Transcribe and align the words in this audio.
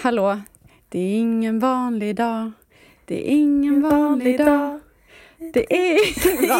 Hallå? 0.00 0.40
Det 0.88 0.98
är 0.98 1.18
ingen 1.18 1.58
vanlig 1.58 2.16
dag. 2.16 2.52
Det 3.04 3.30
är 3.30 3.32
ingen 3.32 3.82
vanlig 3.82 4.38
dag. 4.38 4.80
Det 5.52 5.72
är 5.72 5.98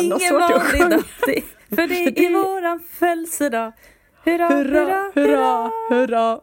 ingen 0.02 0.34
vanlig 0.40 0.80
dag. 0.90 1.02
För 1.68 1.86
det 1.88 2.24
är 2.26 2.30
våran 2.44 2.80
födelsedag. 2.80 3.72
Hurra, 4.24 4.48
hurra, 4.48 5.12
hurra, 5.14 5.70
hurra. 5.88 6.40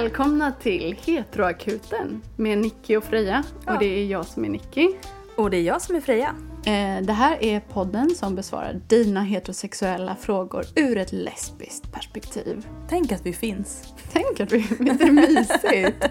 Välkomna 0.00 0.52
till 0.52 0.96
Heteroakuten 1.06 2.22
med 2.36 2.58
Nicky 2.58 2.96
och 2.96 3.04
Freja. 3.04 3.44
Ja. 3.66 3.72
Och 3.72 3.78
det 3.78 3.86
är 3.86 4.06
jag 4.06 4.26
som 4.26 4.44
är 4.44 4.48
Nicky. 4.48 4.88
Och 5.36 5.50
det 5.50 5.56
är 5.56 5.62
jag 5.62 5.82
som 5.82 5.96
är 5.96 6.00
Freja. 6.00 6.34
Eh, 6.66 7.04
det 7.06 7.12
här 7.12 7.44
är 7.44 7.60
podden 7.60 8.10
som 8.10 8.34
besvarar 8.34 8.80
dina 8.88 9.22
heterosexuella 9.22 10.16
frågor 10.16 10.64
ur 10.76 10.96
ett 10.96 11.12
lesbiskt 11.12 11.92
perspektiv. 11.92 12.66
Tänk 12.88 13.12
att 13.12 13.26
vi 13.26 13.32
finns. 13.32 13.94
Tänk 14.12 14.40
att 14.40 14.52
vi 14.52 14.58
är 14.58 14.98
det 14.98 15.12
mysigt? 15.12 16.10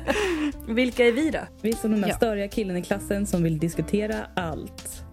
Vilka 0.68 1.06
är 1.06 1.12
vi 1.12 1.30
då? 1.30 1.40
Vi 1.62 1.70
är 1.70 1.76
som 1.76 1.92
den 1.92 2.02
där 2.02 2.10
ja. 2.10 2.16
störiga 2.16 2.48
killen 2.48 2.78
i 2.78 2.84
klassen 2.84 3.26
som 3.26 3.44
vill 3.44 3.60
diskutera 3.60 4.16
allt. 4.36 5.04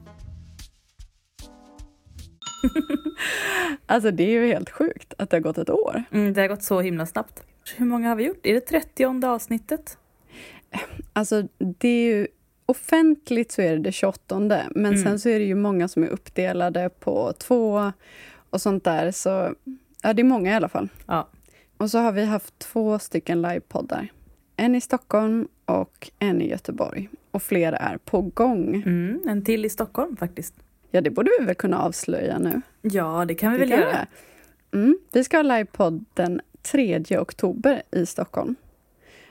alltså 3.86 4.10
det 4.10 4.22
är 4.22 4.30
ju 4.30 4.46
helt 4.46 4.70
sjukt 4.70 5.14
att 5.18 5.30
det 5.30 5.36
har 5.36 5.42
gått 5.42 5.58
ett 5.58 5.70
år. 5.70 6.04
Mm, 6.12 6.32
det 6.32 6.40
har 6.40 6.48
gått 6.48 6.62
så 6.62 6.80
himla 6.80 7.06
snabbt. 7.06 7.42
Hur 7.74 7.86
många 7.86 8.08
har 8.08 8.16
vi 8.16 8.24
gjort? 8.26 8.46
Är 8.46 8.54
det 8.54 8.60
30 8.60 9.26
avsnittet? 9.26 9.98
Alltså, 11.12 11.48
det 11.58 11.88
är 11.88 12.16
ju... 12.16 12.26
Offentligt 12.68 13.52
så 13.52 13.62
är 13.62 13.70
det 13.70 13.82
det 13.82 13.92
28, 13.92 14.38
men 14.38 14.68
mm. 14.76 15.02
sen 15.02 15.18
så 15.18 15.28
är 15.28 15.38
det 15.38 15.44
ju 15.44 15.54
många 15.54 15.88
som 15.88 16.02
är 16.02 16.08
uppdelade 16.08 16.90
på 17.00 17.32
två 17.32 17.92
och 18.50 18.60
sånt 18.60 18.84
där. 18.84 19.10
Så 19.10 19.54
ja, 20.02 20.12
det 20.12 20.22
är 20.22 20.24
många 20.24 20.50
i 20.50 20.54
alla 20.54 20.68
fall. 20.68 20.88
Ja. 21.06 21.28
Och 21.76 21.90
så 21.90 21.98
har 21.98 22.12
vi 22.12 22.24
haft 22.24 22.58
två 22.58 22.98
stycken 22.98 23.42
livepoddar. 23.42 24.08
En 24.56 24.74
i 24.74 24.80
Stockholm 24.80 25.48
och 25.64 26.10
en 26.18 26.42
i 26.42 26.50
Göteborg. 26.50 27.08
Och 27.30 27.42
flera 27.42 27.76
är 27.76 27.98
på 27.98 28.20
gång. 28.20 28.82
Mm, 28.86 29.20
en 29.28 29.44
till 29.44 29.64
i 29.64 29.68
Stockholm 29.68 30.16
faktiskt. 30.16 30.54
Ja, 30.90 31.00
det 31.00 31.10
borde 31.10 31.30
vi 31.38 31.44
väl 31.44 31.54
kunna 31.54 31.82
avslöja 31.82 32.38
nu? 32.38 32.60
Ja, 32.82 33.24
det 33.28 33.34
kan 33.34 33.52
vi 33.52 33.58
det 33.58 33.64
väl 33.64 33.70
kan 33.70 33.80
göra. 33.80 34.06
Mm, 34.74 34.98
vi 35.12 35.24
ska 35.24 35.36
ha 35.36 35.42
livepodd 35.42 36.04
den 36.14 36.40
3 36.70 37.18
oktober 37.18 37.82
i 37.90 38.06
Stockholm. 38.06 38.54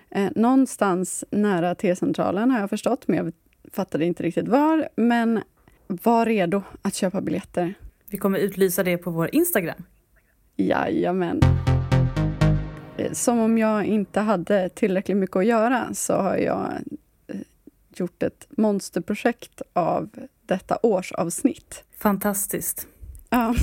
Eh, 0.09 0.31
någonstans 0.36 1.23
nära 1.31 1.75
T-centralen 1.75 2.52
har 2.52 2.59
jag 2.59 2.69
förstått, 2.69 3.08
men 3.08 3.17
jag 3.17 3.33
fattade 3.73 4.05
inte 4.05 4.23
riktigt 4.23 4.47
var. 4.47 4.89
Men 4.95 5.41
var 5.88 6.25
redo 6.25 6.61
att 6.81 6.95
köpa 6.95 7.22
biljetter. 7.22 7.73
Vi 8.09 8.17
kommer 8.17 8.39
utlysa 8.39 8.83
det 8.83 8.97
på 8.97 9.11
vår 9.11 9.30
Instagram. 9.36 9.83
Jajamän. 10.56 11.41
Eh, 12.97 13.11
som 13.11 13.39
om 13.39 13.58
jag 13.58 13.86
inte 13.86 14.19
hade 14.19 14.69
tillräckligt 14.69 15.17
mycket 15.17 15.36
att 15.36 15.45
göra 15.45 15.94
så 15.94 16.13
har 16.13 16.38
jag 16.38 16.72
eh, 17.28 17.39
gjort 17.95 18.23
ett 18.23 18.47
monsterprojekt 18.50 19.61
av 19.73 20.09
detta 20.41 20.78
årsavsnitt. 20.83 21.83
Fantastiskt. 21.97 22.88
Ja. 23.30 23.56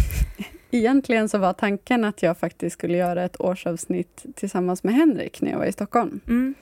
Egentligen 0.74 1.28
så 1.28 1.38
var 1.38 1.52
tanken 1.52 2.04
att 2.04 2.22
jag 2.22 2.38
faktiskt 2.38 2.74
skulle 2.74 2.96
göra 2.96 3.24
ett 3.24 3.40
årsavsnitt 3.40 4.26
tillsammans 4.34 4.84
med 4.84 4.94
Henrik 4.94 5.40
när 5.40 5.50
jag 5.50 5.58
var 5.58 5.66
i 5.66 5.72
Stockholm. 5.72 6.20
Mm. 6.28 6.55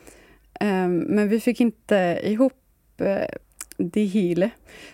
Um, 0.60 0.98
men 0.98 1.28
vi 1.28 1.40
fick 1.40 1.60
inte 1.60 2.20
ihop 2.22 2.52
det 3.76 4.04
hela 4.04 4.50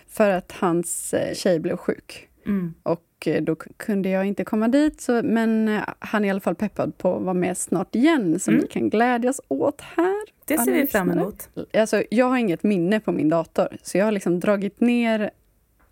för 0.09 0.31
att 0.31 0.53
hans 0.53 1.15
uh, 1.15 1.35
tjej 1.35 1.59
blev 1.59 1.77
sjuk. 1.77 2.29
Mm. 2.47 2.75
Och 2.83 3.03
uh, 3.27 3.43
då 3.43 3.55
kunde 3.57 4.09
jag 4.09 4.27
inte 4.27 4.45
komma 4.45 4.69
dit, 4.69 5.01
så, 5.01 5.23
men 5.23 5.81
han 5.99 6.25
är 6.25 6.29
i 6.29 6.31
alla 6.31 6.41
fall 6.41 6.55
peppad 6.55 6.99
på 6.99 7.17
att 7.17 7.23
vara 7.23 7.35
med 7.35 7.59
snart 7.59 7.95
igen, 7.95 8.41
som 8.41 8.55
mm. 8.55 8.63
vi 8.63 8.73
kan 8.73 8.91
glädjas 8.91 9.41
åt 9.49 9.81
här. 9.81 10.25
Det 10.45 10.59
ser 10.59 10.73
vi 10.73 10.87
fram 10.87 11.11
emot. 11.11 11.49
Alltså, 11.75 12.03
jag 12.11 12.27
har 12.27 12.37
inget 12.37 12.63
minne 12.63 13.01
på 13.01 13.13
min 13.13 13.29
dator, 13.29 13.77
så 13.83 13.99
jag 13.99 14.05
har 14.05 14.13
liksom 14.13 14.41
dragit 14.41 14.81
ner 14.81 15.31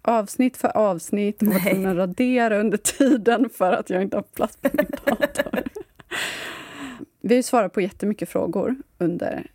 avsnitt 0.05 0.57
för 0.57 0.77
avsnitt 0.77 1.43
och 1.43 1.49
var 1.49 1.61
tvungen 1.61 1.91
att 1.91 1.97
radera 1.97 2.59
under 2.59 2.79
tiden 2.79 3.51
för 3.51 3.73
att 3.73 3.91
jag 3.91 4.03
inte 4.03 4.17
har 4.17 4.23
plats 4.23 4.57
på 4.57 4.69
min 4.73 4.87
dator. 5.05 5.63
Vi 7.21 7.35
har 7.35 7.43
svarat 7.43 7.73
på 7.73 7.81
jättemycket 7.81 8.29
frågor 8.29 8.77
under 8.99 9.47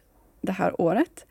det 0.42 0.52
här 0.52 0.82
året. 0.82 1.26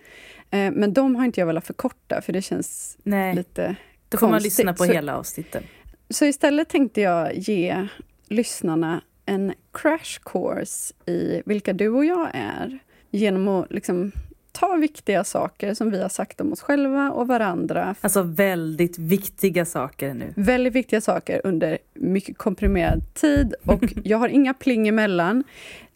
Eh, 0.50 0.70
men 0.70 0.92
de 0.92 1.16
har 1.16 1.24
inte 1.24 1.40
jag 1.40 1.46
velat 1.46 1.66
förkorta, 1.66 2.20
för 2.22 2.32
det 2.32 2.42
känns 2.42 2.98
Nej. 3.02 3.34
lite 3.34 3.76
Då 4.08 4.18
får 4.18 4.26
konstigt. 4.26 4.30
man 4.30 4.42
lyssna 4.42 4.72
på 4.74 4.84
så, 4.84 4.92
hela 4.92 5.16
avsnitten. 5.16 5.62
Så 6.10 6.24
istället 6.24 6.68
tänkte 6.68 7.00
jag 7.00 7.34
ge 7.36 7.88
lyssnarna 8.28 9.00
en 9.26 9.54
crash 9.72 10.20
course 10.22 10.94
i 11.06 11.42
vilka 11.46 11.72
du 11.72 11.88
och 11.88 12.04
jag 12.04 12.30
är 12.34 12.78
genom 13.10 13.48
att 13.48 13.72
liksom 13.72 14.12
ta 14.60 14.76
viktiga 14.76 15.24
saker 15.24 15.74
som 15.74 15.90
vi 15.90 16.02
har 16.02 16.08
sagt 16.08 16.40
om 16.40 16.52
oss 16.52 16.60
själva 16.60 17.10
och 17.10 17.28
varandra. 17.28 17.94
Alltså 18.00 18.22
väldigt 18.22 18.98
viktiga 18.98 19.64
saker 19.64 20.14
nu. 20.14 20.32
Väldigt 20.36 20.72
viktiga 20.72 21.00
saker 21.00 21.40
under 21.44 21.78
mycket 21.94 22.38
komprimerad 22.38 23.14
tid 23.14 23.54
och 23.66 23.84
jag 24.04 24.18
har 24.18 24.28
inga 24.28 24.54
pling 24.54 24.88
emellan. 24.88 25.44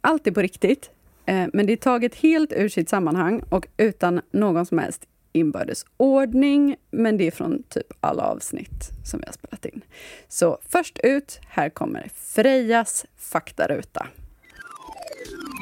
Allt 0.01 0.27
är 0.27 0.31
på 0.31 0.43
riktigt, 0.43 0.91
eh, 1.27 1.47
men 1.53 1.67
det 1.67 1.73
är 1.73 1.77
taget 1.77 2.15
helt 2.15 2.53
ur 2.53 2.69
sitt 2.69 2.89
sammanhang 2.89 3.43
och 3.51 3.67
utan 3.77 4.21
någon 4.31 4.67
som 4.67 4.79
helst 4.79 5.03
inbördes 5.33 5.85
ordning, 5.97 6.77
men 6.91 7.17
det 7.17 7.27
är 7.27 7.31
från 7.31 7.63
typ 7.63 7.93
alla 8.01 8.23
avsnitt 8.23 8.91
som 9.05 9.21
vi 9.21 9.27
har 9.27 9.33
spelat 9.33 9.67
in. 9.67 9.81
Så 10.29 10.59
först 10.69 10.99
ut, 11.03 11.41
här 11.49 11.69
kommer 11.69 12.11
Frejas 12.15 13.07
faktaruta. 13.17 14.07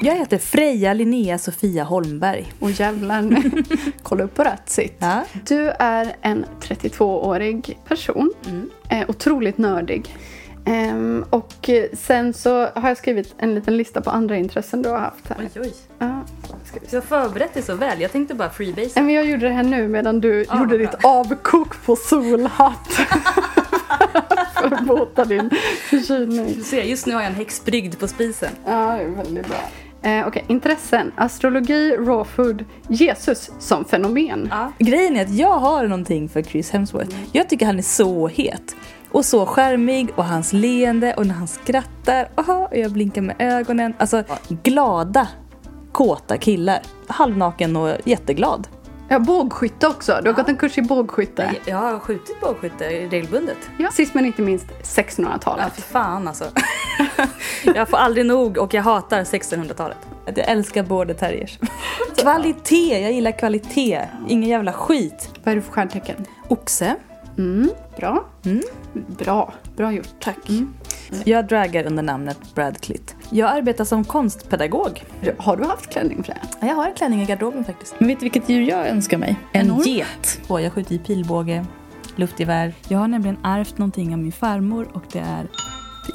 Jag 0.03 0.15
heter 0.15 0.37
Freja 0.37 0.93
Linnea 0.93 1.37
Sofia 1.37 1.83
Holmberg. 1.83 2.53
Och 2.59 2.71
jävlar, 2.71 3.43
kolla 4.03 4.23
upp 4.23 4.35
på 4.35 4.43
rätt 4.43 4.69
sitt. 4.69 4.95
Ja. 4.99 5.23
Du 5.47 5.69
är 5.79 6.15
en 6.21 6.45
32-årig 6.61 7.79
person. 7.87 8.33
Mm. 8.47 8.69
Eh, 8.89 9.09
otroligt 9.09 9.57
nördig. 9.57 10.15
Um, 10.65 11.25
och 11.29 11.69
sen 11.93 12.33
så 12.33 12.65
har 12.65 12.87
jag 12.87 12.97
skrivit 12.97 13.35
en 13.37 13.55
liten 13.55 13.77
lista 13.77 14.01
på 14.01 14.09
andra 14.09 14.37
intressen 14.37 14.81
du 14.81 14.89
har 14.89 14.99
haft 14.99 15.27
här. 15.27 15.37
Oj, 15.39 15.61
oj. 15.61 15.73
Ja, 15.99 16.21
du 16.89 16.97
har 16.97 17.01
förberett 17.01 17.53
dig 17.53 17.63
så 17.63 17.75
väl. 17.75 18.01
Jag 18.01 18.11
tänkte 18.11 18.35
bara 18.35 18.49
freebase. 18.49 19.01
Men 19.01 19.13
jag 19.13 19.25
gjorde 19.25 19.47
det 19.47 19.53
här 19.53 19.63
nu 19.63 19.87
medan 19.87 20.21
du 20.21 20.45
ah, 20.49 20.59
gjorde 20.59 20.77
bra. 20.77 20.87
ditt 20.87 21.05
avkok 21.05 21.85
på 21.85 21.95
solhatt. 21.95 22.89
för 24.61 24.75
att 24.75 24.85
bota 24.85 25.25
din 25.25 25.49
förkylning. 25.89 26.53
Du 26.57 26.63
ser, 26.63 26.83
just 26.83 27.05
nu 27.05 27.13
har 27.13 27.21
jag 27.21 27.29
en 27.29 27.35
häxbrygd 27.35 27.99
på 27.99 28.07
spisen. 28.07 28.51
Ja, 28.65 28.71
det 28.71 29.03
är 29.03 29.07
väldigt 29.07 29.47
bra. 29.47 29.57
Eh, 30.03 30.27
okay. 30.27 30.43
intressen. 30.47 31.11
Astrologi, 31.15 31.95
raw 31.97 32.23
food, 32.23 32.65
Jesus 32.87 33.51
som 33.59 33.85
fenomen. 33.85 34.47
Ja. 34.51 34.71
Grejen 34.79 35.15
är 35.15 35.21
att 35.21 35.33
jag 35.33 35.59
har 35.59 35.83
någonting 35.83 36.29
för 36.29 36.41
Chris 36.41 36.71
Hemsworth. 36.71 37.15
Mm. 37.15 37.29
Jag 37.31 37.49
tycker 37.49 37.65
han 37.65 37.77
är 37.77 37.83
så 37.83 38.27
het. 38.27 38.75
Och 39.11 39.25
så 39.25 39.45
skärmig 39.45 40.09
och 40.15 40.25
hans 40.25 40.53
leende 40.53 41.13
och 41.13 41.27
när 41.27 41.35
han 41.35 41.47
skrattar. 41.47 42.29
Aha, 42.35 42.67
och 42.71 42.77
jag 42.77 42.91
blinkar 42.91 43.21
med 43.21 43.35
ögonen. 43.39 43.93
Alltså 43.97 44.23
glada, 44.63 45.27
kåta 45.91 46.37
killar. 46.37 46.79
Halvnaken 47.07 47.75
och 47.75 47.95
jätteglad. 48.05 48.67
Ja, 49.07 49.19
bågskytte 49.19 49.87
också. 49.87 50.11
Du 50.11 50.17
har 50.17 50.25
ja. 50.25 50.31
gått 50.31 50.49
en 50.49 50.57
kurs 50.57 50.77
i 50.77 50.81
bågskytte. 50.81 51.55
Jag 51.65 51.77
har 51.77 51.99
skjutit 51.99 52.41
bågskytte 52.41 52.89
regelbundet. 52.89 53.57
Ja. 53.77 53.91
Sist 53.91 54.13
men 54.13 54.25
inte 54.25 54.41
minst 54.41 54.67
1600-talet. 54.83 55.65
Ja, 55.65 55.69
för 55.69 55.81
fan 55.81 56.27
alltså. 56.27 56.45
jag 57.75 57.89
får 57.89 57.97
aldrig 57.97 58.25
nog 58.25 58.57
och 58.57 58.73
jag 58.73 58.83
hatar 58.83 59.23
1600-talet. 59.23 59.97
Jag 60.25 60.49
älskar 60.49 60.83
border 60.83 61.13
terriers. 61.13 61.59
kvalitet, 62.17 63.01
jag 63.01 63.11
gillar 63.11 63.31
kvalitet. 63.31 64.01
Ingen 64.27 64.49
jävla 64.49 64.73
skit. 64.73 65.29
Vad 65.43 65.51
är 65.51 65.55
du 65.55 65.61
för 65.61 65.71
stjärntecken? 65.71 66.25
Oxe. 66.47 66.95
Mm, 67.37 67.69
bra. 67.97 68.25
Mm. 68.45 68.63
Bra. 68.93 69.53
Bra 69.75 69.91
gjort, 69.91 70.09
tack. 70.19 70.49
Mm. 70.49 70.73
Jag 71.25 71.47
draggar 71.47 71.85
under 71.85 72.03
namnet 72.03 72.37
Brad 72.55 72.81
Clitt. 72.81 73.15
Jag 73.29 73.49
arbetar 73.49 73.85
som 73.85 74.03
konstpedagog. 74.03 75.03
Har 75.37 75.57
du 75.57 75.63
haft 75.63 75.89
klänning 75.91 76.23
för 76.23 76.33
det? 76.33 76.39
Ja, 76.61 76.67
jag 76.67 76.75
har 76.75 76.87
en 76.87 76.93
klänning 76.93 77.21
i 77.21 77.25
garderoben 77.25 77.65
faktiskt. 77.65 77.95
Men 77.97 78.07
vet 78.07 78.19
du 78.19 78.23
vilket 78.23 78.49
djur 78.49 78.61
jag 78.61 78.87
önskar 78.87 79.17
mig? 79.17 79.35
En, 79.51 79.71
en 79.71 79.81
get. 79.81 80.39
Och 80.47 80.61
jag 80.61 80.73
skjuter 80.73 80.95
i 80.95 80.99
pilbåge, 80.99 81.65
luftgevär. 82.15 82.73
Jag 82.87 82.99
har 82.99 83.07
nämligen 83.07 83.37
ärvt 83.43 83.77
någonting 83.77 84.13
av 84.13 84.19
min 84.19 84.31
farmor 84.31 84.87
och 84.93 85.03
det 85.11 85.19
är 85.19 85.47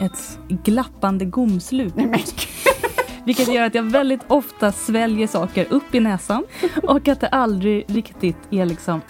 ett 0.00 0.38
glappande 0.48 1.24
gomslut. 1.24 1.94
Vilket 3.24 3.54
gör 3.54 3.62
att 3.62 3.74
jag 3.74 3.82
väldigt 3.82 4.20
ofta 4.28 4.72
sväljer 4.72 5.26
saker 5.26 5.66
upp 5.70 5.94
i 5.94 6.00
näsan 6.00 6.44
och 6.82 7.08
att 7.08 7.20
det 7.20 7.28
aldrig 7.28 7.84
riktigt 7.88 8.36
är 8.50 8.66
liksom 8.66 9.00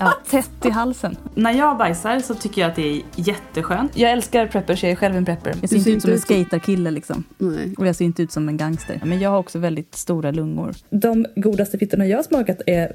Ja, 0.00 0.12
tätt 0.30 0.66
i 0.66 0.70
halsen. 0.70 1.16
När 1.34 1.52
jag 1.52 1.78
bajsar 1.78 2.18
så 2.18 2.34
tycker 2.34 2.60
jag 2.60 2.70
att 2.70 2.76
det 2.76 2.88
är 2.88 3.02
jätteskönt. 3.16 3.98
Jag 3.98 4.12
älskar 4.12 4.46
preppers, 4.46 4.82
jag 4.82 4.92
är 4.92 4.96
själv 4.96 5.16
en 5.16 5.24
prepper. 5.24 5.54
Jag 5.60 5.70
ser 5.70 5.76
inte 5.76 5.90
ut 5.90 6.02
som 6.02 6.12
en 6.12 6.20
skaterkille 6.20 6.90
liksom. 6.90 7.24
Nej. 7.38 7.74
Och 7.78 7.86
jag 7.86 7.96
ser 7.96 8.04
inte 8.04 8.22
ut 8.22 8.32
som 8.32 8.48
en 8.48 8.56
gangster. 8.56 9.00
Men 9.04 9.20
jag 9.20 9.30
har 9.30 9.38
också 9.38 9.58
väldigt 9.58 9.94
stora 9.94 10.30
lungor. 10.30 10.74
De 10.90 11.26
godaste 11.36 11.78
fittorna 11.78 12.06
jag 12.06 12.18
har 12.18 12.22
smakat 12.22 12.60
är 12.66 12.92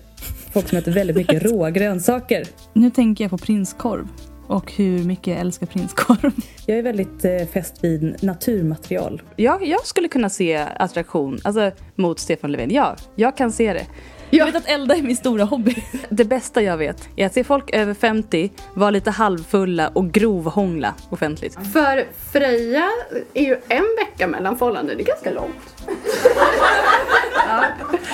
folk 0.54 0.70
som 0.70 0.78
äter 0.78 0.92
väldigt 0.92 1.16
mycket 1.16 1.44
råa 1.52 1.72
grönsaker. 1.72 2.48
Nu 2.74 2.90
tänker 2.90 3.24
jag 3.24 3.32
på 3.32 3.38
prinskorv. 3.38 4.08
Och 4.48 4.72
hur 4.72 5.04
mycket 5.04 5.28
jag 5.28 5.38
älskar 5.38 5.68
prinskorv. 5.68 6.32
Jag 6.66 6.78
är 6.78 6.84
väldigt 6.84 7.26
eh, 7.26 7.46
fäst 7.54 7.84
vid 7.84 8.24
naturmaterial. 8.24 9.22
Jag, 9.36 9.68
jag 9.68 9.86
skulle 9.86 10.08
kunna 10.08 10.30
se 10.30 10.58
attraktion 10.78 11.40
alltså, 11.44 11.72
mot 11.96 12.20
Stefan 12.20 12.52
Löfven. 12.52 12.72
Ja, 12.72 12.96
jag 13.16 13.38
kan 13.38 13.52
se 13.52 13.74
det. 13.74 13.86
Jag 14.30 14.46
vet 14.46 14.56
att 14.56 14.68
elda 14.68 14.96
är 14.96 15.02
min 15.02 15.16
stora 15.16 15.44
hobby. 15.44 15.76
Det 16.10 16.26
bästa 16.26 16.62
jag 16.62 16.78
vet 16.78 17.10
är 17.16 17.26
att 17.26 17.34
se 17.34 17.44
folk 17.44 17.76
över 17.76 17.94
50 17.94 18.52
vara 18.74 18.92
lite 18.92 19.12
halvfulla 19.12 19.88
och 19.88 20.12
grovhångla 20.12 20.94
offentligt. 21.10 21.58
För 21.74 22.06
Freja 22.32 22.90
är 23.34 23.44
ju 23.44 23.58
en 23.68 23.86
vecka 23.98 24.28
mellan 24.28 24.58
förhållanden, 24.58 24.98
det 24.98 25.04
är 25.04 25.06
ganska 25.06 25.32
långt. 25.32 25.86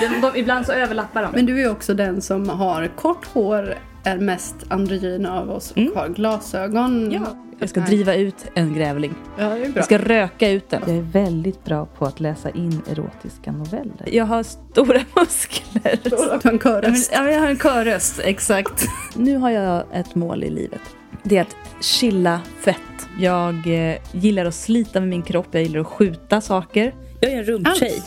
De, 0.00 0.20
de, 0.20 0.38
ibland 0.38 0.66
så 0.66 0.72
överlappar 0.72 1.22
de. 1.22 1.32
Men 1.32 1.46
du 1.46 1.62
är 1.62 1.70
också 1.70 1.94
den 1.94 2.22
som 2.22 2.48
har 2.48 2.86
kort 2.86 3.26
hår, 3.26 3.74
är 4.04 4.18
mest 4.18 4.56
androgyn 4.68 5.26
av 5.26 5.50
oss 5.50 5.70
och 5.70 6.00
har 6.00 6.08
glasögon. 6.08 7.10
Ja. 7.12 7.36
Jag 7.58 7.68
ska 7.68 7.80
driva 7.80 8.14
ut 8.14 8.46
en 8.54 8.74
grävling. 8.74 9.14
Ja, 9.38 9.44
det 9.44 9.54
är 9.54 9.58
bra. 9.58 9.72
Jag 9.74 9.84
ska 9.84 9.98
röka 9.98 10.50
ut 10.50 10.70
den. 10.70 10.82
Jag 10.86 10.96
är 10.96 11.02
väldigt 11.02 11.64
bra 11.64 11.86
på 11.86 12.04
att 12.04 12.20
läsa 12.20 12.50
in 12.50 12.82
erotiska 12.90 13.52
noveller. 13.52 14.08
Jag 14.12 14.24
har 14.24 14.42
stora 14.42 15.00
muskler. 15.16 15.98
Du 16.02 16.16
har 16.16 16.52
en 16.52 16.58
körröst. 16.58 17.10
Ja, 17.14 17.30
jag 17.30 17.40
har 17.40 17.46
en 17.46 17.56
körröst, 17.56 18.20
exakt. 18.24 18.86
Nu 19.16 19.36
har 19.36 19.50
jag 19.50 19.84
ett 19.92 20.14
mål 20.14 20.44
i 20.44 20.50
livet. 20.50 20.80
Det 21.22 21.36
är 21.36 21.42
att 21.42 21.56
chilla 21.80 22.40
fett. 22.60 22.76
Jag 23.18 23.54
eh, 23.90 23.96
gillar 24.12 24.44
att 24.44 24.54
slita 24.54 25.00
med 25.00 25.08
min 25.08 25.22
kropp, 25.22 25.46
jag 25.50 25.62
gillar 25.62 25.80
att 25.80 25.86
skjuta 25.86 26.40
saker. 26.40 26.94
Jag 27.20 27.32
är 27.32 27.38
en 27.38 27.44
rumptjej. 27.44 28.02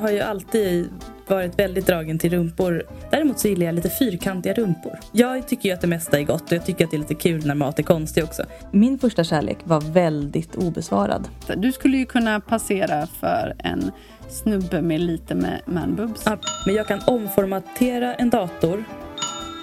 Har 0.00 0.10
ju 0.10 0.20
alltid 0.20 0.88
varit 1.30 1.58
väldigt 1.58 1.86
dragen 1.86 2.18
till 2.18 2.30
rumpor. 2.30 2.82
Däremot 3.10 3.38
så 3.38 3.48
gillar 3.48 3.66
jag 3.66 3.74
lite 3.74 3.90
fyrkantiga 3.90 4.54
rumpor. 4.54 4.98
Jag 5.12 5.48
tycker 5.48 5.68
ju 5.68 5.74
att 5.74 5.80
det 5.80 5.86
mesta 5.86 6.18
är 6.18 6.24
gott 6.24 6.42
och 6.42 6.52
jag 6.52 6.66
tycker 6.66 6.84
att 6.84 6.90
det 6.90 6.96
är 6.96 6.98
lite 6.98 7.14
kul 7.14 7.46
när 7.46 7.54
mat 7.54 7.78
är 7.78 7.82
konstig 7.82 8.24
också. 8.24 8.42
Min 8.72 8.98
första 8.98 9.24
kärlek 9.24 9.58
var 9.64 9.80
väldigt 9.80 10.56
obesvarad. 10.56 11.28
Du 11.56 11.72
skulle 11.72 11.96
ju 11.96 12.06
kunna 12.06 12.40
passera 12.40 13.06
för 13.06 13.54
en 13.58 13.90
snubbe 14.28 14.82
med 14.82 15.00
lite 15.00 15.34
med 15.34 15.60
manboobs. 15.66 16.22
Ja, 16.26 16.38
Men 16.66 16.74
jag 16.74 16.86
kan 16.86 17.00
omformatera 17.06 18.14
en 18.14 18.30
dator 18.30 18.84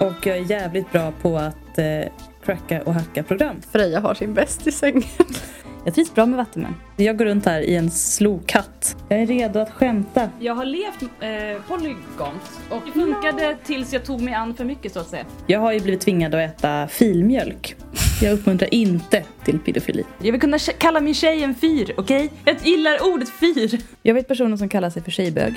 och 0.00 0.26
jag 0.26 0.36
är 0.36 0.50
jävligt 0.50 0.92
bra 0.92 1.12
på 1.22 1.36
att 1.36 1.78
eh, 1.78 2.12
cracka 2.44 2.82
och 2.82 2.94
hacka 2.94 3.22
program. 3.22 3.56
Freja 3.72 4.00
har 4.00 4.14
sin 4.14 4.34
bäst 4.34 4.66
i 4.66 4.72
sängen. 4.72 5.02
Jag 5.86 5.94
trivs 5.94 6.14
bra 6.14 6.26
med 6.26 6.36
vattenmän. 6.36 6.74
Jag 6.96 7.18
går 7.18 7.24
runt 7.24 7.46
här 7.46 7.60
i 7.60 7.76
en 7.76 7.90
slokatt. 7.90 8.96
Jag 9.08 9.22
är 9.22 9.26
redo 9.26 9.58
att 9.60 9.70
skämta. 9.70 10.30
Jag 10.40 10.54
har 10.54 10.64
levt 10.64 11.02
eh, 11.02 11.62
polygont 11.68 12.42
och 12.70 12.82
det 12.86 12.92
funkade 12.92 13.56
tills 13.64 13.92
jag 13.92 14.04
tog 14.04 14.20
mig 14.20 14.34
an 14.34 14.54
för 14.54 14.64
mycket 14.64 14.92
så 14.92 15.00
att 15.00 15.08
säga. 15.08 15.24
Jag 15.46 15.60
har 15.60 15.72
ju 15.72 15.80
blivit 15.80 16.00
tvingad 16.00 16.34
att 16.34 16.50
äta 16.50 16.88
filmjölk. 16.88 17.76
Jag 18.22 18.32
uppmuntrar 18.32 18.74
inte 18.74 19.24
till 19.44 19.58
pedofili. 19.58 20.04
Jag 20.22 20.32
vill 20.32 20.40
kunna 20.40 20.58
kalla 20.58 21.00
min 21.00 21.14
tjej 21.14 21.42
en 21.42 21.54
fyr, 21.54 21.94
okej? 21.96 22.30
Jag 22.44 22.56
gillar 22.62 23.14
ordet 23.14 23.28
fyr. 23.28 23.80
Jag 24.02 24.14
vet 24.14 24.28
personer 24.28 24.56
som 24.56 24.68
kallar 24.68 24.90
sig 24.90 25.02
för 25.02 25.10
tjejbög. 25.10 25.54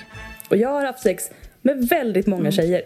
Och 0.49 0.57
jag 0.57 0.69
har 0.69 0.85
haft 0.85 0.99
sex 0.99 1.23
med 1.61 1.87
väldigt 1.89 2.27
många 2.27 2.51
tjejer. 2.51 2.81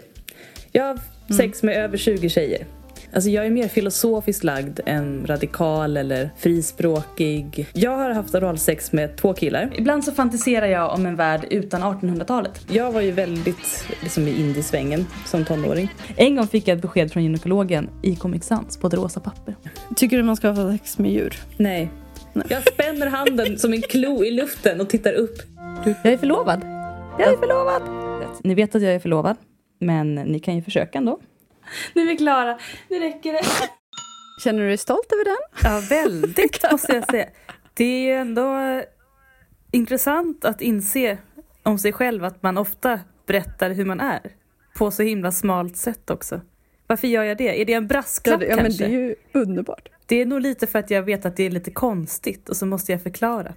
Jag 0.72 0.84
har 0.84 0.90
haft 0.90 1.36
sex 1.38 1.64
med 1.64 1.78
över 1.78 1.98
20 1.98 2.30
tjejer. 2.30 2.66
Alltså 3.14 3.30
jag 3.30 3.46
är 3.46 3.50
mer 3.50 3.68
filosofiskt 3.68 4.44
lagd 4.44 4.80
än 4.86 5.28
radikal 5.28 5.98
eller 5.98 6.30
frispråkig. 6.38 7.68
Jag 7.74 7.98
har 7.98 8.10
haft 8.10 8.36
oralsex 8.36 8.92
med 8.92 9.18
två 9.18 9.34
killar. 9.34 9.74
Ibland 9.78 10.04
så 10.04 10.12
fantiserar 10.12 10.68
jag 10.68 10.94
om 10.94 11.06
en 11.06 11.16
värld 11.16 11.46
utan 11.50 11.82
1800-talet. 11.82 12.66
Jag 12.72 12.92
var 12.92 13.02
ju 13.02 13.12
väldigt 13.12 13.86
liksom, 14.02 14.28
i 14.28 14.40
indiesvängen 14.40 15.06
som 15.26 15.46
tonåring. 15.46 15.90
En 16.16 16.36
gång 16.36 16.48
fick 16.48 16.68
jag 16.68 16.76
ett 16.76 16.82
besked 16.82 17.12
från 17.12 17.24
gynekologen 17.24 17.90
i 18.02 18.16
Comic 18.16 18.44
Sans 18.44 18.78
på 18.78 18.88
ett 18.88 18.94
rosa 18.94 19.20
papper. 19.20 19.56
Tycker 19.96 20.18
du 20.18 20.24
man 20.24 20.36
ska 20.36 20.50
ha 20.50 20.72
sex 20.72 20.98
med 20.98 21.12
djur? 21.12 21.36
Nej. 21.58 21.90
Jag 22.50 22.68
spänner 22.68 23.08
handen 23.08 23.58
som 23.58 23.74
en 23.74 23.82
klo 23.82 24.24
i 24.24 24.32
luften 24.32 24.82
och 24.82 24.90
tittar 24.90 25.14
upp. 25.14 25.42
Jag 26.04 26.14
är 26.14 26.18
förlovad. 26.18 26.62
Jag 27.20 27.34
är 27.34 27.38
förlovad. 27.38 27.82
Ni 28.44 28.56
vet 28.56 28.76
att 28.76 28.82
jag 28.82 28.94
är 28.94 29.00
förlovad, 29.00 29.38
men 29.80 30.16
ni 30.16 30.40
kan 30.40 30.56
ju 30.56 30.62
försöka 30.62 30.98
ändå. 30.98 31.20
Nu 31.94 32.02
är 32.02 32.06
vi 32.06 32.18
klara. 32.18 32.60
Nu 32.90 33.00
räcker 33.00 33.34
det. 33.34 33.42
Känner 34.44 34.60
du 34.60 34.68
dig 34.68 34.78
stolt 34.78 35.12
över 35.12 35.26
den? 35.26 35.72
Ja, 35.72 35.82
väldigt 35.90 36.72
måste 36.72 36.94
jag 36.94 37.10
säga. 37.10 37.26
Det 37.74 37.84
är 37.84 38.02
ju 38.02 38.12
ändå 38.12 38.58
intressant 39.72 40.46
att 40.46 40.62
inse 40.62 41.18
om 41.64 41.80
sig 41.80 41.94
själv 41.94 42.24
att 42.24 42.44
man 42.44 42.58
ofta 42.58 43.00
berättar 43.26 43.70
hur 43.70 43.86
man 43.86 44.00
är. 44.00 44.32
På 44.78 44.92
så 44.92 45.04
himla 45.04 45.32
smalt 45.32 45.78
sätt 45.78 46.10
också. 46.10 46.42
Varför 46.88 47.08
gör 47.08 47.24
jag 47.24 47.38
det? 47.38 47.62
Är 47.62 47.66
det 47.66 47.74
en 47.74 47.88
brasklapp 47.88 48.42
ja, 48.42 48.56
men 48.56 48.66
kanske? 48.66 48.84
det 48.88 48.90
är 48.90 49.00
ju 49.00 49.16
underbart. 49.32 49.90
Det 50.06 50.22
är 50.22 50.26
nog 50.26 50.42
lite 50.42 50.68
för 50.68 50.80
att 50.80 50.90
jag 50.90 51.04
vet 51.04 51.26
att 51.26 51.36
det 51.36 51.44
är 51.44 51.50
lite 51.50 51.72
konstigt 51.72 52.50
och 52.50 52.58
så 52.58 52.66
måste 52.66 52.92
jag 52.92 53.04
förklara. 53.04 53.54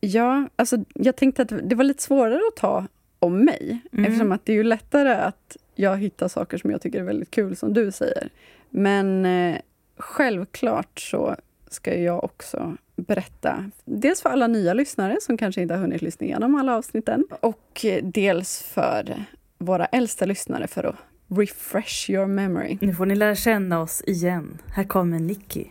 Ja, 0.00 0.48
alltså 0.56 0.76
jag 0.94 1.16
tänkte 1.16 1.42
att 1.42 1.52
det 1.62 1.74
var 1.74 1.84
lite 1.84 2.02
svårare 2.02 2.40
att 2.48 2.56
ta 2.56 2.86
om 3.18 3.44
mig. 3.44 3.80
Mm. 3.92 4.04
Eftersom 4.04 4.32
att 4.32 4.46
det 4.46 4.52
är 4.52 4.56
ju 4.56 4.62
lättare 4.62 5.12
att 5.12 5.56
jag 5.74 5.96
hittar 5.96 6.28
saker 6.28 6.58
som 6.58 6.70
jag 6.70 6.80
tycker 6.80 7.00
är 7.00 7.04
väldigt 7.04 7.30
kul, 7.30 7.56
som 7.56 7.72
du 7.72 7.92
säger. 7.92 8.28
Men 8.70 9.26
eh, 9.26 9.56
självklart 9.96 11.00
så 11.00 11.36
ska 11.68 11.98
jag 11.98 12.24
också 12.24 12.76
berätta, 12.96 13.70
dels 13.84 14.22
för 14.22 14.30
alla 14.30 14.46
nya 14.46 14.74
lyssnare 14.74 15.16
som 15.20 15.36
kanske 15.36 15.62
inte 15.62 15.74
har 15.74 15.80
hunnit 15.80 16.02
lyssna 16.02 16.26
igenom 16.26 16.54
alla 16.54 16.76
avsnitten, 16.76 17.24
och 17.40 17.86
dels 18.02 18.62
för 18.62 19.24
våra 19.58 19.86
äldsta 19.86 20.24
lyssnare 20.24 20.66
för 20.66 20.84
att 20.84 20.96
refresh 21.28 22.10
your 22.10 22.26
memory. 22.26 22.78
Nu 22.80 22.94
får 22.94 23.06
ni 23.06 23.14
lära 23.14 23.34
känna 23.34 23.80
oss 23.80 24.02
igen. 24.06 24.58
Här 24.74 24.84
kommer 24.84 25.18
Nicky. 25.18 25.64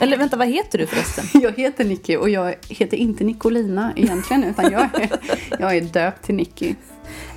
Eller 0.00 0.16
vänta, 0.16 0.36
vad 0.36 0.48
heter 0.48 0.78
du 0.78 0.86
förresten? 0.86 1.24
Jag 1.42 1.52
heter 1.52 1.84
Nicky 1.84 2.16
och 2.16 2.30
jag 2.30 2.54
heter 2.68 2.96
inte 2.96 3.24
Nicolina 3.24 3.92
egentligen, 3.96 4.44
utan 4.44 4.72
jag 4.72 4.82
är, 4.82 5.10
jag 5.58 5.76
är 5.76 5.80
döpt 5.80 6.24
till 6.24 6.34
Nicky. 6.34 6.74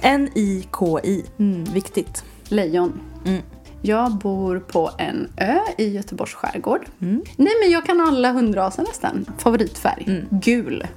N-I-K-I. 0.02 1.26
Mm, 1.40 1.64
viktigt. 1.64 2.24
Lejon. 2.50 3.00
Mm. 3.26 3.42
Jag 3.82 4.12
bor 4.12 4.60
på 4.60 4.92
en 4.98 5.30
ö 5.38 5.60
i 5.78 5.88
Göteborgs 5.88 6.34
skärgård. 6.34 6.86
Mm. 7.02 7.24
Nej, 7.36 7.54
men 7.64 7.72
jag 7.72 7.86
kan 7.86 8.02
alla 8.02 8.32
hundraser 8.32 8.84
nästan. 8.84 9.26
Favoritfärg? 9.38 10.04
Mm. 10.08 10.26
Gul. 10.32 10.88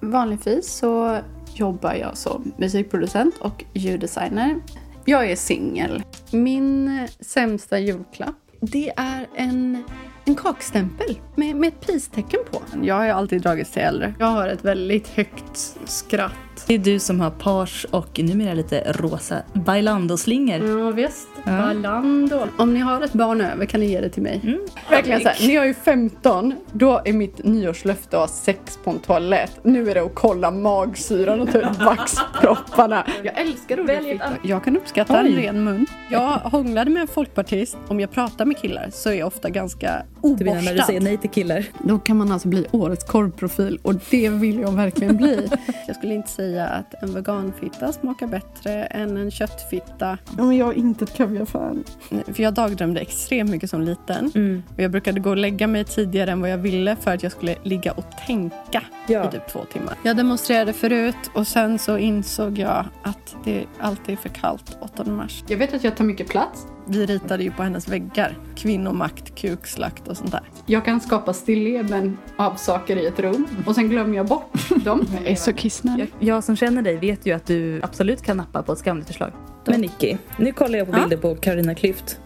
Vanligtvis 0.00 0.72
så 0.72 1.18
jobbar 1.54 1.94
jag 1.94 2.16
som 2.16 2.52
musikproducent 2.56 3.34
och 3.38 3.64
ljuddesigner. 3.72 4.60
Jag 5.04 5.30
är 5.30 5.36
singel. 5.36 6.02
Min 6.30 7.08
sämsta 7.20 7.78
julklapp, 7.78 8.34
det 8.60 8.92
är 8.96 9.26
en, 9.34 9.84
en 10.24 10.34
kakstämpel 10.34 11.18
med, 11.34 11.56
med 11.56 11.68
ett 11.68 11.80
pristecken 11.80 12.40
på. 12.52 12.62
Jag 12.82 12.94
har 12.94 13.04
ju 13.04 13.10
alltid 13.10 13.42
dragits 13.42 13.70
till 13.70 13.82
äldre. 13.82 14.14
Jag 14.18 14.26
har 14.26 14.48
ett 14.48 14.64
väldigt 14.64 15.08
högt 15.08 15.76
skratt. 15.84 16.32
Det 16.66 16.74
är 16.74 16.78
du 16.78 16.98
som 16.98 17.20
har 17.20 17.30
page 17.30 17.86
och 17.90 18.20
numera 18.22 18.54
lite 18.54 18.92
rosa 18.92 19.36
bailando-slingor. 19.52 20.80
Ja 20.80 20.90
visst, 20.90 21.28
Ja. 21.46 21.52
Balando. 21.52 22.46
Om 22.56 22.74
ni 22.74 22.80
har 22.80 23.00
ett 23.00 23.12
barn 23.12 23.40
över 23.40 23.66
kan 23.66 23.80
ni 23.80 23.86
ge 23.86 24.00
det 24.00 24.08
till 24.08 24.22
mig. 24.22 24.40
Mm. 24.44 24.60
Verkligen 24.90 25.20
så 25.20 25.28
här, 25.28 25.46
när 25.46 25.54
jag 25.54 25.68
är 25.68 25.74
15, 25.74 26.54
då 26.72 27.00
är 27.04 27.12
mitt 27.12 27.44
nyårslöfte 27.44 28.16
att 28.16 28.20
ha 28.30 28.36
sex 28.36 28.78
på 28.84 28.90
en 28.90 28.98
toalett. 28.98 29.58
Nu 29.62 29.90
är 29.90 29.94
det 29.94 30.02
att 30.02 30.14
kolla 30.14 30.50
magsyran 30.50 31.40
och 31.40 31.52
ta 31.52 31.58
ut 31.58 31.78
vaxpropparna. 31.80 33.06
Jag 33.22 33.40
älskar 33.40 33.78
att 33.78 34.04
fitta. 34.04 34.24
Jag 34.42 34.64
kan 34.64 34.76
uppskatta 34.76 35.20
en 35.20 35.26
Oj. 35.26 35.46
ren 35.46 35.64
mun. 35.64 35.86
Jag 36.10 36.30
hånglade 36.30 36.90
med 36.90 37.00
en 37.00 37.08
folkpartist. 37.08 37.76
Om 37.88 38.00
jag 38.00 38.10
pratar 38.10 38.44
med 38.44 38.58
killar 38.58 38.88
så 38.92 39.10
är 39.10 39.14
jag 39.14 39.26
ofta 39.26 39.50
ganska 39.50 40.02
Du 40.38 40.44
menar 40.44 40.62
när 40.62 40.74
du 40.74 40.78
säger 40.78 40.80
oborstad. 40.80 40.92
nej 41.00 41.16
till 41.18 41.30
killar? 41.30 41.64
Då 41.82 41.98
kan 41.98 42.16
man 42.16 42.32
alltså 42.32 42.48
bli 42.48 42.66
årets 42.70 43.04
korvprofil 43.04 43.78
och 43.82 43.94
det 44.10 44.28
vill 44.28 44.58
jag 44.60 44.72
verkligen 44.72 45.16
bli. 45.16 45.48
Jag 45.86 45.96
skulle 45.96 46.14
inte 46.14 46.30
säga 46.30 46.66
att 46.66 47.02
en 47.02 47.14
veganfitta 47.14 47.92
smakar 47.92 48.26
bättre 48.26 48.84
än 48.84 49.16
en 49.16 49.30
köttfitta. 49.30 50.18
Ja, 50.36 50.44
men 50.44 50.56
jag 50.56 50.68
är 50.68 50.78
inte 50.78 51.04
ett 51.04 51.14
kaviarfan. 51.16 51.84
För 52.08 52.42
jag 52.42 52.54
dagdrömde 52.54 53.00
extremt 53.00 53.50
mycket 53.50 53.70
som 53.70 53.80
liten. 53.82 54.30
Mm. 54.34 54.62
Och 54.76 54.80
jag 54.82 54.90
brukade 54.90 55.20
gå 55.20 55.30
och 55.30 55.36
lägga 55.36 55.66
mig 55.66 55.84
tidigare 55.84 56.30
än 56.32 56.40
vad 56.40 56.50
jag 56.50 56.58
ville 56.58 56.96
för 56.96 57.10
att 57.14 57.22
jag 57.22 57.32
skulle 57.32 57.56
ligga 57.62 57.92
och 57.92 58.04
tänka 58.26 58.82
Ja. 59.08 59.28
i 59.28 59.32
typ 59.32 59.48
två 59.48 59.60
timmar. 59.72 59.94
Jag 60.02 60.16
demonstrerade 60.16 60.72
förut 60.72 61.30
och 61.34 61.46
sen 61.46 61.78
så 61.78 61.98
insåg 61.98 62.58
jag 62.58 62.84
att 63.02 63.36
det 63.44 63.64
alltid 63.80 64.12
är 64.12 64.16
för 64.16 64.28
kallt 64.28 64.76
8 64.80 65.04
mars. 65.04 65.44
Jag 65.48 65.56
vet 65.56 65.74
att 65.74 65.84
jag 65.84 65.96
tar 65.96 66.04
mycket 66.04 66.28
plats. 66.28 66.66
Vi 66.86 67.06
ritade 67.06 67.42
ju 67.44 67.50
på 67.50 67.62
hennes 67.62 67.88
väggar. 67.88 68.38
Kvinnomakt, 68.56 69.34
kukslakt 69.34 70.08
och 70.08 70.16
sånt 70.16 70.30
där. 70.32 70.42
Jag 70.66 70.84
kan 70.84 71.00
skapa 71.00 71.32
stilleben 71.32 72.18
av 72.36 72.54
saker 72.54 72.96
i 72.96 73.06
ett 73.06 73.20
rum 73.20 73.46
och 73.66 73.74
sen 73.74 73.88
glömmer 73.88 74.16
jag 74.16 74.26
bort 74.26 74.52
dem. 74.84 75.06
Jag 75.14 75.26
är 75.26 75.36
så 75.36 75.52
kissnödig. 75.52 76.12
Jag 76.20 76.44
som 76.44 76.56
känner 76.56 76.82
dig 76.82 76.96
vet 76.96 77.26
ju 77.26 77.32
att 77.32 77.46
du 77.46 77.80
absolut 77.82 78.22
kan 78.22 78.36
nappa 78.36 78.62
på 78.62 78.72
ett 78.72 78.78
skamligt 78.78 79.08
förslag. 79.08 79.32
Men 79.66 79.80
Nicky, 79.80 80.16
nu 80.36 80.52
kollar 80.52 80.78
jag 80.78 80.90
på 80.90 80.96
Ja? 80.96 81.00
bilder 81.00 81.16
på 81.16 81.34
Carolina 81.34 81.74
Klüft. 81.74 82.16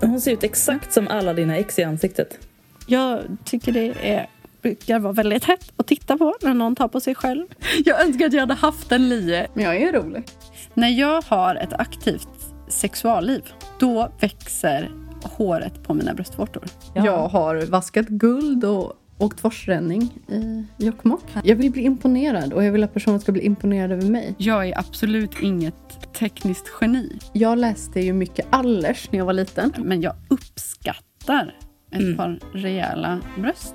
Hon 0.00 0.20
ser 0.20 0.32
ut 0.32 0.44
exakt 0.44 0.92
som 0.92 1.08
alla 1.08 1.34
dina 1.34 1.56
ex 1.56 1.78
i 1.78 1.82
ansiktet. 1.82 2.38
Jag 2.86 3.20
tycker 3.44 3.72
det 3.72 3.94
är, 4.02 4.26
brukar 4.62 4.98
vara 4.98 5.12
väldigt 5.12 5.44
hett 5.44 5.72
att 5.76 5.86
titta 5.86 6.18
på 6.18 6.34
när 6.42 6.54
någon 6.54 6.76
tar 6.76 6.88
på 6.88 7.00
sig 7.00 7.14
själv. 7.14 7.46
Jag 7.84 8.06
önskar 8.06 8.26
att 8.26 8.32
jag 8.32 8.40
hade 8.40 8.54
haft 8.54 8.92
en 8.92 9.08
lie, 9.08 9.46
men 9.54 9.64
jag 9.64 9.76
är 9.76 9.92
rolig. 9.92 10.24
När 10.74 10.88
jag 10.88 11.22
har 11.22 11.54
ett 11.54 11.72
aktivt 11.72 12.28
sexualliv, 12.68 13.42
då 13.80 14.08
växer 14.20 14.90
håret 15.22 15.82
på 15.82 15.94
mina 15.94 16.14
bröstvårtor. 16.14 16.64
Ja. 16.94 17.04
Jag 17.06 17.28
har 17.28 17.66
vaskat 17.66 18.08
guld 18.08 18.64
och 18.64 18.92
åkt 19.18 19.40
forsränning 19.40 20.02
i 20.28 20.66
Jokkmokk. 20.76 21.22
Jag 21.44 21.56
vill 21.56 21.70
bli 21.72 21.82
imponerad 21.82 22.52
och 22.52 22.64
jag 22.64 22.72
vill 22.72 22.84
att 22.84 22.94
personen 22.94 23.20
ska 23.20 23.32
bli 23.32 23.42
imponerad 23.42 23.92
över 23.92 24.02
mig. 24.10 24.34
Jag 24.38 24.68
är 24.68 24.78
absolut 24.78 25.40
inget 25.42 26.12
tekniskt 26.18 26.66
geni, 26.80 27.18
Jag 27.32 27.58
läste 27.58 28.00
ju 28.00 28.12
mycket 28.12 28.46
Allers 28.50 29.08
när 29.12 29.18
jag 29.18 29.26
var 29.26 29.32
liten. 29.32 29.72
men 29.78 30.00
jag 30.00 30.14
uppskattar 30.28 31.54
ett 31.92 32.00
Mm. 32.00 32.16
par 32.16 32.40
rejäla 32.52 33.20
bröst. 33.38 33.74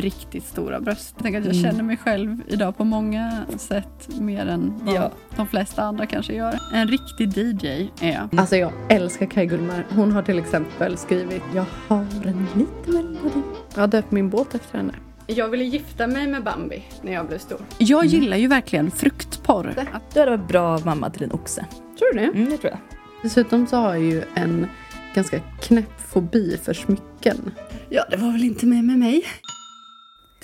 Riktigt 0.00 0.44
stora 0.46 0.80
bröst. 0.80 1.14
Jag 1.16 1.22
tänker 1.22 1.38
att 1.40 1.46
jag 1.46 1.54
Mm. 1.56 1.70
känner 1.70 1.82
mig 1.84 1.96
själv 1.96 2.36
idag 2.46 2.76
på 2.76 2.84
många 2.84 3.44
sätt 3.56 4.08
mer 4.20 4.46
än 4.46 4.74
vad 4.82 4.94
Ja. 4.94 5.10
de 5.36 5.46
flesta 5.46 5.82
andra 5.82 6.06
kanske 6.06 6.34
gör. 6.34 6.58
En 6.74 6.88
riktig 6.88 7.36
DJ 7.38 7.90
är 8.00 8.12
jag. 8.12 8.40
Alltså 8.40 8.56
jag 8.56 8.72
älskar 8.88 9.26
Kaj 9.26 9.46
Gullmar. 9.46 9.86
Hon 9.90 10.12
har 10.12 10.22
till 10.22 10.38
exempel 10.38 10.96
skrivit 10.96 11.42
Jag 11.54 11.64
har 11.88 11.98
en 12.24 12.46
liten 12.54 12.94
melodi. 12.94 13.42
Jag 13.74 13.80
har 13.82 13.88
döpt 13.88 14.10
min 14.10 14.30
båt 14.30 14.54
efter 14.54 14.78
henne. 14.78 14.92
Jag 15.26 15.48
ville 15.48 15.64
gifta 15.64 16.06
mig 16.06 16.26
med 16.26 16.44
Bambi 16.44 16.82
när 17.02 17.12
jag 17.12 17.26
blev 17.26 17.38
stor. 17.38 17.60
Jag 17.78 18.04
gillar 18.04 18.36
ju 18.36 18.46
verkligen 18.48 18.90
fruktporr. 18.90 19.74
Du 20.14 20.20
hade 20.20 20.30
varit 20.36 20.48
bra 20.48 20.78
mamma 20.78 21.10
till 21.10 21.22
en 21.22 21.32
oxe. 21.32 21.66
Tror 21.98 22.12
du 22.14 22.18
det? 22.18 22.24
Mm, 22.38 22.50
det 22.50 22.56
tror 22.56 22.70
jag. 22.70 22.78
Dessutom 23.22 23.66
så 23.66 23.76
har 23.76 23.88
jag 23.94 24.02
ju 24.04 24.22
en 24.34 24.66
ganska 25.14 25.40
knäpp 25.40 26.00
fobi 26.00 26.56
för 26.62 26.74
smycken. 26.74 27.50
ja, 27.88 28.04
det 28.10 28.16
var 28.16 28.32
väl 28.32 28.44
inte 28.44 28.66
med 28.66 28.84
med 28.84 28.98
mig. 28.98 29.22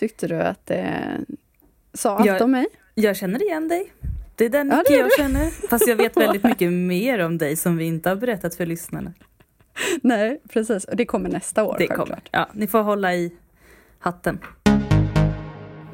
Tyckte 0.04 0.26
du 0.26 0.34
att 0.42 0.66
det 0.66 1.18
sa 1.94 2.16
allt 2.16 2.26
Jag- 2.26 2.42
om 2.42 2.50
mig? 2.50 2.66
Jag 2.94 3.16
känner 3.16 3.42
igen 3.42 3.68
dig. 3.68 3.92
Det 4.34 4.44
är 4.44 4.48
den 4.48 4.68
Ja, 4.68 4.82
gör 4.94 4.98
jag 5.00 5.12
känner. 5.12 5.68
Fast 5.68 5.88
jag 5.88 5.96
vet 5.96 6.16
väldigt 6.20 6.44
mycket 6.44 6.72
mer 6.72 7.18
om 7.18 7.38
dig 7.38 7.56
som 7.56 7.76
vi 7.76 7.84
inte 7.84 8.08
har 8.08 8.16
berättat 8.16 8.54
för 8.54 8.66
lyssnarna. 8.66 9.12
Nej, 10.02 10.40
precis. 10.48 10.84
Och 10.84 10.96
det 10.96 11.04
kommer 11.06 11.28
nästa 11.28 11.64
år 11.64 11.72
Det 11.78 11.86
självklart. 11.86 12.08
kommer. 12.08 12.20
Ja, 12.30 12.48
ni 12.52 12.66
får 12.66 12.82
hålla 12.82 13.14
i 13.14 13.32
hatten. 13.98 14.38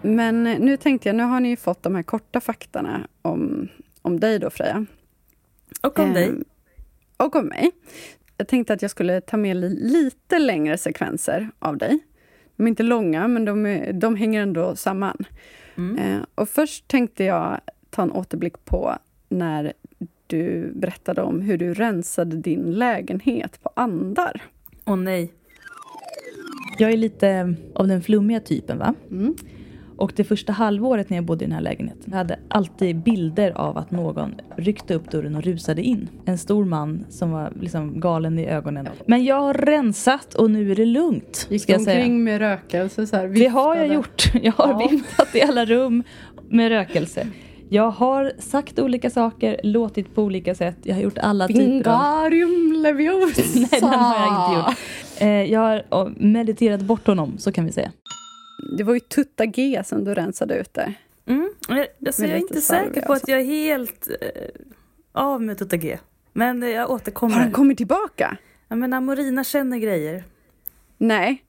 Men 0.03 0.43
nu 0.45 0.77
tänkte 0.77 1.09
jag, 1.09 1.17
nu 1.17 1.23
har 1.23 1.41
ni 1.41 1.49
ju 1.49 1.57
fått 1.57 1.83
de 1.83 1.95
här 1.95 2.03
korta 2.03 2.41
faktarna 2.41 3.09
om, 3.23 3.69
om 4.03 4.21
dig 4.21 4.39
då 4.39 4.51
Freja. 4.51 4.87
Och 5.83 5.99
om 5.99 6.13
dig. 6.13 6.25
Ehm, 6.29 6.45
Och 7.17 7.37
om 7.37 7.47
mig. 7.47 7.71
Jag 8.37 8.49
tänkte 8.49 8.73
att 8.73 8.83
jag 8.83 8.91
skulle 8.91 9.21
ta 9.21 9.37
med 9.37 9.57
li- 9.57 9.79
lite 9.93 10.39
längre 10.39 10.79
sekvenser 10.79 11.51
av 11.59 11.77
dig. 11.79 11.99
De 12.61 12.67
är 12.67 12.69
inte 12.69 12.83
långa, 12.83 13.29
men 13.29 13.45
de, 13.45 13.67
är, 13.67 13.93
de 13.93 14.17
hänger 14.17 14.43
ändå 14.43 14.77
samman. 14.77 15.17
Mm. 15.77 15.99
Eh, 15.99 16.21
och 16.35 16.49
först 16.49 16.89
tänkte 16.89 17.25
jag 17.25 17.61
ta 17.91 18.03
en 18.03 18.13
återblick 18.13 18.65
på 18.65 18.97
när 19.29 19.73
du 20.27 20.73
berättade 20.75 21.23
om 21.23 21.41
hur 21.41 21.59
du 21.59 21.75
rensade 21.75 22.37
din 22.37 22.73
lägenhet 22.73 23.63
på 23.63 23.71
andar. 23.77 24.43
Åh 24.85 24.97
nej. 24.97 25.33
Jag 26.79 26.93
är 26.93 26.97
lite 26.97 27.55
av 27.75 27.89
den 27.89 28.03
flummiga 28.03 28.41
typen 28.41 28.79
va? 28.79 28.95
Mm. 29.11 29.35
Och 30.01 30.13
det 30.17 30.25
första 30.25 30.53
halvåret 30.53 31.11
när 31.11 31.17
jag 31.17 31.25
bodde 31.25 31.45
i 31.45 31.47
den 31.47 31.55
här 31.55 31.63
lägenheten 31.63 32.13
hade 32.13 32.39
alltid 32.49 32.97
bilder 32.97 33.51
av 33.51 33.79
att 33.79 33.91
någon 33.91 34.35
ryckte 34.57 34.95
upp 34.95 35.11
dörren 35.11 35.37
och 35.37 35.43
rusade 35.43 35.83
in. 35.83 36.09
En 36.25 36.39
stor 36.39 36.65
man 36.65 37.05
som 37.09 37.31
var 37.31 37.53
liksom 37.61 38.01
galen 38.01 38.39
i 38.39 38.47
ögonen. 38.47 38.89
Men 39.07 39.25
jag 39.25 39.41
har 39.41 39.55
rensat 39.55 40.35
och 40.35 40.51
nu 40.51 40.71
är 40.71 40.77
det 40.77 40.85
lugnt. 40.85 41.47
Gick 41.51 41.63
ska 41.63 41.73
jag 41.73 41.81
säga. 41.83 41.97
omkring 41.99 42.25
med 42.25 42.39
rökelse 42.39 43.07
så 43.07 43.17
här, 43.17 43.29
Det 43.29 43.47
har 43.47 43.77
jag 43.77 43.95
gjort. 43.95 44.25
Jag 44.43 44.53
har 44.53 44.69
Ja. 44.83 44.89
viftat 44.91 45.35
i 45.37 45.43
alla 45.43 45.65
rum 45.65 46.03
med 46.49 46.69
rökelse. 46.69 47.27
Jag 47.69 47.91
har 47.91 48.33
sagt 48.39 48.79
olika 48.79 49.11
saker, 49.11 49.61
låtit 49.63 50.15
på 50.15 50.23
olika 50.23 50.55
sätt. 50.55 50.77
Jag 50.83 50.95
har 50.95 51.03
gjort 51.03 51.19
alla 51.19 51.49
typer 51.49 51.63
av... 51.63 51.71
Vingarium 51.73 52.73
leviosa! 52.83 53.43
Nej, 53.55 53.81
den 53.81 53.89
har 53.89 54.19
jag 54.27 54.51
inte 54.51 54.59
gjort. 54.71 54.79
Eh, 55.21 55.53
jag 55.53 55.61
har 55.91 56.13
mediterat 56.17 56.81
bort 56.81 57.07
honom, 57.07 57.39
så 57.39 57.53
kan 57.53 57.65
vi 57.67 57.73
säga. 57.73 57.93
Det 58.77 58.85
var 58.85 58.95
ju 58.95 59.01
Tutta 59.01 59.47
G 59.47 59.83
som 59.85 60.05
du 60.05 60.15
rensade 60.15 60.55
ut 60.59 60.75
där. 60.75 60.95
Mm. 61.27 61.51
Jag, 61.69 61.87
alltså, 62.07 62.23
jag 62.23 62.31
är 62.31 62.37
inte 62.37 62.61
säker 62.61 63.03
på 63.03 63.13
att 63.13 63.29
jag 63.29 63.41
är 63.41 63.45
helt 63.45 64.09
eh, 64.21 64.29
av 65.13 65.43
med 65.43 65.59
Tutta 65.59 65.77
G. 65.77 65.99
Men 66.33 66.63
eh, 66.63 66.69
jag 66.69 66.83
Har 66.89 66.95
återkommer. 66.95 67.35
han 67.35 67.53
kommit 67.53 67.77
tillbaka? 67.79 68.37
Ja, 68.69 68.77
men 68.77 68.93
Amorina 68.93 69.45
känner 69.45 69.79
grejer. 69.79 70.25
Nej. 70.99 71.45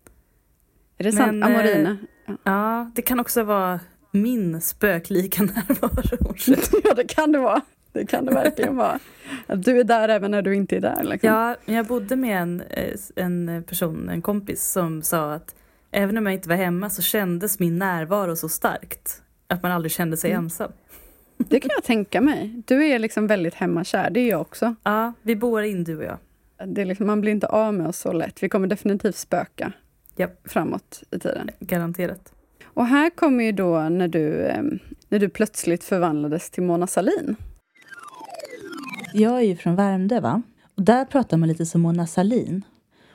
Är 0.97 1.03
det 1.03 1.11
sant? 1.11 1.27
Men, 1.39 1.43
eh, 1.43 1.47
Amorina? 1.59 1.97
Ja, 2.43 2.91
det 2.95 3.01
kan 3.01 3.19
också 3.19 3.43
vara 3.43 3.79
min 4.11 4.61
spöklika 4.61 5.43
närvaro. 5.43 6.35
Ja, 6.83 6.93
det 6.93 7.03
kan 7.07 7.31
det 7.31 7.39
vara. 7.39 7.61
Det 7.93 8.05
kan 8.05 8.25
det 8.25 8.33
verkligen 8.33 8.75
vara. 8.77 8.99
Att 9.47 9.63
du 9.63 9.79
är 9.79 9.83
där 9.83 10.09
även 10.09 10.31
när 10.31 10.41
du 10.41 10.55
inte 10.55 10.75
är 10.75 10.79
där. 10.81 11.03
Liksom. 11.03 11.29
Ja, 11.29 11.55
jag 11.65 11.85
bodde 11.85 12.15
med 12.15 12.41
en, 12.41 12.61
eh, 12.61 12.93
en 13.15 13.63
person, 13.67 14.09
en 14.09 14.21
kompis, 14.21 14.71
som 14.71 15.01
sa 15.01 15.33
att 15.33 15.55
även 15.91 16.17
om 16.17 16.25
jag 16.25 16.33
inte 16.33 16.49
var 16.49 16.55
hemma 16.55 16.89
så 16.89 17.01
kändes 17.01 17.59
min 17.59 17.79
närvaro 17.79 18.35
så 18.35 18.49
starkt. 18.49 19.21
Att 19.47 19.63
man 19.63 19.71
aldrig 19.71 19.91
kände 19.91 20.17
sig 20.17 20.31
Mm. 20.31 20.43
ensam. 20.43 20.71
Det 21.37 21.59
kan 21.59 21.71
jag 21.75 21.83
tänka 21.83 22.21
mig. 22.21 22.61
Du 22.67 22.85
är 22.85 22.99
liksom 22.99 23.27
väldigt 23.27 23.53
hemmakär, 23.53 24.09
det 24.09 24.19
är 24.19 24.29
jag 24.29 24.41
också. 24.41 24.75
Ja, 24.83 25.13
vi 25.21 25.35
bor 25.35 25.63
in 25.63 25.83
du 25.83 25.97
och 25.97 26.03
jag. 26.03 26.17
Det 26.65 26.81
är 26.81 26.85
liksom, 26.85 27.07
man 27.07 27.21
blir 27.21 27.31
inte 27.31 27.47
av 27.47 27.73
med 27.73 27.87
oss 27.87 27.97
så 27.97 28.11
lätt. 28.13 28.43
Vi 28.43 28.49
kommer 28.49 28.67
definitivt 28.67 29.15
spöka 29.15 29.71
Japp. 30.15 30.41
framåt 30.51 31.03
i 31.11 31.19
tiden. 31.19 31.49
Garanterat. 31.59 32.33
Och 32.63 32.85
här 32.85 33.09
kommer 33.09 33.43
ju 33.43 33.51
då 33.51 33.79
när 33.89 34.07
du, 34.07 34.51
när 35.09 35.19
du 35.19 35.29
plötsligt 35.29 35.83
förvandlades 35.83 36.49
till 36.49 36.63
Mona 36.63 36.87
Sahlin. 36.87 37.35
Jag 39.13 39.37
är 39.37 39.41
ju 39.41 39.55
från 39.55 39.75
Värmdö, 39.75 40.19
va? 40.19 40.41
Och 40.75 40.83
där 40.83 41.05
pratar 41.05 41.37
man 41.37 41.49
lite 41.49 41.65
som 41.65 41.81
Mona 41.81 42.07
Sahlin. 42.07 42.63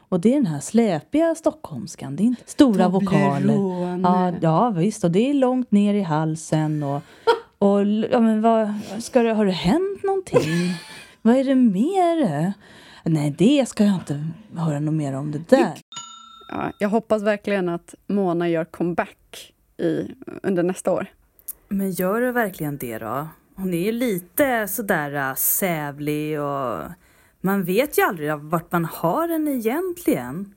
Och 0.08 0.20
det 0.20 0.28
är 0.28 0.34
den 0.34 0.46
här 0.46 0.60
släpiga 0.60 1.34
stockholmskan. 1.34 2.16
Det 2.16 2.22
är 2.22 2.24
inte 2.24 2.42
stora 2.50 2.88
vokaler. 2.88 3.54
Ja, 4.02 4.32
ja, 4.40 4.70
visst. 4.70 5.04
Och 5.04 5.10
det 5.10 5.30
är 5.30 5.34
långt 5.34 5.70
ner 5.70 5.94
i 5.94 6.02
halsen. 6.02 6.82
Och, 6.82 7.02
och 7.58 7.86
ja, 7.86 8.20
men 8.20 8.42
vad, 8.42 8.72
ska 8.98 9.22
det, 9.22 9.32
har 9.32 9.46
det 9.46 9.52
hänt 9.52 10.02
någonting? 10.02 10.74
vad 11.22 11.36
är 11.36 11.44
det 11.44 11.54
mer? 11.54 12.52
Nej, 13.04 13.34
det 13.38 13.68
ska 13.68 13.84
jag 13.84 13.94
inte 13.94 14.28
höra 14.56 14.80
något 14.80 14.94
mer 14.94 15.12
om 15.12 15.32
det 15.32 15.48
där. 15.48 15.74
Ja, 16.48 16.72
jag 16.78 16.88
hoppas 16.88 17.22
verkligen 17.22 17.68
att 17.68 17.94
Mona 18.06 18.48
gör 18.48 18.64
comeback 18.64 19.52
i, 19.76 20.10
under 20.42 20.62
nästa 20.62 20.92
år. 20.92 21.06
Men 21.68 21.90
gör 21.90 22.20
det 22.20 22.32
verkligen 22.32 22.76
det 22.76 22.98
då? 22.98 23.28
Hon 23.54 23.74
är 23.74 23.78
ju 23.78 23.92
lite 23.92 24.68
sådär 24.68 25.30
äh, 25.30 25.34
sävlig 25.34 26.40
och 26.40 26.82
man 27.46 27.64
vet 27.64 27.98
ju 27.98 28.02
aldrig 28.02 28.38
vart 28.38 28.72
man 28.72 28.84
har 28.84 29.28
henne 29.28 29.50
egentligen. 29.50 30.54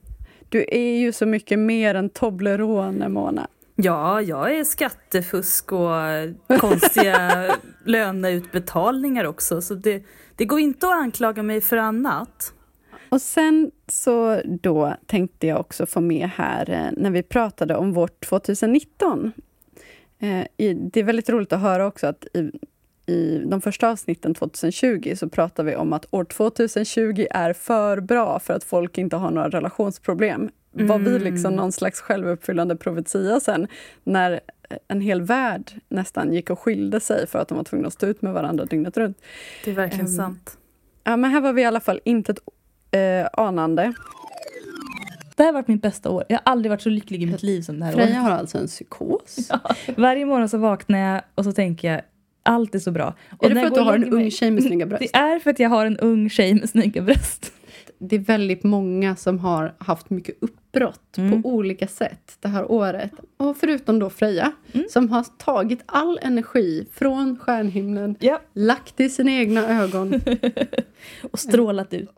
Du 0.49 0.65
är 0.67 0.97
ju 0.97 1.11
så 1.11 1.25
mycket 1.25 1.59
mer 1.59 1.95
än 1.95 2.09
Toblerone, 2.09 3.09
Mona. 3.09 3.47
Ja, 3.75 4.21
jag 4.21 4.55
är 4.55 4.63
skattefusk 4.63 5.71
och 5.71 6.59
konstiga 6.59 7.47
löneutbetalningar 7.85 9.25
också. 9.25 9.61
Så 9.61 9.73
det, 9.73 10.03
det 10.35 10.45
går 10.45 10.59
inte 10.59 10.87
att 10.87 10.93
anklaga 10.93 11.43
mig 11.43 11.61
för 11.61 11.77
annat. 11.77 12.53
Och 13.09 13.21
sen 13.21 13.71
så 13.87 14.41
då 14.45 14.95
tänkte 15.05 15.47
jag 15.47 15.59
också 15.59 15.85
få 15.85 16.01
med 16.01 16.29
här 16.35 16.69
eh, 16.69 16.91
när 16.97 17.11
vi 17.11 17.23
pratade 17.23 17.75
om 17.75 17.93
vårt 17.93 18.25
2019. 18.25 19.31
Eh, 20.19 20.45
det 20.91 20.99
är 20.99 21.03
väldigt 21.03 21.29
roligt 21.29 21.53
att 21.53 21.61
höra 21.61 21.87
också 21.87 22.07
att 22.07 22.25
i, 23.09 23.43
de 23.45 23.61
första 23.61 23.89
avsnitten 23.89 24.33
2020 24.33 25.13
så 25.17 25.29
pratar 25.29 25.63
vi 25.63 25.75
om 25.75 25.93
att 25.93 26.05
år 26.13 26.23
2020 26.23 27.25
är 27.31 27.53
för 27.53 27.99
bra 27.99 28.39
för 28.39 28.53
att 28.53 28.63
folk 28.63 28.97
inte 28.97 29.15
har 29.15 29.31
några 29.31 29.49
relationsproblem. 29.49 30.49
Var 30.71 30.99
vi 30.99 31.09
Mm. 31.09 31.21
liksom 31.23 31.55
någon 31.55 31.71
slags 31.71 32.01
självuppfyllande 32.01 32.75
profetia 32.75 33.39
sen 33.39 33.67
när 34.03 34.39
en 34.87 35.01
hel 35.01 35.21
värld 35.21 35.71
nästan 35.89 36.33
gick 36.33 36.49
och 36.49 36.59
skilde 36.59 36.99
sig 36.99 37.27
för 37.27 37.39
att 37.39 37.47
de 37.47 37.57
var 37.57 37.63
tvungna 37.63 37.87
att 37.87 37.93
stå 37.93 38.05
ut 38.07 38.21
med 38.21 38.33
varandra 38.33 38.65
dygnet 38.65 38.97
runt. 38.97 39.17
Det 39.65 39.71
är 39.71 39.75
verkligen 39.75 40.05
Ehm, 40.05 40.11
sant. 40.15 40.57
Ja, 41.03 41.17
men 41.17 41.31
här 41.31 41.41
var 41.41 41.53
vi 41.53 41.61
i 41.61 41.65
alla 41.65 41.79
fall 41.79 41.99
inte 42.03 42.31
ett 42.31 42.39
eh, 42.91 43.29
anande. 43.45 43.93
Det 45.35 45.43
här 45.43 45.45
har 45.45 45.53
varit 45.53 45.67
mitt 45.67 45.81
bästa 45.81 46.09
år. 46.09 46.23
Jag 46.29 46.35
har 46.37 46.41
aldrig 46.51 46.69
varit 46.69 46.81
så 46.81 46.89
lycklig 46.89 47.23
i 47.23 47.25
mitt 47.25 47.43
liv 47.43 47.61
som 47.61 47.79
det 47.79 47.85
här 47.85 47.93
Freja 47.93 48.07
året. 48.07 48.17
har 48.21 48.31
alltså 48.31 48.57
en 48.57 48.67
psykos. 48.67 49.51
Varje 49.97 50.25
morgon 50.25 50.49
så 50.49 50.57
vaknar 50.57 50.99
jag 50.99 51.21
och 51.35 51.43
så 51.43 51.51
tänker 51.51 51.91
jag 51.91 52.01
allt 52.49 52.75
är 52.75 52.79
så 52.79 52.91
bra. 52.91 53.13
Och 53.39 53.45
Är 53.45 53.49
det 53.49 53.59
för 53.61 53.67
att 53.67 53.73
du 53.75 53.79
har 53.81 53.93
en 53.95 54.13
ung 54.13 54.31
tjej 54.31 54.51
med 54.51 54.63
snygga 54.63 54.85
bröst? 54.85 55.01
Det 55.13 55.17
är 55.19 55.39
för 55.39 55.49
att 55.49 55.59
jag 55.59 55.69
har 55.69 55.85
en 55.85 55.97
ung 55.97 56.29
tjej 56.29 56.53
med 56.53 56.69
snygga 56.69 57.01
bröst. 57.01 57.51
Det 57.99 58.15
är 58.15 58.19
väldigt 58.19 58.63
många 58.63 59.15
som 59.15 59.39
har 59.39 59.75
haft 59.77 60.09
mycket 60.09 60.37
upp 60.43 60.55
brott 60.71 61.17
Mm. 61.17 61.43
på 61.43 61.49
olika 61.49 61.87
sätt 61.87 62.37
det 62.39 62.47
här 62.47 62.71
året. 62.71 63.11
Och 63.37 63.57
förutom 63.57 63.99
då 63.99 64.09
Freja, 64.09 64.51
Mm. 64.73 64.85
som 64.89 65.09
har 65.09 65.25
tagit 65.37 65.79
all 65.85 66.19
energi 66.21 66.87
från 66.93 67.39
stjärnhimlen, 67.39 68.15
Ja. 68.19 68.41
lagt 68.53 68.99
i 68.99 69.09
sina 69.09 69.31
egna 69.31 69.81
ögon. 69.83 70.21
Och 71.31 71.39
strålat 71.39 71.93
ut. 71.93 72.09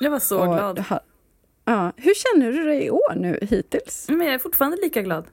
Jag 0.00 0.10
var 0.10 0.18
så 0.18 0.38
Och 0.40 0.54
glad. 0.54 0.78
här- 0.78 1.00
Ja. 1.64 1.92
Hur 1.96 2.12
känner 2.14 2.52
du 2.52 2.64
dig 2.64 2.84
i 2.84 2.90
år 2.90 3.14
nu 3.16 3.38
hittills? 3.42 4.06
Men 4.08 4.20
jag 4.26 4.34
är 4.34 4.38
fortfarande 4.38 4.76
lika 4.82 5.02
glad. 5.02 5.24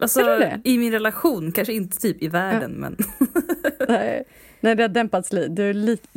Alltså, 0.00 0.20
Är 0.20 0.24
du 0.24 0.38
det? 0.38 0.60
I 0.64 0.78
min 0.78 0.92
relation, 0.92 1.52
kanske 1.52 1.72
inte 1.72 1.98
typ 2.00 2.22
i 2.22 2.28
världen, 2.28 2.72
men 2.72 2.96
Nej, 3.88 4.24
Nej, 4.60 4.74
det 4.74 4.82
har 4.82 4.88
dämpats 4.88 5.32
lite. 5.32 5.48
Du 5.48 5.70
är 5.70 5.74
lite 5.74 6.08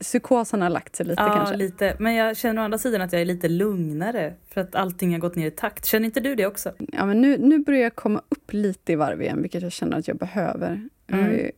psykosen 0.00 0.62
har 0.62 0.70
lagt 0.70 0.96
sig 0.96 1.06
lite 1.06 1.22
ja, 1.22 1.34
kanske. 1.36 1.56
lite. 1.56 1.96
Men 1.98 2.14
jag 2.14 2.36
känner 2.36 2.62
å 2.62 2.64
andra 2.64 2.78
sidan 2.78 3.00
att 3.00 3.12
jag 3.12 3.22
är 3.22 3.26
lite 3.26 3.48
lugnare 3.48 4.34
för 4.48 4.60
att 4.60 4.74
allting 4.74 5.12
har 5.12 5.18
gått 5.18 5.36
ner 5.36 5.46
i 5.46 5.50
takt. 5.50 5.84
Känner 5.86 6.06
inte 6.06 6.20
du 6.20 6.34
det 6.34 6.46
också? 6.46 6.72
Ja, 6.78 7.06
men 7.06 7.20
nu, 7.20 7.38
nu 7.38 7.58
börjar 7.58 7.80
jag 7.80 7.94
komma 7.94 8.22
upp 8.28 8.52
lite 8.52 8.92
i 8.92 8.96
varv 8.96 9.22
igen, 9.22 9.42
vilket 9.42 9.62
jag 9.62 9.72
känner 9.72 9.98
att 9.98 10.08
jag 10.08 10.16
behöver. 10.16 10.88
Jag 11.06 11.18
Mm. 11.18 11.32
ju 11.32 11.50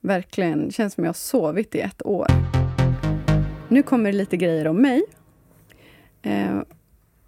verkligen, 0.00 0.70
känns 0.70 0.94
som 0.94 1.04
jag 1.04 1.08
har 1.08 1.14
sovit 1.14 1.74
i 1.74 1.80
ett 1.80 2.06
år. 2.06 2.26
Nu 3.68 3.82
kommer 3.82 4.12
det 4.12 4.18
lite 4.18 4.36
grejer 4.36 4.66
om 4.66 4.82
mig. 4.82 5.02
Eh, 6.22 6.60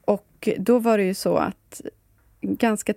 och 0.04 0.48
då 0.58 0.78
var 0.78 0.98
det 0.98 1.04
ju 1.04 1.14
så 1.14 1.36
att 1.36 1.80
ganska... 2.40 2.94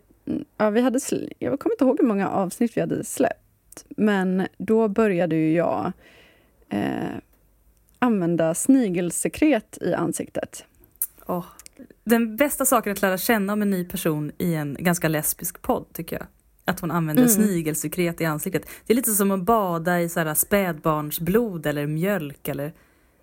Ja, 0.57 0.69
vi 0.69 0.81
hade, 0.81 0.99
jag 1.39 1.59
kommer 1.59 1.73
inte 1.73 1.83
ihåg 1.83 1.97
hur 1.99 2.07
många 2.07 2.29
avsnitt 2.29 2.77
vi 2.77 2.81
hade 2.81 3.03
släppt. 3.03 3.46
Men 3.89 4.47
då 4.57 4.87
började 4.87 5.35
ju 5.35 5.53
jag 5.53 5.91
eh, 6.69 7.17
använda 7.99 8.53
snigelsekret 8.53 9.77
i 9.81 9.93
ansiktet. 9.93 10.65
Åh. 11.25 11.45
Den 12.03 12.35
bästa 12.35 12.65
saken 12.65 12.91
att 12.91 13.01
lära 13.01 13.17
känna 13.17 13.53
om 13.53 13.61
en 13.61 13.69
ny 13.69 13.85
person 13.85 14.31
i 14.37 14.53
en 14.55 14.77
ganska 14.79 15.07
lesbisk 15.07 15.61
podd, 15.61 15.85
tycker 15.93 16.15
jag. 16.15 16.25
Att 16.65 16.79
hon 16.79 16.91
använder 16.91 17.23
Mm. 17.23 17.35
snigelsekret 17.35 18.21
i 18.21 18.25
ansiktet. 18.25 18.65
Det 18.85 18.93
är 18.93 18.95
lite 18.95 19.11
som 19.11 19.31
att 19.31 19.41
bada 19.43 20.01
i 20.01 20.09
så 20.09 20.19
här 20.19 20.33
spädbarnsblod 20.33 21.65
eller 21.65 21.87
mjölk 21.87 22.47
eller 22.47 22.73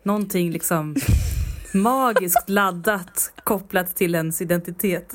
någonting 0.02 0.50
liksom 0.50 0.96
magiskt 1.74 2.48
laddat 2.50 3.32
kopplat 3.44 3.96
till 3.96 4.14
ens 4.14 4.42
identitet. 4.42 5.14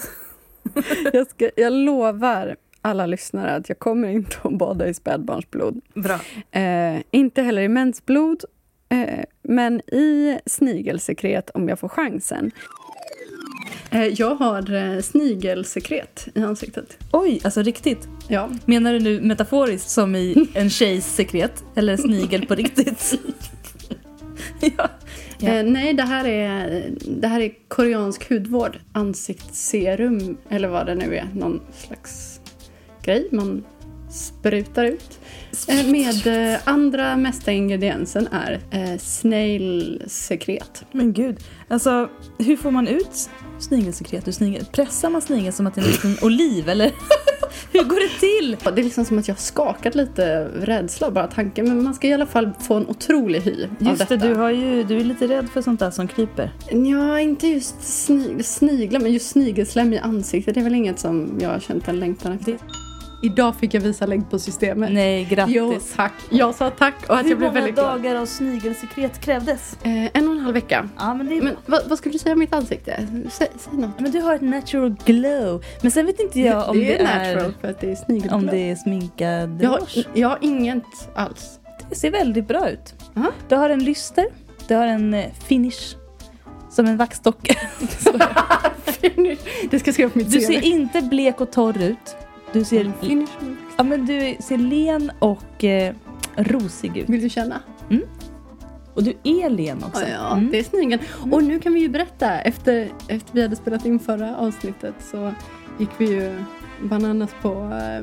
Jag, 1.14 1.28
ska, 1.30 1.50
jag 1.56 1.74
lovar 1.74 2.56
alla 2.90 3.06
lyssnare 3.06 3.56
att 3.56 3.70
jag 3.70 3.80
kommer 3.80 4.08
inte 4.08 4.36
att 4.44 4.58
bada 4.58 4.88
i 4.88 4.94
spädbarnsblod. 4.94 5.82
Bra. 5.94 6.20
Eh, 6.62 7.02
inte 7.12 7.42
heller 7.42 7.62
i 7.62 7.68
mensblod, 7.68 8.44
eh, 8.90 9.24
men 9.44 9.80
i 9.80 10.40
snigelsekret 10.46 11.50
om 11.50 11.70
jag 11.70 11.80
får 11.80 11.90
chansen. 11.90 12.52
Eh, 13.92 14.06
Jag 14.08 14.36
har 14.36 14.74
eh, 14.74 15.02
snigelsekret 15.02 16.28
i 16.36 16.40
ansiktet. 16.42 16.98
Oj, 17.12 17.42
alltså 17.44 17.62
riktigt. 17.62 18.08
Ja, 18.28 18.50
Menar 18.66 18.94
du 18.94 19.00
nu 19.00 19.22
metaforiskt 19.22 19.90
som 19.90 20.16
i 20.16 20.48
en 20.54 20.70
tjejs 20.70 21.16
sekret? 21.16 21.64
Eller 21.76 21.98
snigel 21.98 22.46
på 22.46 22.56
riktigt? 22.56 23.14
ja. 24.78 24.90
Ja. 25.42 25.50
Eh, 25.54 25.64
nej, 25.66 25.94
det 25.94 26.04
här, 26.04 26.26
är, 26.28 26.86
det 27.08 27.28
här 27.28 27.42
är 27.42 27.52
koreansk 27.68 28.30
hudvård. 28.30 28.80
Ansiktsserum, 28.92 30.38
eller 30.50 30.68
vad 30.68 30.86
det 30.86 30.96
nu 30.96 31.16
är. 31.16 31.28
Någon 31.36 31.62
slags 31.78 32.39
grej 33.10 33.28
man 33.32 33.64
sprutar 34.10 34.86
ut. 34.86 35.20
Eh, 35.68 35.86
med 35.88 36.28
eh, 36.54 36.60
andra 36.64 37.18
mesta 37.18 37.52
ingrediensen 37.52 38.28
är 38.32 38.60
eh, 38.72 38.98
snailsekret. 38.98 40.84
Men 40.92 41.14
gud, 41.14 41.40
alltså 41.68 42.10
hur 42.38 42.58
får 42.58 42.72
man 42.72 42.88
ut 42.88 43.30
snigelsekret 43.60 44.28
ur 44.28 44.32
snigel? 44.32 44.66
Pressar 44.66 45.10
man 45.10 45.22
snigeln 45.22 45.54
som 45.54 45.68
att 45.68 45.76
det 45.76 45.82
är 45.82 45.86
en 45.86 45.92
liten 45.92 46.18
oliv 46.22 46.70
eller? 46.70 46.92
hur 47.72 47.84
går 47.84 48.00
det 48.00 48.20
till? 48.20 48.58
Det 48.76 48.82
är 48.82 48.84
liksom 48.84 49.06
som 49.06 49.20
att 49.20 49.28
jag 49.28 49.36
har 49.36 49.40
skakat 49.40 49.96
lite 49.96 50.48
rädsla 50.48 51.12
bara 51.12 51.28
tanken. 51.28 51.68
Men 51.68 51.84
man 51.84 51.94
ska 51.94 52.08
i 52.08 52.14
alla 52.14 52.26
fall 52.26 52.52
få 52.60 52.74
en 52.74 52.88
otrolig 52.88 53.42
hy 53.42 53.64
av 53.64 53.70
Just 53.80 54.10
det, 54.10 54.16
detta. 54.16 54.28
du, 54.28 54.36
har 54.36 54.50
ju, 54.50 54.84
du 54.84 55.00
är 55.00 55.04
lite 55.04 55.28
rädd 55.28 55.50
för 55.50 55.62
sånt 55.62 55.80
där 55.80 55.92
som 55.92 56.08
kryper. 56.08 56.52
Ja, 56.72 57.20
inte 57.20 57.48
just 57.48 57.84
snig, 57.84 58.46
sniglar, 58.46 59.00
men 59.00 59.14
just 59.14 59.30
snigelslem 59.30 59.94
i 59.94 60.00
ansiktet. 60.00 60.54
Det 60.54 60.60
är 60.60 60.64
väl 60.64 60.76
inget 60.76 61.00
som 61.00 61.38
jag 61.42 61.50
har 61.50 61.60
känt 61.60 61.88
en 61.88 62.00
längtan 62.00 62.32
efter. 62.32 62.58
Idag 63.22 63.56
fick 63.56 63.74
jag 63.74 63.82
visa 63.82 64.06
lägg 64.06 64.30
på 64.30 64.40
systemet. 64.40 64.92
Nej, 64.92 65.26
grattis. 65.26 65.56
Jo, 65.56 65.80
tack. 65.96 66.14
Jag 66.30 66.56
sa 66.56 66.70
tack 66.70 66.96
och 67.10 67.16
att 67.16 67.26
Hur 67.26 67.30
jag 67.30 67.38
blev 67.38 67.50
många 67.50 67.60
väldigt 67.62 67.76
glad. 67.76 68.02
dagar 68.02 68.16
av 68.16 68.26
snigelsekret 68.26 69.22
krävdes? 69.22 69.78
Eh, 69.84 69.92
en 70.14 70.28
och 70.28 70.34
en 70.34 70.40
halv 70.40 70.54
vecka. 70.54 70.90
Ja, 70.98 71.14
men 71.14 71.28
det 71.28 71.38
är 71.38 71.42
Men 71.42 71.56
vad, 71.66 71.90
vad 71.90 71.98
skulle 71.98 72.14
du 72.14 72.20
säga 72.20 72.34
om 72.34 72.40
mitt 72.40 72.54
ansikte? 72.54 73.08
Säg, 73.32 73.48
säg 73.58 73.74
något. 73.80 74.00
Men 74.00 74.12
du 74.12 74.20
har 74.22 74.36
ett 74.36 74.42
natural 74.42 74.96
glow. 75.06 75.64
Men 75.82 75.92
sen 75.92 76.06
vet 76.06 76.20
inte 76.20 76.40
jag 76.40 76.70
om 76.70 76.80
det, 76.80 76.86
det 76.86 76.98
är 76.98 77.00
är, 77.20 77.34
natural 77.36 77.54
för 77.62 77.68
att 77.70 77.80
det 77.80 77.92
är 77.92 77.96
snigel. 77.96 78.34
om 78.34 78.46
det 78.46 78.58
är 78.58 78.76
sminkad 78.76 79.60
jag, 79.62 79.70
har, 79.70 79.82
jag 80.14 80.28
har 80.28 80.38
inget 80.42 80.84
alls. 81.16 81.60
Det 81.90 81.96
ser 81.96 82.12
väldigt 82.12 82.48
bra 82.48 82.70
ut. 82.70 82.94
Aha. 83.16 83.32
Du 83.48 83.56
har 83.56 83.70
en 83.70 83.84
lyster, 83.84 84.26
du 84.68 84.76
har 84.76 84.88
en 84.88 85.14
eh, 85.14 85.26
finish. 85.48 85.96
Som 86.72 86.86
en 86.86 86.98
vaxdocka. 86.98 87.54
det 89.70 89.80
ska 89.80 89.88
jag 89.88 89.94
skriva 89.94 90.10
på 90.10 90.18
mitt 90.18 90.32
Du 90.32 90.40
CV. 90.40 90.46
ser 90.46 90.64
inte 90.66 91.02
blek 91.02 91.42
och 91.42 91.52
torr 91.52 91.82
ut. 91.82 92.16
Du 92.54 92.64
ser, 92.64 92.92
Finish. 93.02 93.30
ja, 93.78 93.84
men 93.84 94.06
du 94.06 94.36
ser 94.40 94.58
len 94.58 95.12
och 95.20 95.64
eh, 95.64 95.94
rosig 96.36 96.98
ut. 96.98 97.10
Vill 97.10 97.22
du 97.22 97.30
känna? 97.30 97.62
Och 98.94 99.04
du 99.04 99.14
är 99.24 99.50
len 99.50 99.84
också. 99.84 100.02
Ja, 100.02 100.08
ja 100.10 100.34
Mm. 100.38 100.52
det 100.52 100.60
är 100.60 100.64
snigeln. 100.64 101.02
Och 101.32 101.44
nu 101.44 101.60
kan 101.60 101.74
vi 101.74 101.80
ju 101.80 101.90
berätta. 101.90 102.40
Efter, 102.42 102.90
efter 103.08 103.34
vi 103.34 103.42
hade 103.42 103.56
spelat 103.56 103.86
in 103.86 104.00
förra 104.00 104.38
avsnittet 104.38 104.94
så 105.12 105.34
gick 105.80 105.90
vi 105.98 106.06
ju 106.06 106.44
bananas 106.84 107.30
på 107.42 107.50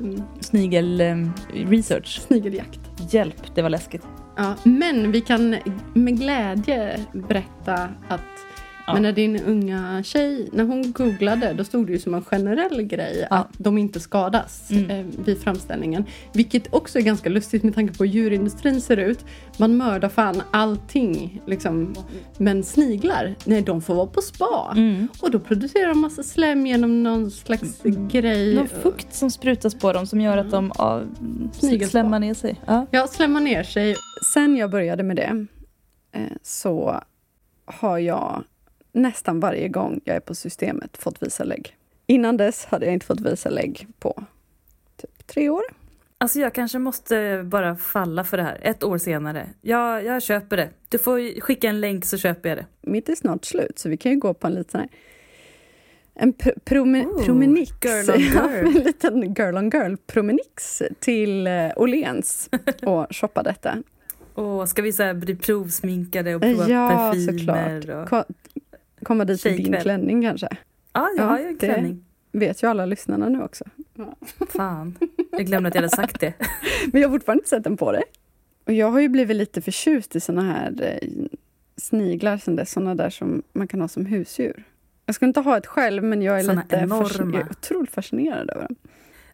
um, 0.00 0.22
Snigel 0.40 1.00
eh, 1.00 1.16
research. 1.54 2.20
snigeljakt. 2.20 2.80
Hjälp, 3.10 3.54
det 3.54 3.62
var 3.62 3.70
läskigt. 3.70 4.06
Ja, 4.36 4.54
men 4.64 5.12
vi 5.12 5.20
kan 5.20 5.56
med 5.94 6.18
glädje 6.18 7.00
berätta 7.12 7.88
att 8.08 8.20
Ja. 8.86 8.92
men 8.92 9.02
när 9.02 9.12
din 9.12 9.42
unga 9.42 10.02
tjej, 10.02 10.48
när 10.52 10.64
hon 10.64 10.92
googlade, 10.92 11.52
då 11.52 11.64
stod 11.64 11.86
det 11.86 11.92
ju 11.92 11.98
som 11.98 12.14
en 12.14 12.22
generell 12.24 12.82
grej 12.82 13.26
Ja. 13.30 13.36
att 13.36 13.48
de 13.58 13.78
inte 13.78 14.00
skadas 14.00 14.70
Mm. 14.70 14.90
eh, 14.90 15.06
vid 15.24 15.38
framställningen. 15.42 16.04
Vilket 16.32 16.74
också 16.74 16.98
är 16.98 17.02
ganska 17.02 17.28
lustigt 17.28 17.62
med 17.62 17.74
tanke 17.74 17.94
på 17.98 18.04
hur 18.04 18.10
djurindustrin 18.12 18.80
ser 18.80 18.96
ut. 18.96 19.24
Man 19.58 19.76
mördar 19.76 20.08
fan 20.08 20.42
allting. 20.50 21.42
Liksom. 21.46 21.94
Men 22.38 22.62
sniglar, 22.62 23.34
nej 23.44 23.62
de 23.62 23.82
får 23.82 23.94
vara 23.94 24.06
på 24.06 24.20
spa. 24.22 24.72
Mm. 24.76 25.08
Och 25.22 25.30
då 25.30 25.38
producerar 25.40 25.88
de 25.88 26.00
massa 26.00 26.22
slem 26.22 26.66
genom 26.66 27.02
någon 27.02 27.30
slags 27.30 27.82
grej. 28.10 28.54
Någon 28.54 28.68
fukt 28.68 29.14
som 29.14 29.30
sprutas 29.30 29.74
på 29.74 29.92
dem 29.92 30.06
som 30.06 30.20
gör 30.20 30.36
att 30.38 30.50
de 30.50 30.72
Snigelspa. 31.52 31.90
slämmar 31.90 32.18
ner 32.20 32.34
sig. 32.34 32.60
Ja. 32.66 32.86
Ja, 32.90 33.06
slämmar 33.06 33.40
ner 33.40 33.62
sig. 33.62 33.96
Sen 34.34 34.56
jag 34.56 34.70
började 34.70 35.02
med 35.02 35.16
det 35.16 35.46
eh, 36.12 36.22
så 36.42 37.00
har 37.64 37.98
jag 37.98 38.44
nästan 38.96 39.40
varje 39.40 39.68
gång 39.68 40.00
jag 40.04 40.16
är 40.16 40.20
på 40.20 40.34
systemet 40.34 40.96
fått 40.96 41.22
visa 41.22 41.44
lägg. 41.44 41.76
Innan 42.06 42.36
dess 42.36 42.64
hade 42.64 42.86
jag 42.86 42.92
inte 42.92 43.06
fått 43.06 43.20
visa 43.20 43.50
lägg 43.50 43.86
på 43.98 44.24
typ 44.96 45.26
tre 45.26 45.48
år. 45.48 45.62
Alltså 46.18 46.38
jag 46.40 46.54
kanske 46.54 46.78
måste 46.78 47.42
bara 47.44 47.76
falla 47.76 48.24
för 48.24 48.36
det 48.36 48.42
här, 48.42 48.58
ett 48.62 48.84
år 48.84 48.98
senare. 48.98 49.48
Jag, 49.62 50.04
jag 50.04 50.22
köper 50.22 50.56
det. 50.56 50.70
Du 50.88 50.98
får 50.98 51.40
skicka 51.40 51.68
en 51.68 51.80
länk 51.80 52.04
så 52.04 52.18
köper 52.18 52.48
jag 52.48 52.58
det. 52.58 52.66
Mitt 52.80 53.08
är 53.08 53.14
snart 53.14 53.44
slut, 53.44 53.78
så 53.78 53.88
vi 53.88 53.96
kan 53.96 54.12
ju 54.12 54.18
gå 54.18 54.34
på 54.34 54.46
en 54.46 54.54
liten 54.54 54.80
här 54.80 54.88
en 56.18 56.34
pr- 56.34 56.58
prome, 56.64 57.04
Oh, 57.04 57.24
promenix. 57.24 57.70
girl 57.84 58.10
on 58.10 58.20
Ja, 58.34 58.50
girl. 58.56 58.66
en 58.66 58.72
liten 58.84 59.34
girl 59.34 59.56
on 59.56 59.70
girl 59.70 59.94
promenix 60.06 60.82
till 61.00 61.46
eh, 61.46 61.70
Åhléns 61.76 62.50
och 62.82 63.06
shoppa 63.10 63.42
detta. 63.42 63.82
Och 64.34 64.68
ska 64.68 64.82
vi 64.82 64.92
så 64.92 65.02
här 65.02 65.14
bli 65.14 65.36
provsminkade 65.36 66.34
och 66.34 66.42
prova 66.42 66.68
Ja, 66.68 66.88
parfymer? 66.88 67.80
såklart. 67.80 68.12
Och... 68.12 68.34
Ko- 69.06 69.12
komma 69.14 69.24
dit 69.24 69.46
i 69.46 69.56
din 69.56 69.80
klänning 69.80 70.22
kanske. 70.22 70.48
Ja, 70.92 71.08
jag 71.16 71.24
Ja, 71.24 71.28
har 71.30 71.38
ju 71.38 71.46
en 71.46 71.56
klänning. 71.56 72.04
Vet 72.32 72.62
ju 72.62 72.66
alla 72.66 72.86
lyssnarna 72.86 73.28
nu 73.28 73.42
också. 73.42 73.64
Fan, 74.48 74.98
jag 75.32 75.46
glömde 75.46 75.68
att 75.68 75.74
jag 75.74 75.82
hade 75.82 75.96
sagt 75.96 76.20
det. 76.20 76.32
Men 76.92 77.00
jag 77.02 77.08
har 77.08 77.14
fortfarande 77.14 77.40
inte 77.40 77.48
sett 77.50 77.64
den 77.64 77.76
på 77.76 77.92
dig. 77.92 78.02
Och 78.64 78.72
jag 78.72 78.90
har 78.90 79.00
ju 79.00 79.08
blivit 79.08 79.36
lite 79.36 79.60
förtjust 79.62 80.16
i 80.16 80.20
såna 80.20 80.42
här 80.42 80.98
eh, 81.02 81.08
sniglar 81.76 82.38
sen 82.38 82.56
dess, 82.56 82.70
såna 82.72 82.94
där 82.94 83.10
som 83.10 83.42
man 83.52 83.68
kan 83.68 83.80
ha 83.80 83.88
som 83.88 84.06
husdjur. 84.06 84.64
Jag 85.06 85.14
ska 85.14 85.26
inte 85.26 85.40
ha 85.40 85.56
ett 85.58 85.66
själv, 85.66 86.04
men 86.04 86.22
jag 86.22 86.38
är 86.40 86.44
Såna 86.44 86.62
lite 86.62 86.76
enorma. 86.76 87.38
är 87.40 87.50
otroligt 87.50 87.90
fascinerad 87.90 88.50
över 88.50 88.62
dem. 88.62 88.76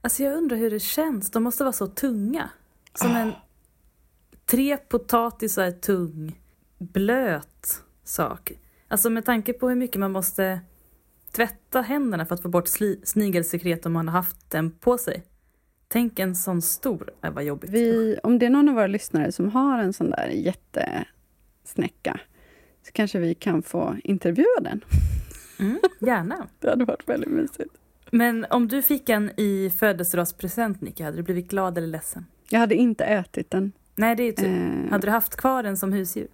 Alltså 0.01 0.23
jag 0.23 0.37
undrar 0.37 0.57
hur 0.57 0.71
det 0.71 0.81
känns. 0.81 1.31
De 1.31 1.43
måste 1.43 1.65
vara 1.65 1.73
så 1.73 1.87
tunga. 1.87 2.51
Som 2.95 3.11
Ah. 3.11 3.19
en 3.19 3.33
tre 4.47 4.77
potatisar 4.77 5.71
tung, 5.71 6.41
blöt 6.79 7.81
sak. 8.05 8.53
Alltså 8.93 9.11
med 9.11 9.25
tanke 9.25 9.53
på 9.53 9.69
hur 9.69 9.77
mycket 9.77 10.01
man 10.01 10.13
måste 10.13 10.61
tvätta 11.31 11.81
händerna 11.81 12.27
för 12.27 12.35
att 12.35 12.43
få 12.43 12.49
bort 12.49 12.69
snigelsekret 13.05 13.87
om 13.87 13.93
man 13.93 14.09
har 14.09 14.13
haft 14.13 14.51
den 14.51 14.71
på 14.71 14.99
sig. 14.99 15.23
Tänk 15.89 16.19
en 16.19 16.35
sån 16.35 16.63
stor, 16.63 17.11
äh, 17.23 17.33
vad 17.33 17.45
jobbigt. 17.45 17.71
Vi, 17.71 18.19
om 18.23 18.39
det 18.39 18.47
är 18.47 18.51
någon 18.51 18.69
av 18.69 18.75
våra 18.75 18.87
lyssnare 18.87 19.33
som 19.33 19.49
har 19.49 19.79
en 19.79 19.93
sån 19.93 20.11
där 20.11 20.29
jättesnäcka 20.29 22.21
så 22.83 22.93
kanske 22.93 23.19
vi 23.19 23.35
kan 23.35 23.63
få 23.63 23.97
intervjua 24.05 24.61
den. 24.61 24.85
Mm, 25.61 25.79
gärna. 26.01 26.49
Det 26.61 26.71
hade 26.71 26.85
varit 26.85 27.09
väldigt 27.09 27.31
mysigt. 27.31 27.75
Men 28.11 28.47
om 28.51 28.69
du 28.69 28.83
fick 28.83 29.09
en 29.09 29.31
i 29.37 29.71
födelsedagspresent, 29.77 30.81
Nicky, 30.81 31.05
hade 31.05 31.17
du 31.17 31.23
blivit 31.23 31.49
glad 31.49 31.79
eller 31.79 31.89
ledsen? 31.89 32.27
Jag 32.49 32.61
hade 32.61 32.75
inte 32.75 33.05
ätit 33.05 33.51
den. 33.51 33.73
Nej, 33.97 34.17
det 34.17 34.23
är 34.23 34.27
ju 34.27 34.33
tur. 34.33 34.85
Eh, 34.85 34.91
Hade 34.91 35.07
du 35.07 35.11
haft 35.11 35.37
kvar 35.37 35.63
den 35.63 35.77
som 35.77 35.93
husdjur? 35.93 36.29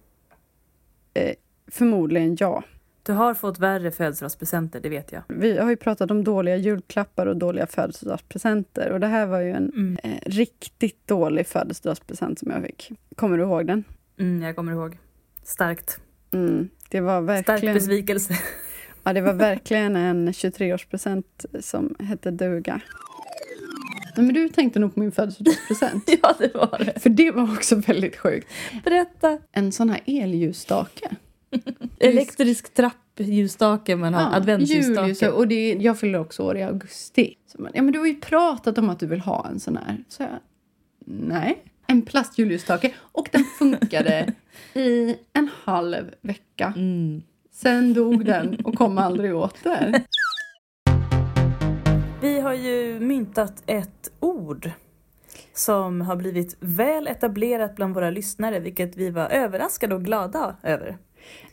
Förmodligen 1.71 2.37
ja. 2.39 2.63
Du 3.03 3.13
har 3.13 3.33
fått 3.33 3.59
värre 3.59 3.91
födelsedagspresenter, 3.91 4.79
det 4.79 4.89
vet 4.89 5.11
jag. 5.11 5.21
Vi 5.27 5.57
har 5.57 5.69
ju 5.69 5.75
pratat 5.75 6.11
om 6.11 6.23
dåliga 6.23 6.55
julklappar 6.57 7.25
och 7.25 7.37
dåliga 7.37 7.67
födelsedagspresenter. 7.67 8.91
Och 8.91 8.99
det 8.99 9.07
här 9.07 9.25
var 9.25 9.39
ju 9.39 9.51
en 9.51 9.69
Mm. 9.73 9.97
eh, 10.03 10.19
riktigt 10.25 11.07
dålig 11.07 11.47
födelsedagspresent 11.47 12.39
som 12.39 12.51
jag 12.51 12.61
fick. 12.63 12.91
Kommer 13.15 13.37
du 13.37 13.43
ihåg 13.43 13.67
den? 13.67 13.83
Mm, 14.19 14.41
jag 14.41 14.55
kommer 14.55 14.71
ihåg. 14.71 14.97
Starkt. 15.43 15.99
Mm, 16.31 16.69
det 16.89 17.01
var 17.01 17.23
Stark 17.23 17.49
verkligen... 17.49 17.75
besvikelse. 17.75 18.33
Ja, 19.03 19.13
det 19.13 19.21
var 19.21 19.33
verkligen 19.33 19.95
en 19.95 20.31
23-årspresent 20.31 21.45
som 21.59 21.95
hette 21.99 22.31
duga. 22.31 22.81
Nej, 24.17 24.25
men 24.25 24.33
du 24.35 24.49
tänkte 24.49 24.79
nog 24.79 24.93
på 24.93 24.99
min 24.99 25.11
födelsedagspresent. 25.11 26.03
Ja, 26.21 26.35
det 26.39 26.53
var 26.55 26.81
det. 26.85 26.99
För 26.99 27.09
det 27.09 27.31
var 27.31 27.43
också 27.57 27.75
väldigt 27.75 28.15
sjukt. 28.17 28.47
Berätta. 28.83 29.37
En 29.51 29.71
sån 29.71 29.89
här 29.89 30.01
elljusstake. 30.05 31.09
Elektrisk 31.99 32.73
trappljusstake 32.73 33.95
men 33.95 34.13
har 34.13 34.35
adventsljusstake. 34.37 35.29
Och 35.29 35.47
det, 35.47 35.73
jag 35.73 35.99
fyller 35.99 36.19
också 36.19 36.43
år 36.43 36.57
i 36.57 36.63
augusti. 36.63 37.35
Så 37.47 37.61
man, 37.61 37.71
ja, 37.73 37.81
men 37.81 37.93
du 37.93 37.99
har 37.99 38.07
ju 38.07 38.19
pratat 38.21 38.77
om 38.77 38.89
att 38.89 38.99
du 38.99 39.07
vill 39.07 39.21
ha 39.21 39.47
en 39.47 39.59
sån 39.59 39.77
här. 39.77 40.03
Så 40.07 40.23
jag, 40.23 40.39
nej. 41.05 41.63
En 41.87 42.01
plastjulljusstake. 42.01 42.93
Och 42.97 43.29
den 43.31 43.43
funkade 43.43 44.33
i 44.73 45.15
en 45.33 45.49
halv 45.63 46.11
vecka. 46.21 46.73
Mm. 46.75 47.21
Sen 47.51 47.93
dog 47.93 48.25
den 48.25 48.55
och 48.63 48.75
kom 48.75 48.97
aldrig 48.97 49.35
åter. 49.35 50.03
Vi 52.21 52.39
har 52.39 52.53
ju 52.53 52.99
myntat 52.99 53.63
ett 53.65 54.11
ord 54.19 54.71
som 55.53 56.01
har 56.01 56.15
blivit 56.15 56.57
väl 56.59 57.07
etablerat 57.07 57.75
bland 57.75 57.95
våra 57.95 58.09
lyssnare, 58.09 58.59
vilket 58.59 58.97
vi 58.97 59.09
var 59.09 59.29
överraskade 59.29 59.95
och 59.95 60.05
glada 60.05 60.55
över. 60.63 60.97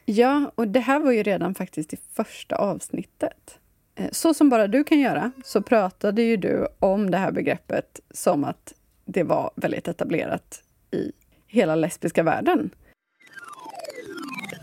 Ja, 0.05 0.51
och 0.55 0.69
det 0.69 0.81
här 0.81 1.01
var 1.01 1.13
ju 1.13 1.23
redan 1.23 1.55
faktiskt 1.55 1.93
i 1.93 1.99
första 2.13 2.57
avsnittet. 2.57 3.59
Eh, 3.95 4.09
Så 4.13 4.35
som 4.35 4.49
bara 4.49 4.67
du 4.67 4.85
kan 4.85 4.99
göra 5.01 5.33
så 5.45 5.63
pratade 5.63 6.23
ju 6.23 6.37
du 6.37 6.69
om 6.79 7.11
det 7.11 7.19
här 7.19 7.33
begreppet 7.33 8.01
som 8.11 8.45
att 8.45 8.75
det 9.05 9.23
var 9.23 9.51
väldigt 9.57 9.89
etablerat 9.89 10.63
i 10.91 11.13
hela 11.47 11.75
lesbiska 11.75 12.23
världen. 12.23 12.71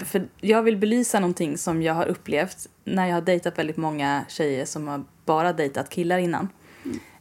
För 0.05 0.27
jag 0.41 0.63
vill 0.63 0.77
belysa 0.77 1.19
någonting 1.19 1.57
som 1.57 1.81
jag 1.81 1.93
har 1.93 2.05
upplevt 2.05 2.69
när 2.83 3.07
jag 3.07 3.13
har 3.13 3.21
dejtat 3.21 3.57
väldigt 3.57 3.77
många 3.77 4.25
tjejer 4.29 4.65
som 4.65 4.87
har 4.87 5.03
bara 5.25 5.53
dejtat 5.53 5.89
killar 5.89 6.17
innan. 6.17 6.47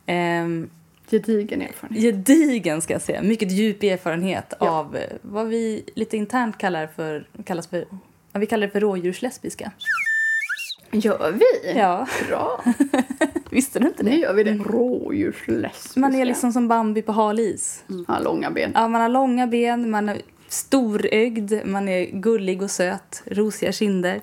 Ehm, 0.07 0.71
Gedigen 1.11 1.63
erfarenhet. 1.63 2.03
gedigen 2.03 2.83
ska 2.83 2.93
jag 2.93 3.03
säga, 3.03 3.23
mycket 3.23 3.51
djup 3.53 3.83
erfarenhet 3.83 4.53
Ja. 4.61 4.71
av 4.71 4.97
eh, 4.97 5.03
vad 5.23 5.47
vi 5.49 5.85
lite 5.95 6.17
internt 6.17 6.59
kallar 6.59 6.87
för, 6.87 7.29
kallas 7.45 7.67
för, 7.67 7.85
vi 8.33 8.47
kallar 8.47 8.67
det 8.67 8.73
för 8.73 8.81
rådjurslesbiska. 8.81 9.73
Gör 10.93 11.33
vi? 11.33 11.79
Ja, 11.79 12.07
Bra! 12.29 12.65
visste 13.51 13.79
du 13.79 13.87
inte 13.87 14.03
Nu 14.03 14.11
det? 14.11 14.17
gör 14.17 14.35
vi 14.35 14.43
det. 14.45 14.53
Rådjurslesbiska. 14.55 16.01
Man 16.01 16.15
är 16.15 16.25
liksom 16.25 16.53
som 16.53 16.69
Bambi 16.69 17.03
på 17.03 17.13
hal 17.13 17.41
is. 17.41 17.85
Ja, 18.09 18.19
långa 18.19 18.51
ben. 18.51 18.71
Ja, 18.75 18.89
man 18.89 19.01
har 19.01 19.09
långa 19.09 19.47
ben, 19.47 19.91
man 19.91 20.09
är 20.09 20.23
storögd, 20.49 21.53
man 21.65 21.89
är 21.89 22.05
gullig 22.07 22.63
och 22.63 22.71
söt, 22.71 23.23
rosiga 23.27 23.73
kinder. 23.73 24.21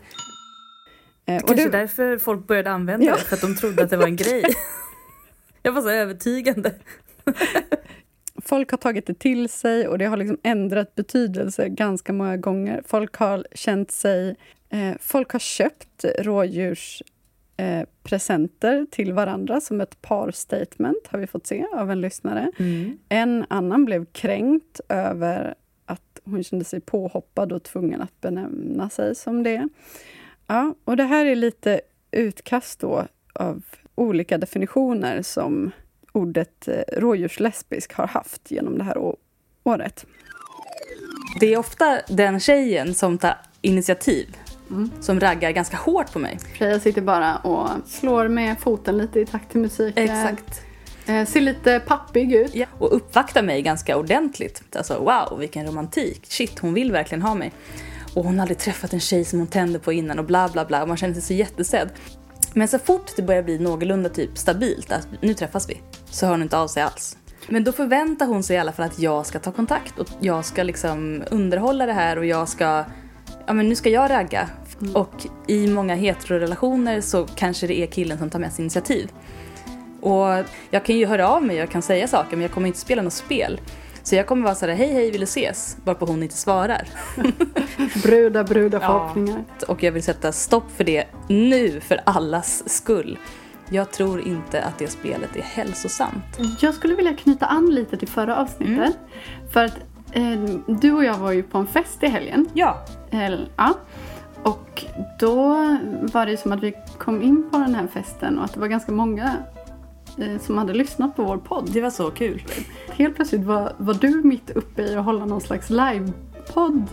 Eh, 1.26 1.36
och 1.42 1.48
Kanske 1.48 1.66
du, 1.66 1.70
därför 1.72 2.18
folk 2.18 2.48
började 2.48 2.72
använda 2.72 3.06
Ja. 3.06 3.16
det, 3.16 3.22
för 3.22 3.36
att 3.36 3.42
de 3.42 3.56
trodde 3.56 3.84
att 3.84 3.90
det 3.90 3.98
var 3.98 4.08
en 4.08 4.16
grej. 4.26 4.44
Jag 5.62 5.72
var 5.72 5.82
så 5.82 5.90
övertygande. 5.90 6.74
folk 8.46 8.72
har 8.72 8.78
tagit 8.78 9.06
det 9.06 9.20
till 9.20 9.50
sig 9.50 9.88
och 9.88 9.98
det 9.98 10.06
har 10.06 10.18
liksom 10.18 10.38
ändrat 10.44 10.96
betydelse 10.96 11.70
ganska 11.70 12.14
många 12.14 12.38
gånger. 12.38 12.82
Folk 12.86 13.16
har 13.16 13.46
känt 13.52 13.92
sig... 13.92 14.36
Eh, 14.70 14.96
folk 15.00 15.32
har 15.32 15.40
köpt 15.40 16.06
rådjurspresenter 16.20 17.82
eh, 17.82 17.86
presenter 18.04 18.88
till 18.92 19.14
varandra 19.14 19.62
som 19.62 19.82
ett 19.82 20.02
par-statement, 20.02 21.08
har 21.08 21.20
vi 21.20 21.28
fått 21.28 21.48
se 21.48 21.66
av 21.74 21.92
en 21.92 22.02
lyssnare. 22.02 22.52
En 23.10 23.46
annan 23.50 23.86
blev 23.86 24.06
kränkt 24.06 24.82
över 24.90 25.56
att 25.86 26.20
hon 26.24 26.44
kände 26.44 26.66
sig 26.66 26.82
påhoppad 26.82 27.52
och 27.52 27.64
tvungen 27.64 28.02
att 28.02 28.22
benämna 28.22 28.90
sig 28.90 29.16
som 29.16 29.44
det. 29.44 29.70
Ja, 30.48 30.76
och 30.84 30.98
det 30.98 31.04
här 31.04 31.26
är 31.26 31.36
lite 31.36 31.82
utkast 32.12 32.80
då 32.80 33.08
av 33.34 33.64
olika 34.00 34.38
definitioner 34.38 35.22
som 35.22 35.72
ordet 36.12 36.68
eh, 36.68 37.00
rådjurslesbisk 37.00 37.94
har 37.94 38.08
haft 38.08 38.52
genom 38.52 38.78
det 38.78 38.84
här 38.84 38.98
året. 39.64 40.06
Det 41.40 41.54
är 41.54 41.58
ofta 41.58 42.00
den 42.08 42.40
tjejen 42.40 42.94
som 42.94 43.18
tar 43.18 43.38
initiativ 43.62 44.38
Mm. 44.72 44.92
som 45.02 45.20
raggar 45.20 45.52
ganska 45.52 45.78
hårt 45.78 46.14
på 46.14 46.20
mig. 46.20 46.40
Freja 46.58 46.80
sitter 46.80 47.02
bara 47.02 47.38
och 47.38 47.70
slår 47.88 48.28
med 48.28 48.60
foten 48.60 48.98
lite 48.98 49.20
i 49.20 49.26
takt 49.26 49.52
till 49.52 49.60
musiken. 49.60 50.04
Exakt. 50.04 50.62
Eh, 51.06 51.26
ser 51.26 51.42
lite 51.42 51.80
pappig 51.80 52.34
ut. 52.34 52.56
Ja. 52.56 52.66
Och 52.78 52.96
uppvaktar 52.96 53.44
mig 53.44 53.62
ganska 53.62 53.98
ordentligt. 53.98 54.76
Alltså 54.76 55.00
wow, 55.00 55.40
vilken 55.40 55.68
romantik. 55.68 56.26
Shit, 56.26 56.60
hon 56.60 56.74
vill 56.74 56.92
verkligen 56.92 57.22
ha 57.22 57.36
mig. 57.36 57.52
Och 58.14 58.24
hon 58.24 58.36
har 58.36 58.42
aldrig 58.42 58.58
träffat 58.58 58.94
en 58.94 59.00
tjej 59.00 59.26
som 59.26 59.40
hon 59.40 59.48
tände 59.48 59.80
på 59.80 59.94
innan 59.94 60.20
och 60.20 60.26
bla 60.26 60.50
bla 60.50 60.66
bla. 60.66 60.82
Och 60.82 60.88
man 60.88 60.98
känner 60.98 61.14
sig 61.14 61.24
så 61.24 61.34
jättesedd. 61.34 61.90
Men 62.54 62.68
så 62.68 62.80
fort 62.80 63.12
det 63.16 63.22
börjar 63.22 63.44
bli 63.44 63.60
någorlunda 63.60 64.10
typ 64.10 64.38
stabilt, 64.38 64.92
att 64.92 65.08
nu 65.22 65.34
träffas 65.34 65.70
vi, 65.70 65.82
så 66.06 66.26
hör 66.26 66.34
hon 66.34 66.42
inte 66.42 66.58
av 66.58 66.68
sig 66.68 66.84
alls. 66.84 67.18
Men 67.48 67.64
då 67.64 67.72
förväntar 67.72 68.26
hon 68.26 68.44
sig 68.44 68.56
i 68.56 68.60
alla 68.60 68.72
fall 68.72 68.86
att 68.86 69.00
jag 69.00 69.26
ska 69.26 69.40
ta 69.40 69.52
kontakt 69.52 70.00
och 70.00 70.08
jag 70.20 70.46
ska 70.46 70.64
liksom 70.64 71.24
underhålla 71.32 71.86
det 71.86 71.94
här 71.94 72.18
och 72.18 72.26
jag 72.26 72.50
ska, 72.50 72.86
ja 73.48 73.54
men 73.54 73.70
nu 73.70 73.76
ska 73.76 73.90
jag 73.90 74.12
ragga. 74.12 74.50
Och 74.94 75.28
i 75.48 75.68
många 75.68 75.96
heterorelationer 75.96 77.02
så 77.02 77.28
kanske 77.36 77.68
det 77.68 77.80
är 77.80 77.88
killen 77.88 78.18
som 78.18 78.30
tar 78.30 78.40
mest 78.40 78.60
initiativ. 78.60 79.12
Och 80.02 80.46
jag 80.70 80.86
kan 80.86 80.98
ju 80.98 81.06
höra 81.06 81.28
av 81.28 81.44
mig, 81.44 81.56
jag 81.56 81.70
kan 81.70 81.82
säga 81.82 82.08
saker 82.08 82.32
men 82.32 82.42
jag 82.42 82.52
kommer 82.52 82.68
inte 82.68 82.80
spela 82.80 83.02
något 83.02 83.14
spel. 83.14 83.62
Så 84.04 84.16
jag 84.16 84.28
kommer 84.28 84.44
vara 84.44 84.56
såhär, 84.56 84.74
hej 84.74 84.94
hej 84.94 85.12
vill 85.12 85.20
du 85.20 85.24
ses? 85.24 85.78
Varpå 85.84 86.06
hon 86.06 86.24
inte 86.24 86.36
svarar. 86.36 86.88
Brudar, 88.04 88.40
Ja. 88.74 88.80
förhoppningar. 88.80 89.44
Och 89.68 89.84
jag 89.84 89.92
vill 89.92 90.04
sätta 90.04 90.32
stopp 90.32 90.72
för 90.78 90.84
det 90.84 91.06
nu 91.28 91.80
för 91.80 92.02
allas 92.06 92.70
skull. 92.70 93.18
Jag 93.70 93.92
tror 93.92 94.28
inte 94.28 94.62
att 94.64 94.78
det 94.78 94.88
spelet 94.88 95.36
är 95.36 95.42
hälsosamt. 95.42 96.24
Jag 96.62 96.74
skulle 96.74 96.96
vilja 96.96 97.16
knyta 97.16 97.46
an 97.46 97.66
lite 97.76 97.98
till 97.98 98.08
förra 98.08 98.36
avsnittet. 98.38 98.98
För 99.54 99.66
att 99.66 99.78
eh, 100.12 100.34
du 100.68 100.92
och 100.92 101.04
jag 101.04 101.18
var 101.18 101.32
ju 101.32 101.44
på 101.44 101.58
en 101.58 101.68
fest 101.68 102.04
i 102.04 102.08
helgen. 102.08 102.50
Ja. 102.54 102.86
Eller, 103.12 103.48
ja. 103.56 103.74
Och 104.44 104.86
då 105.20 105.46
var 106.14 106.26
det 106.26 106.38
som 106.38 106.52
att 106.52 106.64
vi 106.64 106.74
kom 106.98 107.22
in 107.22 107.50
på 107.52 107.58
den 107.58 107.76
här 107.76 107.88
festen 107.88 108.40
och 108.40 108.46
att 108.46 108.54
det 108.54 108.60
var 108.60 108.68
ganska 108.68 108.92
många 108.92 109.24
eh, 109.24 109.32
som 110.42 110.58
hade 110.58 110.74
lyssnat 110.74 111.16
på 111.16 111.24
vår 111.24 111.38
podd. 111.38 111.70
Det 111.74 111.82
var 111.82 111.90
så 111.90 112.12
kul. 112.12 112.44
Helt 112.92 113.16
plötsligt 113.16 113.44
var, 113.44 113.74
var 113.78 113.94
du 113.94 114.22
mitt 114.24 114.50
uppe 114.50 114.82
i 114.82 114.96
att 114.96 115.06
hålla 115.06 115.26
någon 115.26 115.42
slags 115.42 115.70
livepodd 115.70 116.88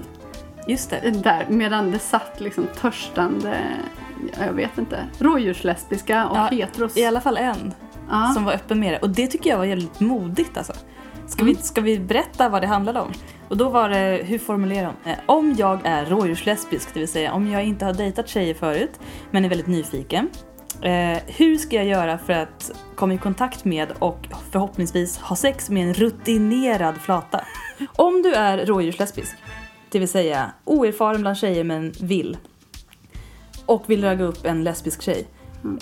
Just 0.69 0.91
det. 0.91 1.11
där 1.11 1.47
medan 1.49 1.91
det 1.91 1.99
satt 1.99 2.41
liksom 2.41 2.67
törstande, 2.81 3.59
jag 4.47 4.53
vet 4.53 4.79
inte, 4.79 4.99
rådjurslesbiska 5.19 6.29
och 6.29 6.37
Ja, 6.37 6.43
heteros. 6.53 6.97
I 6.97 7.05
alla 7.05 7.21
fall 7.21 7.37
en 7.37 7.75
Ja. 8.11 8.31
som 8.35 8.45
var 8.45 8.53
öppen 8.53 8.81
med 8.81 8.93
det. 8.93 8.99
Och 8.99 9.11
det 9.11 9.27
tycker 9.27 9.51
jag 9.51 9.59
var 9.59 9.65
jävligt 9.65 10.01
modigt 10.01 10.57
alltså. 10.57 10.73
Ska, 11.27 11.45
vi, 11.45 11.55
ska 11.55 11.81
vi 11.81 11.99
berätta 11.99 12.49
vad 12.49 12.63
det 12.63 12.67
handlade 12.67 13.01
om? 13.01 13.13
Och 13.49 13.57
då 13.57 13.69
var 13.69 13.89
det, 13.89 14.21
hur 14.25 14.39
formulerar 14.39 14.87
hon? 14.87 15.13
Eh, 15.13 15.19
om 15.27 15.55
jag 15.59 15.81
är 15.85 16.07
rådjurslesbisk, 16.07 16.89
det 16.95 17.01
vill 17.01 17.09
säga 17.09 17.33
om 17.33 17.49
jag 17.51 17.65
inte 17.65 17.85
har 17.85 17.93
dejtat 17.93 18.29
tjejer 18.29 18.55
förut 18.55 19.01
men 19.31 19.45
är 19.45 19.49
väldigt 19.49 19.67
nyfiken. 19.67 20.29
Eh, 20.83 21.19
hur 21.27 21.59
ska 21.59 21.77
jag 21.77 21.87
göra 21.87 22.19
för 22.19 22.33
att 22.33 22.71
komma 22.95 23.15
i 23.15 23.19
kontakt 23.19 23.65
med 23.65 23.89
och 23.99 24.29
förhoppningsvis 24.51 25.19
ha 25.19 25.37
sex 25.37 25.71
med 25.71 25.89
en 25.89 25.95
rutinerad 25.95 26.97
flata? 26.97 27.45
Om 27.97 28.23
du 28.23 28.35
är 28.35 28.67
rådjurslesbisk, 28.67 29.37
det 29.91 29.99
vill 29.99 30.09
säga 30.09 30.53
oerfaren 30.65 31.21
bland 31.21 31.37
tjejer 31.37 31.65
men 31.65 31.93
vill 32.01 32.37
och 33.67 33.91
vill 33.91 34.05
ragga 34.05 34.25
upp 34.25 34.47
en 34.47 34.65
lesbisk 34.65 35.03
tjej. 35.03 35.27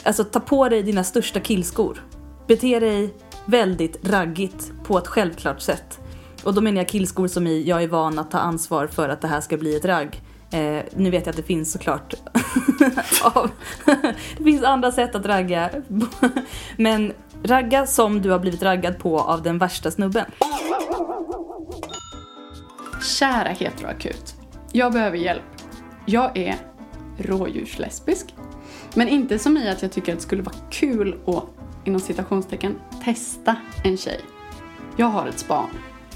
Alltså 0.02 0.24
ta 0.24 0.40
på 0.40 0.68
dig 0.68 0.83
dina 0.83 1.04
största 1.04 1.40
killskor. 1.40 2.04
Bete 2.46 2.80
dig 2.80 3.14
väldigt 3.44 4.09
raggigt 4.09 4.72
på 4.85 4.98
ett 4.98 5.07
självklart 5.07 5.61
sätt. 5.61 6.00
Och 6.44 6.54
då 6.54 6.61
menar 6.61 6.76
jag 6.76 6.88
killskor 6.88 7.28
som 7.28 7.46
i 7.46 7.62
jag 7.62 7.83
är 7.83 7.88
van 7.88 8.18
att 8.18 8.30
ta 8.30 8.38
ansvar 8.38 8.87
för 8.87 9.09
att 9.09 9.20
det 9.20 9.28
här 9.28 9.40
ska 9.40 9.57
bli 9.57 9.76
ett 9.76 9.85
ragg. 9.85 10.22
Eh, 10.50 10.83
nu 10.96 11.11
vet 11.11 11.26
jag 11.26 11.33
att 11.33 11.37
det 11.37 11.42
finns 11.42 11.72
såklart 11.72 12.14
av, 13.22 13.50
det 14.38 14.44
finns 14.44 14.62
andra 14.62 14.92
sätt 14.92 15.14
att 15.14 15.26
ragga. 15.26 15.70
Men 16.76 17.12
ragga 17.42 17.87
som 17.87 18.22
du 18.22 18.30
har 18.30 18.38
blivit 18.38 18.62
raggad 18.62 18.98
på 18.98 19.20
av 19.20 19.42
den 19.42 19.59
värsta 19.59 19.90
snubben. 19.90 20.24
Kära 23.18 23.48
heteroakut. 23.48 24.35
Jag 24.72 24.92
behöver 24.92 25.16
hjälp. 25.16 25.42
Jag 26.07 26.37
är 26.37 26.57
rådjurslesbisk. 27.18 28.35
Men 28.94 29.09
inte 29.09 29.38
som 29.38 29.57
i 29.57 29.68
att 29.68 29.83
jag 29.83 29.92
tycker 29.92 30.12
att 30.12 30.18
det 30.18 30.22
skulle 30.22 30.42
vara 30.42 30.57
kul 30.70 31.18
att 31.26 31.44
inom 31.85 32.00
citationstecken 32.00 32.80
testa 33.04 33.57
en 33.85 33.96
tjej. 33.96 34.20
Jag 34.96 35.07
har 35.07 35.26
ett 35.26 35.38
span. 35.38 35.68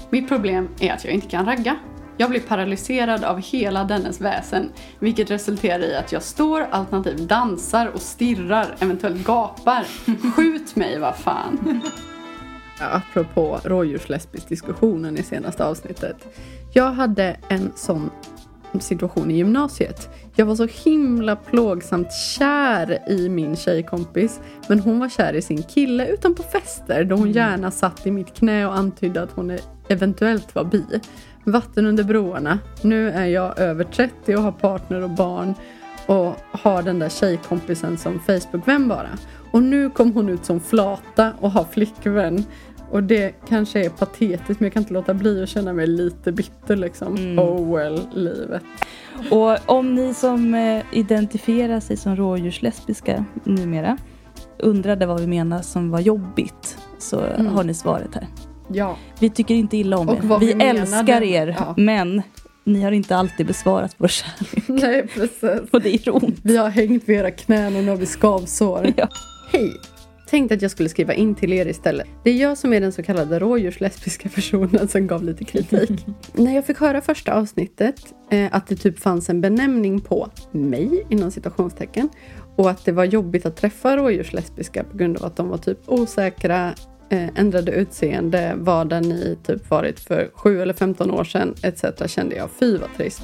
Mitt 0.09 0.27
problem 0.27 0.69
är 0.79 0.93
att 0.93 1.05
jag 1.05 1.13
inte 1.13 1.27
kan 1.27 1.45
ragga. 1.45 1.75
Jag 2.21 2.29
blir 2.29 2.39
paralyserad 2.39 3.23
av 3.23 3.41
hela 3.41 3.83
dennes 3.83 4.21
väsen, 4.21 4.71
vilket 4.99 5.31
resulterar 5.31 5.83
i 5.83 5.95
att 5.95 6.11
jag 6.11 6.23
står 6.23 6.61
alternativt 6.61 7.29
dansar 7.29 7.87
och 7.87 8.01
stirrar, 8.01 8.75
eventuellt 8.79 9.27
gapar. 9.27 9.85
Skjut 10.35 10.75
mig, 10.75 10.99
vad 10.99 11.15
fan! 11.15 11.81
Apropå 12.79 13.59
rådjurslesbisk 13.63 14.49
diskussionen 14.49 15.17
i 15.17 15.23
senaste 15.23 15.65
avsnittet. 15.65 16.15
Jag 16.73 16.91
hade 16.91 17.37
en 17.47 17.71
sån 17.75 18.09
situation 18.79 19.31
i 19.31 19.37
gymnasiet. 19.37 20.09
Jag 20.35 20.45
var 20.45 20.55
så 20.55 20.65
himla 20.65 21.35
plågsamt 21.35 22.13
kär 22.13 23.09
i 23.09 23.29
min 23.29 23.55
tjejkompis. 23.55 24.39
Men 24.67 24.79
hon 24.79 24.99
var 24.99 25.09
kär 25.09 25.33
i 25.33 25.41
sin 25.41 25.63
kille 25.63 26.07
utan 26.07 26.35
på 26.35 26.43
fester 26.43 27.03
då 27.03 27.15
hon 27.15 27.31
gärna 27.31 27.71
satt 27.71 28.07
i 28.07 28.11
mitt 28.11 28.33
knä 28.33 28.65
och 28.65 28.75
antydde 28.75 29.21
att 29.21 29.31
hon 29.31 29.57
eventuellt 29.87 30.55
var 30.55 30.63
bi. 30.63 30.85
Vatten 31.51 31.85
under 31.85 32.03
broarna. 32.03 32.59
Nu 32.81 33.09
är 33.09 33.25
jag 33.25 33.59
över 33.59 33.83
30 33.83 34.35
och 34.35 34.41
har 34.43 34.51
partner 34.51 35.01
och 35.03 35.09
barn 35.09 35.53
och 36.05 36.35
har 36.51 36.81
den 36.83 36.99
där 36.99 37.09
tjejkompisen 37.09 37.97
som 37.97 38.19
Facebook-vän 38.19 38.87
bara. 38.87 39.09
Och 39.51 39.63
nu 39.63 39.89
kom 39.89 40.13
hon 40.13 40.29
ut 40.29 40.45
som 40.45 40.59
flata 40.59 41.33
och 41.39 41.51
har 41.51 41.63
flickvän. 41.63 42.43
Och 42.91 43.03
det 43.03 43.31
kanske 43.47 43.85
är 43.85 43.89
patetiskt 43.89 44.59
men 44.59 44.65
jag 44.65 44.73
kan 44.73 44.81
inte 44.83 44.93
låta 44.93 45.13
bli 45.13 45.43
att 45.43 45.49
känna 45.49 45.73
mig 45.73 45.87
lite 45.87 46.31
bitter 46.31 46.75
liksom. 46.75 47.15
Mm. 47.15 47.39
Oh 47.39 47.75
well, 47.75 48.01
livet. 48.13 48.63
Och 49.31 49.57
om 49.75 49.95
ni 49.95 50.13
som 50.13 50.53
eh, 50.53 50.83
identifierar 50.91 51.79
sig 51.79 51.97
som 51.97 52.15
rådjurslesbiska 52.15 53.25
numera 53.43 53.97
undrade 54.57 55.05
vad 55.05 55.19
vi 55.19 55.27
menar 55.27 55.61
som 55.61 55.91
var 55.91 55.99
jobbigt 55.99 56.77
så 56.99 57.19
Mm. 57.19 57.45
har 57.47 57.63
ni 57.63 57.73
svaret 57.73 58.15
här. 58.15 58.27
Ja. 58.71 58.97
Vi 59.19 59.29
tycker 59.29 59.55
inte 59.55 59.77
illa 59.77 59.97
om 59.97 60.09
er. 60.09 60.39
Vi, 60.39 60.53
vi 60.53 60.63
älskar 60.63 61.21
er 61.23 61.55
ja. 61.59 61.73
men 61.77 62.21
ni 62.63 62.81
har 62.81 62.91
inte 62.91 63.15
alltid 63.15 63.47
besvarat 63.47 63.95
vår 63.97 64.07
kärlek. 64.07 64.67
Nej 64.67 65.07
precis. 65.07 65.69
Och 65.71 65.81
det 65.81 66.07
är 66.07 66.15
ont. 66.15 66.39
Vi 66.43 66.57
har 66.57 66.69
hängt 66.69 67.09
vid 67.09 67.17
era 67.17 67.31
knän 67.31 67.75
och 67.75 67.83
nu 67.83 67.89
har 67.89 67.97
vi 67.97 68.05
skavsår. 68.05 68.93
Ja. 68.97 69.07
Hej! 69.51 69.71
Tänkte 70.29 70.55
att 70.55 70.61
jag 70.61 70.71
skulle 70.71 70.89
skriva 70.89 71.13
in 71.13 71.35
till 71.35 71.53
er 71.53 71.65
istället. 71.65 72.07
Det 72.23 72.29
är 72.29 72.35
jag 72.35 72.57
som 72.57 72.73
är 72.73 72.81
den 72.81 72.91
så 72.91 73.03
kallade 73.03 73.39
rådjurslesbiska 73.39 74.29
personen 74.29 74.87
som 74.87 75.07
gav 75.07 75.23
lite 75.23 75.45
kritik. 75.45 76.05
När 76.33 76.55
jag 76.55 76.65
fick 76.65 76.79
höra 76.79 77.01
första 77.01 77.33
avsnittet 77.33 78.13
eh, 78.31 78.47
att 78.51 78.67
det 78.67 78.75
typ 78.75 78.99
fanns 78.99 79.29
en 79.29 79.41
benämning 79.41 80.01
på 80.01 80.29
mig 80.51 81.05
inom 81.09 81.31
citationstecken 81.31 82.09
och 82.55 82.69
att 82.69 82.85
det 82.85 82.91
var 82.91 83.05
jobbigt 83.05 83.45
att 83.45 83.55
träffa 83.55 83.97
rådjurslesbiska 83.97 84.83
på 84.83 84.97
grund 84.97 85.17
av 85.17 85.25
att 85.25 85.35
de 85.35 85.49
var 85.49 85.57
typ 85.57 85.79
osäkra, 85.85 86.73
Eh, 87.11 87.29
ändrade 87.35 87.71
utseende, 87.71 88.53
var 88.57 88.85
där 88.85 89.01
ni 89.01 89.37
typ 89.43 89.69
varit 89.69 89.99
för 89.99 90.29
7 90.33 90.61
eller 90.61 90.73
15 90.73 91.11
år 91.11 91.23
sedan 91.23 91.55
etc. 91.63 92.11
kände 92.11 92.35
jag 92.35 92.49
fy 92.49 92.77
vad 92.77 92.89
trist. 92.97 93.21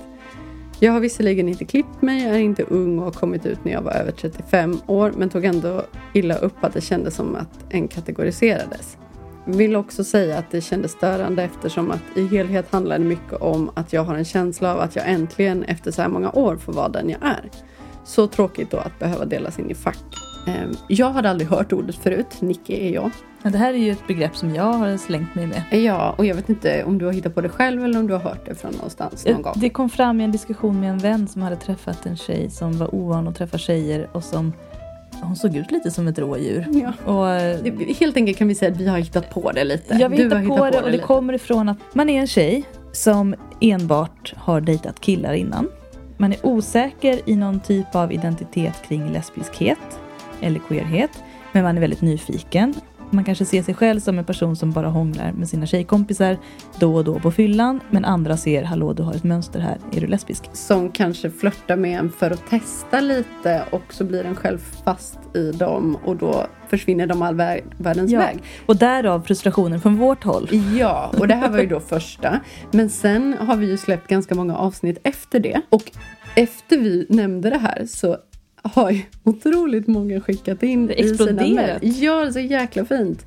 Jag 0.79 0.91
har 0.91 0.99
visserligen 0.99 1.49
inte 1.49 1.65
klippt 1.65 2.01
mig, 2.01 2.23
jag 2.23 2.35
är 2.35 2.39
inte 2.39 2.63
ung 2.63 2.99
och 2.99 3.05
har 3.05 3.11
kommit 3.11 3.45
ut 3.45 3.65
när 3.65 3.71
jag 3.71 3.81
var 3.81 3.91
över 3.91 4.11
35 4.11 4.79
år 4.87 5.13
men 5.17 5.29
tog 5.29 5.45
ändå 5.45 5.83
illa 6.13 6.35
upp 6.35 6.63
att 6.63 6.73
det 6.73 6.81
kändes 6.81 7.15
som 7.15 7.35
att 7.35 7.73
en 7.73 7.87
kategoriserades. 7.87 8.97
Vill 9.45 9.75
också 9.75 10.03
säga 10.03 10.37
att 10.37 10.51
det 10.51 10.61
kändes 10.61 10.91
störande 10.91 11.43
eftersom 11.43 11.91
att 11.91 12.03
i 12.15 12.27
helhet 12.27 12.65
handlar 12.71 12.99
det 12.99 13.05
mycket 13.05 13.41
om 13.41 13.71
att 13.73 13.93
jag 13.93 14.03
har 14.03 14.15
en 14.15 14.25
känsla 14.25 14.73
av 14.73 14.79
att 14.79 14.95
jag 14.95 15.09
äntligen 15.09 15.63
efter 15.63 15.91
så 15.91 16.01
här 16.01 16.09
många 16.09 16.31
år 16.31 16.57
får 16.57 16.73
vara 16.73 16.89
den 16.89 17.09
jag 17.09 17.23
är. 17.23 17.49
Så 18.05 18.27
tråkigt 18.27 18.71
då 18.71 18.77
att 18.77 18.99
behöva 18.99 19.25
delas 19.25 19.59
in 19.59 19.71
i 19.71 19.75
fack. 19.75 20.24
Ehm, 20.47 20.71
Jag 20.87 21.09
hade 21.11 21.29
aldrig 21.29 21.49
hört 21.49 21.73
ordet 21.73 21.95
förut, 21.95 22.41
Nicky 22.41 22.73
är 22.87 22.93
jag. 22.93 23.11
Ja, 23.43 23.49
det 23.49 23.57
här 23.57 23.73
är 23.73 23.77
ju 23.77 23.91
ett 23.91 24.07
begrepp 24.07 24.35
som 24.35 24.55
jag 24.55 24.63
har 24.73 24.97
slängt 24.97 25.35
mig 25.35 25.47
med. 25.47 25.83
Ja, 25.83 26.15
och 26.17 26.25
jag 26.25 26.35
vet 26.35 26.49
inte 26.49 26.83
om 26.83 26.97
du 26.97 27.05
har 27.05 27.11
hittat 27.13 27.35
på 27.35 27.41
det 27.41 27.49
själv 27.49 27.83
eller 27.85 27.99
om 27.99 28.07
du 28.07 28.13
har 28.13 28.19
hört 28.21 28.45
det 28.45 28.55
från 28.55 28.71
någonstans 28.71 29.25
någon 29.25 29.41
gång. 29.41 29.53
Det 29.55 29.69
kom 29.69 29.89
fram 29.89 30.21
i 30.21 30.23
en 30.23 30.31
diskussion 30.31 30.79
med 30.79 30.89
en 30.89 30.97
vän 30.97 31.27
som 31.27 31.41
hade 31.41 31.55
träffat 31.55 32.05
en 32.05 32.17
tjej 32.17 32.49
som 32.49 32.77
var 32.77 32.95
ovan 32.95 33.27
att 33.27 33.35
träffa 33.35 33.57
tjejer 33.57 34.07
och 34.11 34.23
som 34.23 34.53
hon 35.21 35.35
såg 35.35 35.55
ut 35.55 35.71
lite 35.71 35.91
som 35.91 36.07
ett 36.07 36.19
rådjur. 36.19 36.65
Ja. 36.71 37.11
Och 37.13 37.29
eh, 37.29 37.57
Det- 37.63 37.93
Helt 37.99 38.17
enkelt 38.17 38.37
kan 38.37 38.47
vi 38.47 38.55
säga 38.55 38.71
att 38.71 38.77
vi 38.77 38.87
har 38.87 38.97
hittat 38.97 39.29
på 39.29 39.51
det 39.51 39.63
lite. 39.63 39.95
jag 39.95 40.09
vill 40.09 40.17
Du 40.19 40.23
hitta 40.25 40.37
har 40.37 40.57
på 40.57 40.69
det 40.69 40.77
och 40.77 40.85
det 40.85 40.91
lite. 40.91 41.03
kommer 41.03 41.33
ifrån 41.33 41.69
att 41.69 41.77
man 41.93 42.09
är 42.09 42.19
en 42.21 42.27
tjej 42.27 42.63
som 42.91 43.35
enbart 43.61 44.33
har 44.37 44.61
dejtat 44.61 44.99
killar 44.99 45.33
innan. 45.33 45.67
Man 46.17 46.33
är 46.33 46.45
osäker 46.45 47.19
i 47.25 47.35
någon 47.35 47.59
typ 47.59 47.95
av 47.95 48.11
identitet 48.13 48.83
kring 48.87 49.09
lesbiskhet 49.11 49.77
eller 50.41 50.59
queerhet. 50.59 51.23
Men 51.51 51.63
man 51.63 51.77
är 51.77 51.81
väldigt 51.81 52.01
nyfiken. 52.01 52.73
Man 53.09 53.23
kanske 53.23 53.45
ser 53.45 53.63
sig 53.63 53.73
själv 53.73 53.99
som 53.99 54.19
en 54.19 54.25
person 54.25 54.55
som 54.55 54.71
bara 54.71 54.87
hånglar 54.87 55.31
med 55.31 55.49
sina 55.49 55.65
tjejkompisar 55.65 56.37
då 56.79 56.95
och 56.95 57.03
då 57.03 57.19
på 57.19 57.31
fyllan. 57.31 57.79
Men 57.89 58.05
andra 58.05 58.37
ser, 58.37 58.63
hallå 58.63 58.93
du 58.93 59.03
har 59.03 59.13
ett 59.13 59.23
mönster 59.23 59.59
här, 59.59 59.77
är 59.93 60.01
du 60.01 60.07
lesbisk? 60.07 60.49
Som 60.53 60.91
kanske 60.91 61.29
flörtar 61.31 61.75
med 61.75 61.99
en 61.99 62.11
för 62.11 62.31
att 62.31 62.49
testa 62.49 63.01
lite 63.01 63.63
och 63.71 63.81
så 63.89 64.03
blir 64.03 64.23
en 64.25 64.35
själv 64.35 64.57
fast 64.85 65.19
i 65.35 65.51
dem 65.51 65.97
och 66.05 66.15
då 66.15 66.45
försvinner 66.69 67.07
de 67.07 67.21
all 67.21 67.35
vär- 67.35 67.61
världens 67.77 68.11
Ja. 68.11 68.19
väg. 68.19 68.43
Och 68.65 68.75
därav 68.75 69.21
frustrationen 69.21 69.81
från 69.81 69.95
vårt 69.95 70.23
håll. 70.23 70.49
Ja, 70.79 71.11
och 71.19 71.27
det 71.27 71.35
här 71.35 71.49
var 71.49 71.59
ju 71.59 71.67
då 71.67 71.79
första. 71.89 72.39
Men 72.71 72.89
sen 72.89 73.35
har 73.39 73.55
vi 73.55 73.67
ju 73.67 73.77
släppt 73.77 74.07
ganska 74.07 74.35
många 74.35 74.55
avsnitt 74.57 74.97
efter 75.03 75.39
det. 75.39 75.61
Och 75.69 75.91
efter 76.35 76.77
vi 76.77 77.05
nämnde 77.09 77.49
det 77.49 77.57
här 77.57 77.85
så 77.87 78.17
har 78.73 78.91
ju 78.91 79.01
otroligt 79.23 79.87
många 79.87 80.21
skickat 80.21 80.63
in 80.63 80.87
Det 80.87 80.99
i 80.99 81.17
sina 81.17 81.31
mejl. 81.41 81.79
Ja, 81.81 82.21
det 82.21 82.27
är 82.27 82.31
så 82.31 82.39
jäkla 82.39 82.85
fint. 82.85 83.25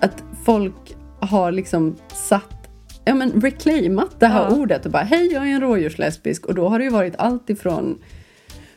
Att 0.00 0.22
folk 0.44 0.94
har 1.20 1.52
liksom 1.52 1.96
satt 2.14 2.68
Ja 3.04 3.14
men 3.14 3.30
reclaimat 3.40 4.20
det 4.20 4.26
här 4.26 4.42
Ja. 4.50 4.56
ordet 4.56 4.86
och 4.86 4.92
bara 4.92 5.02
hej 5.02 5.32
jag 5.32 5.42
är 5.48 5.54
en 5.54 5.60
rådjurslesbisk 5.60 6.46
och 6.46 6.54
då 6.54 6.68
har 6.68 6.78
det 6.78 6.84
ju 6.84 6.90
varit 6.90 7.14
allt 7.18 7.50
ifrån 7.50 7.98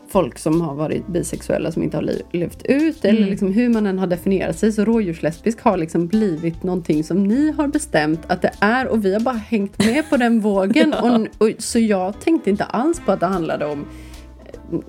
folk 0.10 0.38
som 0.38 0.62
har 0.62 0.76
varit 0.76 1.08
bisexuella 1.08 1.72
som 1.72 1.84
inte 1.84 1.98
har 1.98 2.10
levt 2.32 2.66
ut 2.66 3.06
eller 3.06 3.18
Mm. 3.20 3.30
liksom 3.30 3.52
hur 3.52 3.70
man 3.70 3.86
än 3.86 4.00
har 4.00 4.08
definierat 4.08 4.58
sig. 4.58 4.72
Så 4.72 4.86
rådjurslesbisk 4.86 5.62
har 5.62 5.78
liksom 5.78 6.08
blivit 6.08 6.64
någonting 6.64 7.04
som 7.04 7.24
ni 7.24 7.52
har 7.52 7.68
bestämt 7.68 8.20
att 8.28 8.42
det 8.42 8.52
är 8.60 8.88
och 8.88 9.06
vi 9.06 9.14
har 9.14 9.20
bara 9.20 9.36
hängt 9.36 9.78
med 9.86 10.10
på 10.10 10.18
den 10.18 10.40
vågen. 10.40 10.94
och, 11.04 11.28
och, 11.48 11.52
så 11.58 11.80
jag 11.80 12.20
tänkte 12.20 12.50
inte 12.50 12.64
alls 12.64 13.02
på 13.06 13.12
att 13.12 13.20
det 13.20 13.26
handlade 13.26 13.66
om 13.66 13.86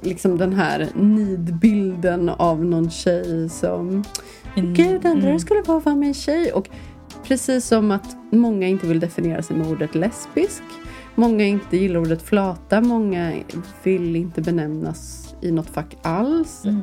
liksom 0.03 0.39
den 0.39 0.53
här 0.53 0.89
nidbilden 0.95 2.29
av 2.29 2.65
någon 2.65 2.91
tjej 2.91 3.49
som 3.49 4.05
Mm. 4.57 4.75
Gud, 4.75 5.03
det 5.03 5.09
enda 5.09 5.29
det 5.29 5.41
skulle 5.41 5.63
vara 5.63 5.79
att 5.79 5.85
vara 5.85 5.97
med 5.97 6.09
en 6.09 6.15
tjej. 6.15 6.53
Och 6.53 6.69
precis 7.25 7.67
som 7.67 7.91
att 7.91 8.17
många 8.31 8.67
inte 8.67 8.87
vill 8.87 9.01
definiera 9.01 9.43
sig 9.43 9.57
med 9.57 9.71
ordet 9.71 9.95
lesbisk. 9.95 10.63
Många 11.15 11.45
inte 11.45 11.77
gillar 11.77 12.01
ordet 12.01 12.23
flata. 12.23 12.81
Många 12.81 13.33
vill 13.83 14.17
inte 14.17 14.43
benämnas 14.43 15.35
i 15.41 15.53
något 15.53 15.71
fack 15.71 15.97
alls. 16.03 16.65
Mm. 16.65 16.83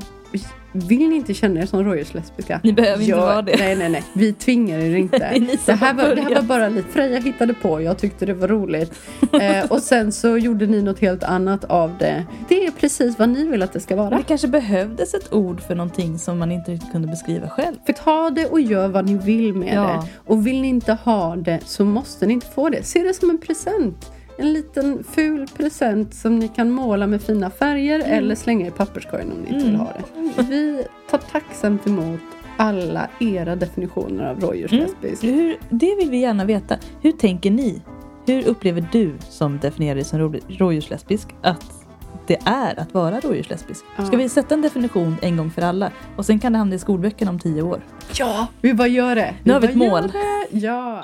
Vill 0.76 1.10
ni 1.10 1.16
inte 1.16 1.34
känna 1.34 1.62
er 1.62 1.66
som 1.66 1.84
rådjurslesbiska? 1.84 2.60
Ni 2.64 2.74
behöver 2.74 3.04
inte 3.04 3.16
vara 3.16 3.42
det. 3.42 3.56
Nej, 3.58 3.76
nej, 3.76 3.90
nej. 3.90 4.04
Vi 4.14 4.34
tvingar 4.34 4.80
er 4.80 4.96
inte. 4.96 5.18
Det 5.66 5.74
här 5.74 5.94
var, 5.94 6.16
det 6.16 6.22
här 6.22 6.36
var 6.36 6.42
bara 6.42 6.70
lite 6.70 6.90
Freja 6.90 7.20
hittade 7.20 7.54
på. 7.54 7.82
Jag 7.82 7.98
tyckte 7.98 8.26
det 8.26 8.34
var 8.34 8.48
roligt. 8.48 8.94
eh, 9.42 9.72
och 9.72 9.80
sen 9.80 10.12
så 10.12 10.38
gjorde 10.38 10.66
ni 10.66 10.82
något 10.82 11.00
helt 11.00 11.24
annat 11.24 11.64
av 11.66 11.92
det. 12.00 12.26
Det 12.50 12.66
är 12.66 12.72
precis 12.72 13.20
vad 13.20 13.30
ni 13.30 13.48
vill 13.48 13.62
att 13.62 13.74
det 13.74 13.80
ska 13.80 13.96
vara. 13.96 14.18
Det 14.18 14.24
kanske 14.24 14.48
behövdes 14.48 15.14
ett 15.14 15.34
ord 15.34 15.62
för 15.62 15.76
någonting 15.76 16.20
som 16.20 16.40
man 16.40 16.52
inte 16.52 16.72
riktigt 16.72 16.92
kunde 16.92 17.08
beskriva 17.08 17.50
själv. 17.50 17.76
För 17.86 17.94
ta 17.94 18.30
det 18.30 18.46
och 18.46 18.62
gör 18.62 18.88
vad 18.88 19.06
ni 19.06 19.18
vill 19.18 19.54
med 19.54 19.76
Ja. 19.76 19.82
det. 19.82 20.08
Och 20.32 20.48
vill 20.48 20.62
ni 20.62 20.68
inte 20.68 20.94
ha 20.94 21.36
det 21.36 21.60
så 21.66 21.86
måste 21.86 22.26
ni 22.26 22.34
inte 22.34 22.48
få 22.48 22.70
det. 22.70 22.84
Se 22.84 23.04
det 23.04 23.14
som 23.14 23.30
en 23.30 23.38
present. 23.38 24.12
En 24.38 24.54
liten 24.54 25.04
ful 25.12 25.48
present 25.58 26.14
som 26.14 26.40
ni 26.40 26.48
kan 26.48 26.72
måla 26.72 27.08
med 27.08 27.22
fina 27.22 27.50
färger 27.50 28.00
eller 28.00 28.36
slänga 28.36 28.68
i 28.68 28.72
papperskorgen 28.72 29.32
om 29.32 29.38
ni 29.38 29.48
inte 29.50 29.66
vill 29.66 29.76
Mm. 29.76 29.80
ha 29.80 29.94
det. 30.38 30.42
Vi 30.44 30.86
tar 31.10 31.18
tacksamt 31.18 31.88
emot 31.88 32.20
alla 32.58 33.08
era 33.20 33.56
definitioner 33.56 34.30
av 34.30 34.40
rådjurslesbisk. 34.40 35.24
Hur, 35.24 35.58
det 35.70 35.96
vill 35.96 36.10
vi 36.10 36.18
gärna 36.18 36.46
veta. 36.46 36.76
Hur 37.02 37.12
tänker 37.12 37.52
ni? 37.52 37.82
Hur 38.26 38.48
upplever 38.48 38.86
du 38.92 39.14
som 39.30 39.60
definierar 39.60 39.96
dig 39.96 40.04
som 40.04 40.20
rå- 40.20 40.42
rådjurslesbisk 40.48 41.28
att 41.42 41.72
det 42.28 42.38
är 42.46 42.80
att 42.80 42.94
vara 42.94 43.20
rådjurslesbisk? 43.20 43.84
Ja. 43.98 44.06
Ska 44.06 44.18
vi 44.18 44.30
sätta 44.30 44.54
en 44.56 44.62
definition 44.62 45.16
en 45.22 45.38
gång 45.38 45.52
för 45.52 45.62
alla? 45.62 45.92
Och 46.16 46.26
sen 46.26 46.40
kan 46.40 46.52
det 46.52 46.58
hamna 46.58 46.76
i 46.76 46.80
skolböckerna 46.80 47.32
om 47.32 47.40
tio 47.40 47.62
år. 47.62 47.82
Ja, 48.20 48.48
vi 48.62 48.74
bara 48.74 48.88
gör 48.88 49.16
det. 49.16 49.34
Nu 49.44 49.54
har 49.54 49.60
vi 49.60 49.68
ett 49.68 49.76
mål. 49.76 49.88
gör 49.90 50.02
det. 50.52 50.58
Ja. 50.58 51.04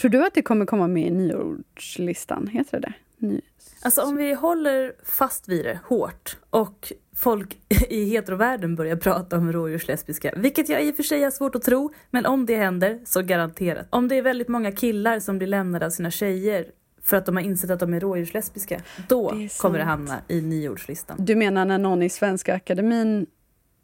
Tror 0.00 0.10
du 0.10 0.26
att 0.26 0.34
det 0.34 0.42
kommer 0.42 0.66
komma 0.66 0.88
med 0.88 1.06
i 1.06 1.10
nyordslistan? 1.10 2.46
Heter 2.46 2.80
det 2.80 2.86
det? 2.86 3.26
Ny... 3.26 3.40
Alltså 3.82 4.02
om 4.02 4.16
vi 4.16 4.34
håller 4.34 4.92
fast 5.04 5.48
vid 5.48 5.64
det 5.64 5.78
hårt 5.84 6.36
och 6.50 6.92
folk 7.16 7.56
i 7.88 8.04
heterovärlden 8.04 8.74
börjar 8.74 8.96
prata 8.96 9.38
om 9.38 9.52
rådjurslesbiska, 9.52 10.32
vilket 10.36 10.68
jag 10.68 10.84
i 10.84 10.92
och 10.92 10.96
för 10.96 11.02
sig 11.02 11.22
har 11.22 11.30
svårt 11.30 11.54
att 11.54 11.62
tro, 11.62 11.92
men 12.10 12.26
om 12.26 12.46
det 12.46 12.56
händer 12.56 13.00
så 13.04 13.22
garanterat. 13.22 13.86
Om 13.90 14.08
det 14.08 14.14
är 14.14 14.22
väldigt 14.22 14.48
många 14.48 14.72
killar 14.72 15.20
som 15.20 15.38
blir 15.38 15.48
lämnade 15.48 15.86
av 15.86 15.90
sina 15.90 16.10
tjejer 16.10 16.66
för 17.02 17.16
att 17.16 17.26
de 17.26 17.36
har 17.36 17.42
insett 17.42 17.70
att 17.70 17.80
de 17.80 17.94
är 17.94 18.00
rådjurslesbiska, 18.00 18.80
då 19.08 19.30
Det 19.30 19.58
kommer 19.58 19.78
det 19.78 19.84
hamna 19.84 20.20
i 20.28 20.40
nyordslistan. 20.40 21.16
Du 21.20 21.36
menar 21.36 21.64
när 21.64 21.78
någon 21.78 22.02
i 22.02 22.08
Svenska 22.08 22.54
Akademin 22.54 23.26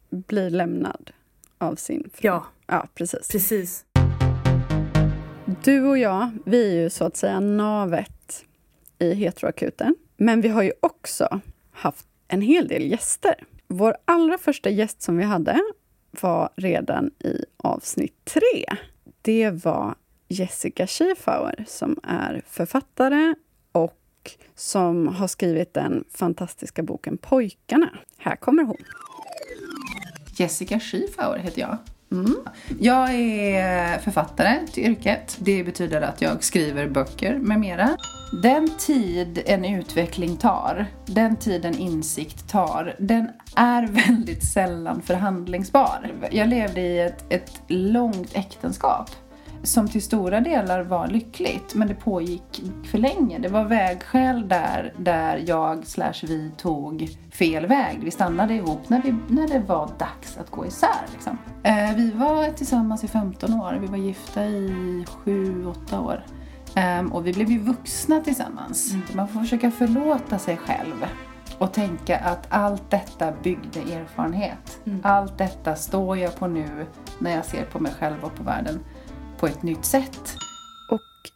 blir 0.09 0.49
lämnad 0.49 1.11
av 1.57 1.75
sin 1.75 2.03
fru. 2.03 2.27
Ja, 2.27 2.45
ja 2.67 2.87
precis. 2.95 3.27
precis. 3.27 3.85
Du 5.63 5.87
och 5.87 5.97
jag, 5.97 6.29
vi 6.45 6.77
är 6.77 6.81
ju 6.81 6.89
så 6.89 7.05
att 7.05 7.17
säga 7.17 7.39
navet 7.39 8.45
i 8.99 9.13
heteroakuten. 9.13 9.95
Men 10.17 10.41
vi 10.41 10.47
har 10.47 10.61
ju 10.61 10.71
också 10.79 11.41
haft 11.71 12.05
en 12.27 12.41
hel 12.41 12.67
del 12.67 12.91
gäster. 12.91 13.35
Vår 13.67 13.95
allra 14.05 14.37
första 14.37 14.69
gäst 14.69 15.01
som 15.01 15.17
vi 15.17 15.23
hade 15.23 15.59
var 16.21 16.49
redan 16.55 17.11
i 17.19 17.45
avsnitt 17.57 18.25
tre. 18.25 18.65
Det 19.21 19.49
var 19.49 19.95
Jessica 20.27 20.87
Schiefauer 20.87 21.65
som 21.67 21.99
är 22.03 22.41
författare 22.47 23.35
och 23.71 24.31
som 24.55 25.07
har 25.07 25.27
skrivit 25.27 25.73
den 25.73 26.03
fantastiska 26.09 26.83
boken 26.83 27.17
Pojkarna. 27.17 27.89
Här 28.17 28.35
kommer 28.35 28.63
hon. 28.63 28.77
Jessica 30.37 30.79
Schiefauer 30.79 31.39
heter 31.39 31.61
jag. 31.61 31.77
Mm. 32.11 32.35
Jag 32.79 33.13
är 33.13 33.97
författare 33.97 34.67
till 34.67 34.83
yrket. 34.83 35.37
Det 35.39 35.63
betyder 35.63 36.01
att 36.01 36.21
jag 36.21 36.43
skriver 36.43 36.87
böcker 36.89 37.37
med 37.37 37.59
mera. 37.59 37.97
Den 38.43 38.69
tid 38.77 39.43
en 39.45 39.65
utveckling 39.65 40.37
tar, 40.37 40.85
den 41.05 41.35
tid 41.35 41.65
en 41.65 41.77
insikt 41.77 42.49
tar, 42.49 42.95
den 42.99 43.29
är 43.55 43.87
väldigt 43.87 44.43
sällan 44.43 45.01
förhandlingsbar. 45.01 46.11
Jag 46.31 46.49
levde 46.49 46.81
i 46.81 46.99
ett, 46.99 47.25
ett 47.29 47.61
långt 47.67 48.35
äktenskap 48.37 49.09
som 49.63 49.87
till 49.87 50.01
stora 50.01 50.41
delar 50.41 50.83
var 50.83 51.07
lyckligt, 51.07 51.75
men 51.75 51.87
det 51.87 51.95
pågick 51.95 52.63
för 52.91 52.97
länge. 52.97 53.39
Det 53.39 53.47
var 53.47 53.63
vägskäl 53.63 54.47
där, 54.47 54.93
där 54.97 55.43
jag 55.47 55.85
slash 55.85 56.13
vi 56.23 56.51
tog 56.57 57.09
fel 57.31 57.65
väg. 57.65 57.99
Vi 58.03 58.11
stannade 58.11 58.53
ihop 58.53 58.89
när, 58.89 59.01
vi, 59.01 59.15
när 59.27 59.47
det 59.47 59.59
var 59.59 59.89
dags 59.99 60.37
att 60.37 60.51
gå 60.51 60.65
isär. 60.65 61.05
Liksom. 61.11 61.37
Eh, 61.63 61.95
vi 61.95 62.11
var 62.11 62.49
tillsammans 62.51 63.03
i 63.03 63.07
15 63.07 63.53
år, 63.53 63.77
vi 63.81 63.87
var 63.87 63.97
gifta 63.97 64.45
i 64.45 65.05
7-8 65.25 66.05
år. 66.05 66.23
Um, 66.99 67.11
och 67.11 67.27
vi 67.27 67.33
blev 67.33 67.51
ju 67.51 67.59
vuxna 67.59 68.21
tillsammans. 68.21 68.93
Mm. 68.93 69.03
Man 69.13 69.27
får 69.27 69.39
försöka 69.39 69.71
förlåta 69.71 70.39
sig 70.39 70.57
själv 70.57 71.05
och 71.57 71.73
tänka 71.73 72.17
att 72.17 72.47
allt 72.49 72.91
detta 72.91 73.33
byggde 73.43 73.79
erfarenhet. 73.79 74.79
Mm. 74.85 74.99
Allt 75.03 75.37
detta 75.37 75.75
står 75.75 76.17
jag 76.17 76.35
på 76.35 76.47
nu 76.47 76.85
när 77.19 77.35
jag 77.35 77.45
ser 77.45 77.65
på 77.65 77.79
mig 77.79 77.93
själv 77.99 78.23
och 78.23 78.35
på 78.35 78.43
världen 78.43 78.79
på 79.41 79.47
ett 79.47 79.63
nytt 79.63 79.85
sätt. 79.85 80.35
Och 80.89 81.31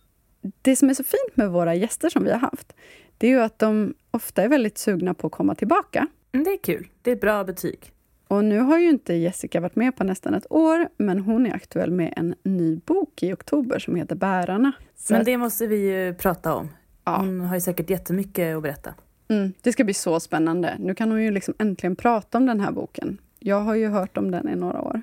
det 0.62 0.76
som 0.76 0.90
är 0.90 0.94
så 0.94 1.04
fint 1.04 1.38
med 1.38 1.52
våra 1.52 1.76
gäster 1.76 2.10
som 2.10 2.24
vi 2.24 2.32
har 2.32 2.40
haft, 2.40 2.74
det 3.18 3.28
är 3.28 3.32
ju 3.32 3.42
att 3.42 3.60
de 3.60 3.94
ofta 4.12 4.44
är 4.44 4.50
väldigt 4.50 4.78
sugna 4.78 5.14
på 5.14 5.28
att 5.28 5.34
komma 5.34 5.56
tillbaka. 5.56 6.08
Mm, 6.32 6.44
det 6.44 6.52
är 6.52 6.58
kul. 6.58 6.88
Det 7.02 7.12
är 7.12 7.16
ett 7.16 7.22
bra 7.22 7.44
betyg. 7.44 7.92
Och 8.28 8.46
nu 8.46 8.60
har 8.60 8.80
ju 8.80 8.90
inte 8.90 9.14
Jessica 9.14 9.60
varit 9.60 9.76
med 9.76 9.96
på 9.96 10.04
nästan 10.04 10.34
ett 10.34 10.46
år, 10.50 10.90
men 10.98 11.20
hon 11.20 11.46
är 11.46 11.56
aktuell 11.56 11.92
med 11.92 12.14
en 12.18 12.36
ny 12.44 12.76
bok 12.76 13.24
i 13.24 13.34
oktober 13.34 13.80
som 13.80 13.96
heter 13.96 14.16
Bärarna. 14.16 14.72
Så 14.96 15.14
men 15.14 15.26
det 15.26 15.38
måste 15.38 15.68
vi 15.68 15.76
ju 15.76 16.14
prata 16.14 16.54
om. 16.54 16.70
Ja. 17.04 17.18
Hon 17.18 17.42
har 17.42 17.56
ju 17.56 17.62
säkert 17.62 17.90
jättemycket 17.90 18.56
att 18.56 18.64
berätta. 18.64 18.94
Mm, 19.28 19.54
det 19.62 19.72
ska 19.72 19.84
bli 19.84 19.94
så 19.94 20.20
spännande. 20.20 20.76
Nu 20.80 20.96
kan 20.96 21.12
hon 21.12 21.24
ju 21.24 21.32
liksom 21.32 21.54
äntligen 21.60 21.96
prata 21.96 22.38
om 22.38 22.46
den 22.46 22.60
här 22.60 22.72
boken. 22.72 23.18
Jag 23.40 23.62
har 23.62 23.76
ju 23.76 23.88
hört 23.88 24.18
om 24.18 24.32
den 24.32 24.50
i 24.50 24.56
några 24.56 24.82
år. 24.82 25.02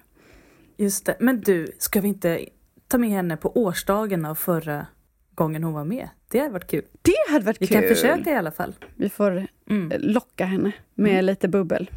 Just 0.76 1.06
det. 1.06 1.16
Men 1.20 1.40
du, 1.40 1.72
ska 1.78 2.00
vi 2.00 2.08
inte 2.08 2.48
ta 2.92 2.98
med 2.98 3.10
henne 3.10 3.36
på 3.36 3.56
årsdagen 3.58 4.24
av 4.24 4.34
förra 4.34 4.86
gången 5.34 5.64
hon 5.64 5.72
var 5.72 5.84
med? 5.84 6.08
Det 6.30 6.38
hade 6.38 6.52
varit 6.52 6.70
kul. 6.70 6.84
Det 7.02 7.32
hade 7.32 7.44
varit 7.44 7.62
vi 7.62 7.66
kul! 7.66 7.76
Vi 7.76 7.86
kan 7.86 7.96
försöka 7.96 8.30
i 8.30 8.34
alla 8.34 8.50
fall. 8.50 8.74
Vi 8.96 9.08
får 9.08 9.46
mm. 9.70 9.92
locka 10.00 10.44
henne 10.44 10.72
med 10.94 11.12
mm. 11.12 11.24
lite 11.24 11.48
bubbel. 11.48 11.90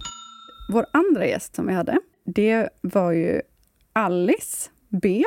Vår 0.72 0.86
andra 0.92 1.28
gäst 1.28 1.56
som 1.56 1.68
vi 1.68 1.74
hade, 1.74 2.00
det 2.26 2.70
var 2.82 3.12
ju 3.12 3.42
Alice 3.94 4.70
B. 4.90 5.24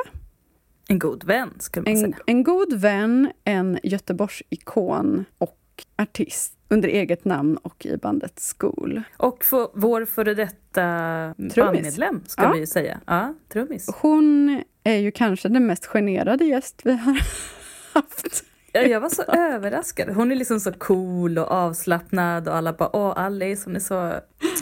En 0.88 0.98
god 0.98 1.24
vän, 1.24 1.50
skulle 1.59 1.85
man 1.85 1.92
en, 1.92 2.12
säga. 2.12 2.16
En 2.26 2.42
god 2.42 2.72
vän, 2.72 3.31
en 3.44 3.78
Göteborgsikon 3.83 5.24
och 5.38 5.58
artist 5.97 6.55
under 6.69 6.88
eget 6.88 7.25
namn 7.25 7.57
och 7.57 7.87
i 7.87 7.97
bandet 7.97 8.41
School. 8.59 9.03
Och 9.17 9.45
för 9.45 9.69
vår 9.75 10.05
före 10.05 10.35
detta 10.35 10.85
bandmedlem, 11.57 12.23
ska 12.27 12.43
ja. 12.43 12.53
vi 12.53 12.67
säga. 12.67 13.01
Ja, 13.07 13.35
trummis. 13.49 13.91
Hon 13.95 14.62
är 14.85 14.97
ju 14.97 15.11
kanske 15.11 15.49
den 15.49 15.67
mest 15.67 15.87
generade 15.87 16.45
gäst 16.45 16.81
vi 16.85 16.93
har 16.93 17.12
haft. 17.93 18.45
Ja, 18.73 18.81
jag 18.81 19.01
var 19.01 19.09
så 19.09 19.23
överraskad. 19.23 20.09
Hon 20.09 20.33
är 20.33 20.37
liksom 20.37 20.61
så 20.61 20.73
cool 20.73 21.38
och 21.38 21.51
avslappnad 21.51 22.49
och 22.49 22.55
alla 22.55 22.73
bara 22.73 22.97
åh 22.97 23.12
Alice, 23.17 23.62
hon 23.64 23.77
är 23.77 23.81
så, 23.81 24.14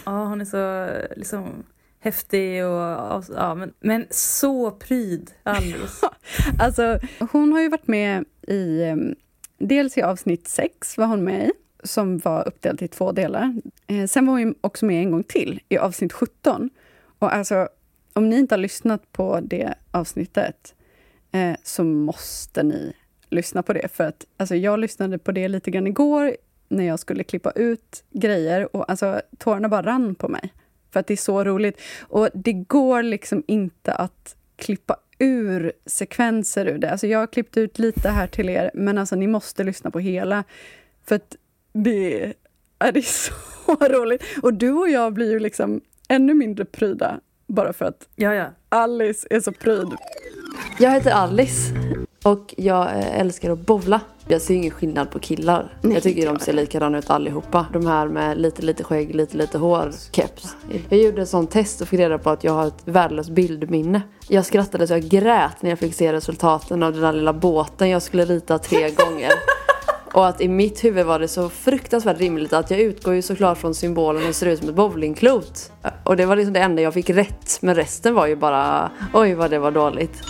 åh, 0.07 0.29
hon 0.29 0.41
är 0.41 0.45
så 0.45 0.89
liksom 1.17 1.65
häftig 2.01 2.65
och 2.65 3.25
ja, 3.35 3.55
men, 3.55 3.73
men 3.81 4.07
så 4.11 4.71
pryd 4.71 5.31
Alice. 5.43 6.07
alltså 6.61 6.99
hon 7.33 7.53
har 7.53 7.61
ju 7.61 7.69
varit 7.69 7.89
med 7.89 8.25
i 8.49 8.95
dels 9.59 9.99
i 9.99 10.03
avsnitt 10.03 10.49
sex 10.49 10.99
var 10.99 11.07
hon 11.07 11.25
med 11.25 11.47
i 11.49 11.53
som 11.87 12.19
var 12.19 12.49
uppdelat 12.49 12.83
i 12.83 12.89
två 12.89 13.13
delar. 13.13 13.55
Eh, 13.87 14.07
sen 14.07 14.27
var 14.27 14.39
hon 14.39 14.55
också 14.61 14.87
med 14.87 15.03
en 15.03 15.11
gång 15.11 15.25
till 15.25 15.61
i 15.69 15.79
avsnitt 15.79 16.13
17. 16.13 16.71
Och 17.19 17.35
alltså, 17.35 17.69
om 18.13 18.29
ni 18.29 18.39
inte 18.39 18.55
har 18.55 18.61
lyssnat 18.61 19.13
på 19.13 19.41
det 19.41 19.75
avsnittet 19.91 20.75
eh, 21.33 21.57
så 21.63 21.85
måste 21.85 22.63
ni 22.63 22.93
lyssna 23.31 23.63
på 23.63 23.73
det. 23.73 23.89
För 23.93 24.05
att 24.05 24.27
alltså, 24.37 24.55
jag 24.55 24.79
lyssnade 24.79 25.19
på 25.19 25.33
det 25.33 25.49
lite 25.49 25.71
grann 25.71 25.87
igår 25.87 26.37
när 26.69 26.85
jag 26.85 26.99
skulle 26.99 27.25
klippa 27.25 27.51
ut 27.51 28.05
grejer 28.11 28.77
och 28.77 28.91
alltså, 28.91 29.21
tårarna 29.39 29.69
bara 29.69 29.83
rann 29.83 30.15
på 30.15 30.29
mig. 30.29 30.53
För 30.91 31.01
att 31.01 31.07
det 31.07 31.15
är 31.15 31.17
så 31.17 31.45
roligt. 31.45 31.81
Och 32.01 32.29
det 32.35 32.53
går 32.53 33.03
liksom 33.03 33.43
inte 33.47 33.93
att 33.93 34.37
klippa 34.57 34.97
ur 35.19 35.73
sekvenser 35.87 36.67
ur 36.67 36.79
det. 36.79 36.91
Alltså 36.91 37.07
jag 37.07 37.19
har 37.19 37.27
klippt 37.27 37.57
ut 37.57 37.79
lite 37.79 38.09
här 38.09 38.27
till 38.27 38.49
er, 38.49 38.71
men 38.75 38.99
alltså 38.99 39.17
ni 39.17 39.27
måste 39.27 39.65
lyssna 39.65 39.91
på 39.91 39.99
hela. 39.99 40.45
För 41.05 41.15
att 41.15 41.37
det, 41.73 42.23
är, 42.23 42.35
det 42.79 42.99
är 42.99 43.03
så 43.03 43.33
roligt. 43.89 44.23
Och 44.43 44.55
du 44.55 44.73
och 44.73 44.89
jag 44.89 45.13
blir 45.13 45.31
ju 45.31 45.39
liksom 45.39 45.81
ännu 46.09 46.35
mindre 46.35 46.65
pryda 46.65 47.21
bara 47.47 47.73
för 47.73 47.85
att 47.85 48.09
ja, 48.17 48.35
ja. 48.35 48.47
Alice 48.69 49.27
är 49.31 49.41
så 49.41 49.53
pryd. 49.53 49.89
Jag 50.79 50.91
heter 50.91 51.11
Alice 51.11 51.75
och 52.25 52.55
jag 52.57 52.87
eh, 52.87 53.21
älskar 53.21 53.51
att 53.51 53.67
bovla. 53.67 54.01
Jag 54.29 54.43
ser 54.43 54.55
ingen 54.55 54.71
skillnad 54.71 55.11
på 55.11 55.19
killar. 55.19 55.73
Nej, 55.81 55.95
jag 55.95 56.03
tycker 56.03 56.27
de 56.27 56.39
ser 56.39 56.53
likadana 56.53 56.99
ut 56.99 57.11
allihopa. 57.11 57.67
De 57.73 57.87
här 57.87 58.09
med 58.09 58.39
lite 58.39 58.63
lite 58.63 58.85
skägg, 58.85 59.15
lite 59.15 59.37
lite 59.37 59.59
hår, 59.59 59.91
keps. 60.13 60.57
Jag 60.89 60.99
gjorde 61.01 61.23
ett 61.23 61.29
sånt 61.29 61.51
test 61.51 61.81
och 61.81 61.89
fick 61.89 62.01
reda 62.01 62.19
på 62.19 62.31
att 62.31 62.45
jag 62.45 62.53
har 62.53 62.67
ett 62.67 62.83
värdelöst 62.85 63.31
bildminne. 63.31 64.03
Jag 64.29 64.45
skrattade 64.47 64.87
så 64.87 64.93
jag 64.95 65.03
grät 65.03 65.63
när 65.63 65.71
jag 65.71 65.79
fick 65.79 65.95
se 65.95 66.13
resultaten 66.13 66.83
av 66.83 66.93
den 66.93 67.03
där 67.03 67.13
lilla 67.13 67.33
båten 67.33 67.91
jag 67.91 68.03
skulle 68.03 68.25
rita 68.25 68.59
tre 68.59 68.91
gånger. 68.97 69.33
Och 70.13 70.27
att 70.27 70.41
i 70.41 70.49
mitt 70.49 70.85
huvud 70.85 71.07
var 71.07 71.19
det 71.19 71.29
så 71.29 71.49
fruktansvärt 71.49 72.19
rimligt 72.19 72.53
att 72.53 72.71
jag 72.71 72.81
utgår 72.81 73.15
ju 73.15 73.23
såklart 73.23 73.59
från 73.59 73.75
symbolen 73.75 74.29
och 74.29 74.35
ser 74.35 74.47
ut 74.47 74.59
som 74.59 74.69
ett 74.69 74.75
bowlingklot. 74.75 75.73
Och 76.05 76.17
det 76.17 76.27
var 76.27 76.37
liksom 76.37 76.53
det 76.53 76.61
enda 76.61 76.83
jag 76.83 76.95
fick 76.95 77.11
rätt. 77.11 77.59
Men 77.61 77.75
resten 77.75 78.15
var 78.15 78.27
ju 78.27 78.37
bara, 78.37 78.91
oj 79.15 79.35
vad 79.35 79.51
det 79.51 79.59
var 79.59 79.71
dåligt. 79.71 80.23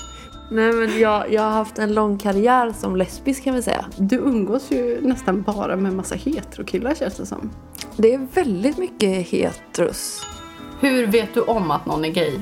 Nej 0.51 0.73
men 0.73 1.01
jag, 1.01 1.33
jag 1.33 1.43
har 1.43 1.51
haft 1.51 1.79
en 1.79 1.95
lång 1.95 2.19
karriär 2.19 2.73
som 2.79 2.97
lesbisk 2.97 3.45
kan 3.45 3.55
vi 3.55 3.63
säga. 3.63 3.85
Du 3.97 4.17
umgås 4.17 4.71
ju 4.71 5.01
nästan 5.03 5.43
bara 5.43 5.77
med 5.77 5.93
massa 5.93 6.15
heterokillar 6.15 6.95
känns 6.95 7.17
det 7.17 7.27
som. 7.27 7.51
Det 7.97 8.15
är 8.15 8.27
väldigt 8.35 8.79
mycket 8.79 9.29
heteros. 9.29 10.27
Hur 10.81 11.07
vet 11.07 11.35
du 11.35 11.41
om 11.41 11.71
att 11.71 11.87
någon 11.87 12.05
är 12.05 12.09
gay? 12.09 12.33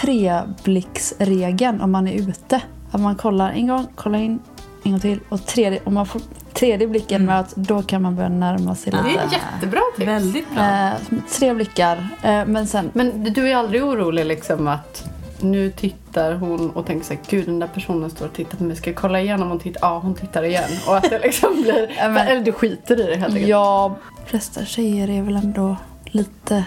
Treblicksregeln 0.00 1.80
om 1.80 1.90
man 1.90 2.08
är 2.08 2.28
ute. 2.28 2.62
Att 2.90 3.00
man 3.00 3.16
kollar 3.16 3.50
en 3.50 3.68
gång, 3.68 3.86
kollar 3.94 4.18
in, 4.18 4.38
en 4.82 4.92
gång 4.92 5.00
till 5.00 5.20
och 5.28 5.46
tredje, 5.46 5.80
om 5.84 5.94
man 5.94 6.06
får 6.06 6.20
tredje 6.52 6.88
blicken 6.88 7.22
mm. 7.22 7.36
möts 7.36 7.54
då 7.56 7.82
kan 7.82 8.02
man 8.02 8.16
börja 8.16 8.28
närma 8.28 8.74
sig 8.74 8.92
lite. 8.92 9.04
Det 9.04 9.10
är 9.10 9.32
jättebra 9.32 9.80
tips. 9.96 10.08
Väldigt 10.08 10.50
bra. 10.54 10.64
Eh, 10.64 10.92
tre 11.38 11.54
blickar. 11.54 12.08
Eh, 12.22 12.46
men, 12.46 12.66
sen... 12.66 12.90
men 12.92 13.24
du 13.24 13.48
är 13.48 13.56
aldrig 13.56 13.84
orolig 13.84 14.26
liksom 14.26 14.68
att 14.68 15.11
nu 15.42 15.70
tittar 15.70 16.34
hon 16.34 16.70
och 16.70 16.86
tänker 16.86 17.06
sig 17.06 17.20
gud 17.28 17.46
den 17.46 17.58
där 17.58 17.66
personen 17.66 18.10
står 18.10 18.26
och 18.26 18.32
tittar 18.32 18.58
på 18.58 18.64
mig. 18.64 18.76
Ska 18.76 18.90
jag 18.90 18.96
kolla 18.96 19.20
igenom 19.20 19.52
och 19.52 19.62
titta? 19.62 19.78
Ja, 19.82 19.98
hon 19.98 20.14
tittar 20.14 20.42
igen. 20.42 20.70
Och 20.86 20.96
att 20.96 21.10
det 21.10 21.18
liksom 21.18 21.62
blir... 21.62 21.88
men, 22.08 22.16
eller 22.16 22.40
du 22.40 22.52
skiter 22.52 23.00
i 23.00 23.02
det 23.02 23.16
helt 23.16 23.34
enkelt. 23.34 23.48
Ja, 23.48 23.96
flesta 24.26 24.64
tjejer 24.64 25.10
är 25.10 25.22
väl 25.22 25.36
ändå 25.36 25.76
lite 26.04 26.64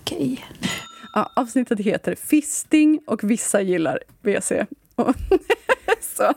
okej. 0.00 0.32
Okay. 0.32 0.70
Ja, 1.14 1.32
avsnittet 1.36 1.80
heter 1.80 2.14
Fisting 2.14 3.00
och 3.06 3.30
vissa 3.30 3.60
gillar 3.60 3.98
WC. 4.22 4.52
så, 6.00 6.32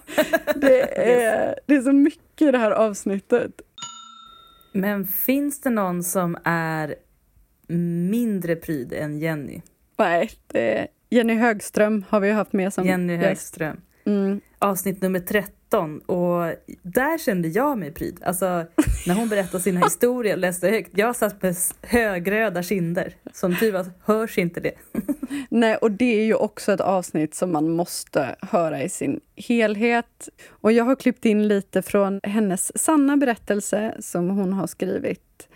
det, 0.56 0.98
är, 0.98 1.56
det 1.66 1.76
är 1.76 1.82
så 1.82 1.92
mycket 1.92 2.42
i 2.42 2.52
det 2.52 2.58
här 2.58 2.72
avsnittet. 2.72 3.62
Men 4.74 5.08
finns 5.08 5.62
det 5.62 5.70
någon 5.70 6.04
som 6.04 6.38
är 6.44 6.96
mindre 8.10 8.56
pryd 8.56 8.94
än 8.94 9.20
Jenny? 9.20 9.62
Nej, 9.98 10.32
det 10.48 10.88
Jenny 11.14 11.36
Högström 11.36 12.06
har 12.10 12.20
vi 12.20 12.32
haft 12.32 12.54
med 12.54 12.74
som 12.74 12.86
Jenny 12.86 13.16
Högström. 13.16 13.82
Mm. 14.06 14.42
avsnitt 14.60 15.02
nummer 15.02 15.20
13 15.20 16.00
och 16.00 16.54
där 16.82 17.18
kände 17.18 17.48
jag 17.48 17.78
mig 17.78 17.92
pryd. 17.92 18.20
Alltså 18.24 18.66
när 19.08 19.16
hon 19.16 19.30
berättade 19.30 19.64
sina 19.64 19.80
historier 19.86 20.34
och 20.34 20.40
läste 20.40 20.70
högt. 20.70 20.92
Jag 20.98 21.16
satt 21.16 21.42
med 21.42 21.56
högröda 21.82 22.64
kinder. 22.64 23.16
Som 23.34 23.56
tur 23.56 23.72
var 23.72 23.86
hörs 24.04 24.38
inte 24.38 24.60
det. 24.60 24.74
Nej, 25.50 25.76
och 25.76 25.92
det 25.92 26.20
är 26.20 26.26
ju 26.26 26.34
också 26.34 26.72
ett 26.72 26.82
avsnitt 26.82 27.36
som 27.36 27.52
man 27.52 27.70
måste 27.70 28.36
höra 28.42 28.84
i 28.84 28.90
sin 28.90 29.20
helhet. 29.36 30.30
Och 30.50 30.72
jag 30.72 30.84
har 30.84 30.96
klippt 30.96 31.26
in 31.26 31.48
lite 31.48 31.82
från 31.82 32.20
hennes 32.24 32.84
sanna 32.84 33.18
berättelse 33.18 33.96
som 34.00 34.30
hon 34.30 34.54
har 34.54 34.68
skrivit 34.68 35.48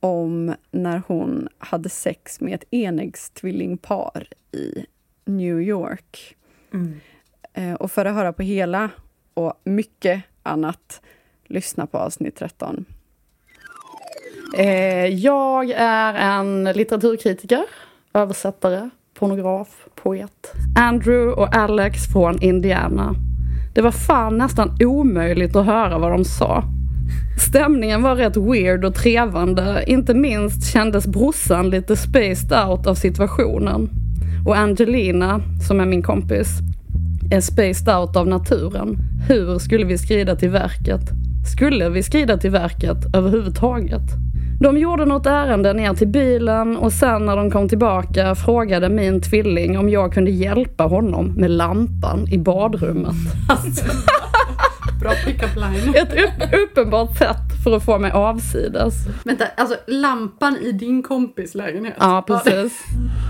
om 0.00 0.54
när 0.70 1.02
hon 1.06 1.48
hade 1.58 1.88
sex 1.88 2.40
med 2.40 2.54
ett 2.54 2.64
enäggstvillingpar 2.70 4.28
i 4.52 4.86
New 5.26 5.60
York. 5.60 6.36
Mm. 6.72 7.00
Eh, 7.52 7.74
och 7.74 7.90
för 7.90 8.04
att 8.04 8.14
höra 8.14 8.32
på 8.32 8.42
hela 8.42 8.90
och 9.34 9.60
mycket 9.64 10.22
annat, 10.42 11.00
lyssna 11.46 11.86
på 11.86 11.98
avsnitt 11.98 12.36
13. 12.36 12.84
Eh, 14.56 15.06
jag 15.06 15.70
är 15.70 16.14
en 16.14 16.64
litteraturkritiker, 16.64 17.64
översättare, 18.14 18.90
pornograf, 19.14 19.86
poet. 19.94 20.52
Andrew 20.78 21.42
och 21.42 21.56
Alex 21.56 22.12
från 22.12 22.42
Indiana. 22.42 23.14
Det 23.74 23.82
var 23.82 23.90
fan 23.90 24.38
nästan 24.38 24.76
omöjligt 24.80 25.56
att 25.56 25.66
höra 25.66 25.98
vad 25.98 26.12
de 26.12 26.24
sa. 26.24 26.64
Stämningen 27.48 28.02
var 28.02 28.16
rätt 28.16 28.36
weird 28.36 28.84
och 28.84 28.94
trevande. 28.94 29.84
Inte 29.86 30.14
minst 30.14 30.72
kändes 30.72 31.06
brorsan 31.06 31.70
lite 31.70 31.96
spaced 31.96 32.68
out 32.68 32.86
av 32.86 32.94
situationen. 32.94 34.05
Och 34.46 34.56
Angelina, 34.56 35.40
som 35.68 35.80
är 35.80 35.86
min 35.86 36.02
kompis, 36.02 36.48
är 37.30 37.40
spaced 37.40 37.96
out 37.96 38.16
av 38.16 38.28
naturen. 38.28 38.96
Hur 39.28 39.58
skulle 39.58 39.84
vi 39.84 39.98
skrida 39.98 40.36
till 40.36 40.50
verket? 40.50 41.00
Skulle 41.52 41.88
vi 41.88 42.02
skrida 42.02 42.36
till 42.36 42.50
verket 42.50 42.96
överhuvudtaget? 43.14 44.02
De 44.60 44.78
gjorde 44.78 45.04
något 45.04 45.26
ärende 45.26 45.72
ner 45.72 45.94
till 45.94 46.08
bilen 46.08 46.76
och 46.76 46.92
sen 46.92 47.26
när 47.26 47.36
de 47.36 47.50
kom 47.50 47.68
tillbaka 47.68 48.34
frågade 48.34 48.88
min 48.88 49.20
tvilling 49.20 49.78
om 49.78 49.88
jag 49.88 50.12
kunde 50.12 50.30
hjälpa 50.30 50.84
honom 50.84 51.26
med 51.26 51.50
lampan 51.50 52.28
i 52.28 52.38
badrummet. 52.38 53.16
Bra 55.06 55.14
pick-up 55.24 55.56
line. 55.56 55.94
Ett 55.94 56.12
upp, 56.12 56.54
uppenbart 56.62 57.18
sätt 57.18 57.64
för 57.64 57.76
att 57.76 57.84
få 57.84 57.98
mig 57.98 58.10
avsides. 58.10 58.94
Vänta, 59.24 59.44
alltså 59.56 59.76
lampan 59.86 60.56
i 60.56 60.72
din 60.72 61.02
kompis 61.02 61.54
lägenhet? 61.54 61.94
Ja, 62.00 62.24
precis. 62.26 62.84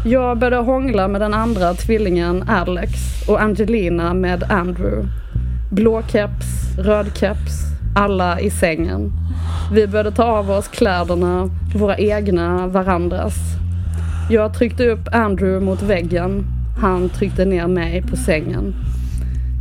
Jag 0.05 0.39
började 0.39 0.67
hångla 0.67 1.09
med 1.09 1.21
den 1.21 1.35
andra 1.35 1.75
tvillingen 1.75 2.45
Alex 2.49 2.93
och 3.29 3.43
Angelina 3.43 4.15
med 4.15 4.43
Andrew. 4.43 5.09
Blå 5.73 6.03
keps, 6.03 6.79
röd 6.79 7.07
keps, 7.17 7.53
alla 7.97 8.41
i 8.41 8.51
sängen. 8.51 9.13
Vi 9.73 9.87
började 9.87 10.13
ta 10.13 10.25
av 10.25 10.51
oss 10.51 10.69
kläderna, 10.69 11.51
våra 11.75 11.99
egna, 11.99 12.67
varandras. 12.67 13.35
Jag 14.31 14.55
tryckte 14.55 14.89
upp 14.89 15.09
Andrew 15.13 15.67
mot 15.67 15.83
väggen. 15.83 16.45
Han 16.81 17.09
tryckte 17.09 17.45
ner 17.45 17.67
mig 17.67 18.03
på 18.03 18.17
sängen. 18.17 18.75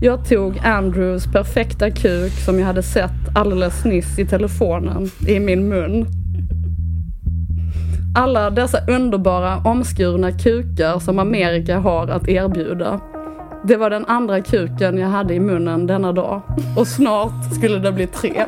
Jag 0.01 0.25
tog 0.29 0.57
Andrews 0.63 1.31
perfekta 1.31 1.91
kuk 1.91 2.31
som 2.31 2.59
jag 2.59 2.65
hade 2.65 2.83
sett 2.83 3.35
alldeles 3.35 3.85
nyss 3.85 4.19
i 4.19 4.25
telefonen 4.25 5.09
i 5.27 5.39
min 5.39 5.69
mun. 5.69 6.05
Alla 8.15 8.49
dessa 8.49 8.77
underbara 8.87 9.57
omskurna 9.57 10.31
kukar 10.31 10.99
som 10.99 11.19
Amerika 11.19 11.77
har 11.79 12.07
att 12.07 12.27
erbjuda. 12.27 13.01
Det 13.67 13.75
var 13.75 13.89
den 13.89 14.05
andra 14.05 14.41
kuken 14.41 14.97
jag 14.97 15.07
hade 15.07 15.33
i 15.33 15.39
munnen 15.39 15.87
denna 15.87 16.11
dag. 16.11 16.41
Och 16.77 16.87
snart 16.87 17.53
skulle 17.53 17.79
det 17.79 17.91
bli 17.91 18.07
tre. 18.07 18.45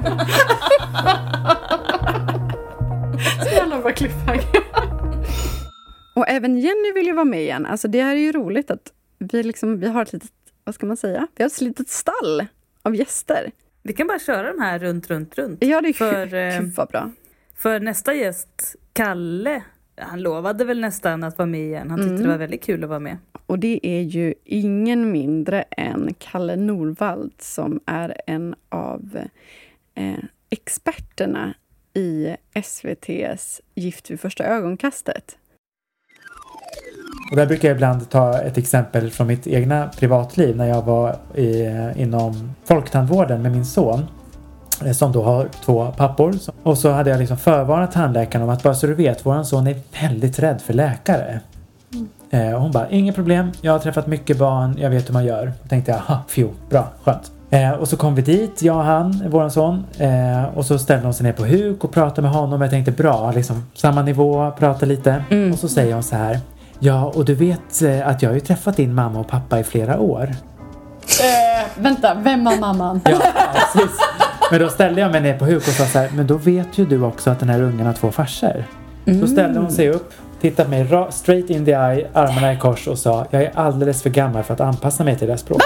Så 3.43 3.55
jävla 3.55 3.81
bra 3.81 3.91
cliffhanger. 3.91 4.45
Och 6.15 6.27
även 6.27 6.57
Jenny 6.57 6.93
vill 6.95 7.05
ju 7.05 7.13
vara 7.13 7.25
med 7.25 7.41
igen. 7.41 7.65
Alltså 7.65 7.87
det 7.87 8.01
här 8.01 8.15
är 8.15 8.19
ju 8.19 8.31
roligt 8.31 8.71
att 8.71 8.91
vi, 9.19 9.43
liksom, 9.43 9.79
vi 9.79 9.87
har 9.87 10.01
ett 10.01 10.13
litet, 10.13 10.29
vad 10.67 10.75
ska 10.75 10.85
man 10.85 10.97
säga? 10.97 11.27
Vi 11.35 11.43
har 11.43 11.49
ett 11.49 11.61
litet 11.61 11.89
stall 11.89 12.45
av 12.81 12.95
gäster. 12.95 13.51
Vi 13.83 13.93
kan 13.93 14.07
bara 14.07 14.19
köra 14.19 14.53
de 14.53 14.61
här 14.61 14.79
runt, 14.79 15.07
runt, 15.09 15.37
runt. 15.37 15.63
Ja, 15.63 15.81
det 15.81 15.87
är 15.89 15.93
För, 15.93 16.33
eh, 16.33 16.59
Gud 16.59 16.73
vad 16.75 16.87
bra. 16.87 17.11
För 17.55 17.79
nästa 17.79 18.13
gäst, 18.13 18.75
Kalle, 18.93 19.63
han 19.97 20.21
lovade 20.21 20.65
väl 20.65 20.79
nästan 20.81 21.23
att 21.23 21.37
vara 21.37 21.45
med 21.45 21.61
igen. 21.61 21.89
Han 21.89 21.99
tyckte 21.99 22.09
Mm. 22.13 22.23
det 22.23 22.29
var 22.29 22.37
väldigt 22.37 22.63
kul 22.63 22.83
att 22.83 22.89
vara 22.89 22.99
med. 22.99 23.17
Och 23.45 23.59
det 23.59 23.79
är 23.83 24.01
ju 24.01 24.33
ingen 24.43 25.11
mindre 25.11 25.61
än 25.61 26.13
Kalle 26.19 26.55
Norvald 26.55 27.33
som 27.39 27.79
är 27.85 28.21
en 28.27 28.55
av 28.69 29.19
eh, 29.95 30.19
experterna 30.49 31.53
i 31.93 32.35
SVTs 32.53 33.61
Gift 33.75 34.11
vid 34.11 34.19
första 34.19 34.43
ögonkastet. 34.43 35.37
Och 37.31 37.35
där 37.35 37.45
brukar 37.45 37.67
jag 37.67 37.75
ibland 37.75 38.09
ta 38.09 38.39
ett 38.39 38.57
exempel 38.57 39.11
från 39.11 39.27
mitt 39.27 39.47
egna 39.47 39.89
privatliv 39.99 40.57
när 40.57 40.65
jag 40.67 40.81
var 40.81 41.15
i, 41.35 41.67
inom 41.95 42.55
folktandvården 42.65 43.41
med 43.41 43.51
min 43.51 43.65
son 43.65 44.05
eh, 44.85 44.91
som 44.91 45.11
då 45.11 45.23
har 45.23 45.47
två 45.65 45.91
pappor. 45.97 46.33
Och 46.63 46.77
så 46.77 46.91
hade 46.91 47.09
jag 47.09 47.19
liksom 47.19 47.37
förvarnat 47.37 47.91
tandläkaren 47.91 48.43
om 48.43 48.49
att 48.49 48.63
bara 48.63 48.73
så 48.73 48.87
du 48.87 48.93
vet, 48.93 49.25
våran 49.25 49.45
son 49.45 49.67
är 49.67 49.75
väldigt 50.01 50.39
rädd 50.39 50.61
för 50.61 50.73
läkare. 50.73 51.39
Eh, 52.29 52.53
och 52.53 52.61
hon 52.61 52.71
bara, 52.71 52.89
inget 52.89 53.15
problem, 53.15 53.51
jag 53.61 53.71
har 53.71 53.79
träffat 53.79 54.07
mycket 54.07 54.37
barn, 54.37 54.75
jag 54.79 54.89
vet 54.89 55.09
hur 55.09 55.13
man 55.13 55.25
gör. 55.25 55.51
Och 55.63 55.69
tänkte 55.69 55.91
jag, 55.91 55.99
aha, 55.99 56.19
fjo, 56.27 56.49
bra, 56.69 56.87
skönt. 57.03 57.31
Eh, 57.49 57.71
och 57.71 57.87
så 57.87 57.97
kom 57.97 58.15
vi 58.15 58.21
dit, 58.21 58.61
jag 58.61 58.77
och 58.77 58.83
han, 58.83 59.29
våran 59.29 59.51
son. 59.51 59.85
Eh, 59.97 60.43
och 60.55 60.65
så 60.65 60.79
ställde 60.79 61.03
hon 61.03 61.13
sig 61.13 61.23
ner 61.23 61.33
på 61.33 61.45
huk 61.45 61.83
och 61.83 61.91
pratade 61.91 62.21
med 62.21 62.31
honom. 62.31 62.61
Jag 62.61 62.69
tänkte 62.69 62.91
bra, 62.91 63.31
liksom 63.31 63.63
samma 63.73 64.01
nivå, 64.01 64.51
prata 64.59 64.85
lite. 64.85 65.23
Och 65.53 65.59
så 65.59 65.67
säger 65.67 65.93
hon 65.93 66.03
så 66.03 66.15
här. 66.15 66.39
Ja, 66.79 67.05
och 67.15 67.25
du 67.25 67.35
vet 67.35 67.81
eh, 67.81 68.07
att 68.07 68.21
jag 68.21 68.29
har 68.29 68.33
ju 68.33 68.39
träffat 68.39 68.77
din 68.77 68.95
mamma 68.95 69.19
och 69.19 69.27
pappa 69.27 69.59
i 69.59 69.63
flera 69.63 69.99
år. 69.99 70.23
Eh, 71.21 71.67
vänta, 71.81 72.13
vem 72.13 72.43
var 72.43 72.57
mamman? 72.57 73.01
Ja, 73.05 73.17
precis. 73.53 73.91
Men 74.51 74.59
då 74.59 74.69
ställde 74.69 75.01
jag 75.01 75.11
mig 75.11 75.21
ner 75.21 75.37
på 75.39 75.45
huk 75.45 75.57
och 75.67 75.73
sa 75.73 75.85
så 75.85 75.99
här, 75.99 76.09
men 76.15 76.27
då 76.27 76.37
vet 76.37 76.77
ju 76.77 76.85
du 76.85 77.03
också 77.03 77.29
att 77.29 77.39
den 77.39 77.49
här 77.49 77.61
ungen 77.61 77.85
har 77.85 77.93
två 77.93 78.11
farsor. 78.11 78.63
Så 79.21 79.27
ställde 79.27 79.59
hon 79.59 79.71
sig 79.71 79.89
upp, 79.89 80.13
tittade 80.41 80.69
mig 80.69 80.83
ra- 80.83 81.11
straight 81.11 81.49
in 81.49 81.65
the 81.65 81.71
eye, 81.71 82.07
armarna 82.13 82.53
i 82.53 82.57
kors 82.57 82.87
och 82.87 82.97
sa, 82.99 83.25
jag 83.29 83.41
är 83.43 83.51
alldeles 83.55 84.03
för 84.03 84.09
gammal 84.09 84.43
för 84.43 84.53
att 84.53 84.61
anpassa 84.61 85.03
mig 85.03 85.15
till 85.17 85.27
det 85.27 85.33
här 85.33 85.37
språket. 85.37 85.65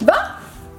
Va? 0.00 0.14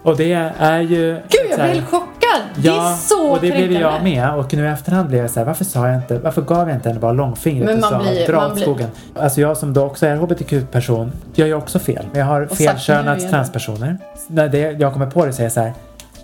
Och 0.03 0.17
det 0.17 0.51
är 0.59 0.79
ju... 0.81 1.13
Gud, 1.13 1.51
jag 1.51 1.57
helt 1.57 1.87
chockad! 1.87 2.09
det 2.55 2.67
Ja, 2.67 2.91
är 2.91 2.95
så 2.95 3.31
och 3.31 3.39
det 3.41 3.51
blev 3.51 3.71
jag 3.71 4.03
med. 4.03 4.35
Och 4.35 4.53
nu 4.53 4.65
i 4.65 4.67
efterhand 4.67 5.09
blev 5.09 5.21
jag 5.21 5.29
så 5.31 5.39
här, 5.39 5.45
varför 5.47 5.65
sa 5.65 5.87
jag 5.87 5.95
inte, 5.95 6.19
varför 6.19 6.41
gav 6.41 6.67
jag 6.69 6.77
inte 6.77 6.89
henne 6.89 7.01
bara 7.01 7.11
långfingret 7.11 7.65
Men 7.65 7.75
och 7.75 7.81
man 7.81 7.91
sa 7.91 7.99
blir- 8.11 8.27
dra 8.27 8.35
man 8.35 8.45
åt 8.47 8.53
blir- 8.53 8.63
skogen? 8.63 8.87
Alltså 9.15 9.41
jag 9.41 9.57
som 9.57 9.73
då 9.73 9.83
också 9.85 10.05
är 10.05 10.15
hbtq-person 10.15 11.11
gör 11.35 11.45
ju 11.47 11.53
också 11.53 11.79
fel. 11.79 12.05
Jag 12.13 12.25
har 12.25 12.45
felkönat 12.45 13.29
transpersoner. 13.29 13.97
När 14.27 14.47
det, 14.49 14.71
jag 14.71 14.93
kommer 14.93 15.07
på 15.07 15.25
det 15.25 15.33
säger 15.33 15.45
jag 15.45 15.51
så 15.53 15.59
här, 15.61 15.73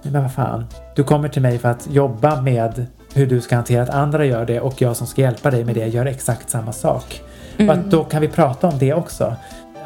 men 0.01 0.21
vad 0.21 0.33
fan. 0.33 0.65
Du 0.95 1.03
kommer 1.03 1.27
till 1.29 1.41
mig 1.41 1.57
för 1.59 1.69
att 1.69 1.87
jobba 1.91 2.41
med 2.41 2.85
hur 3.13 3.25
du 3.27 3.41
ska 3.41 3.55
hantera 3.55 3.83
att 3.83 3.89
andra 3.89 4.25
gör 4.25 4.45
det 4.45 4.59
och 4.59 4.81
jag 4.81 4.95
som 4.95 5.07
ska 5.07 5.21
hjälpa 5.21 5.51
dig 5.51 5.63
med 5.63 5.75
det 5.75 5.87
gör 5.87 6.05
exakt 6.05 6.49
samma 6.49 6.71
sak. 6.73 7.21
Och 7.59 7.69
att 7.73 7.85
då 7.91 8.03
kan 8.03 8.21
vi 8.21 8.27
prata 8.27 8.67
om 8.67 8.77
det 8.77 8.93
också. 8.93 9.35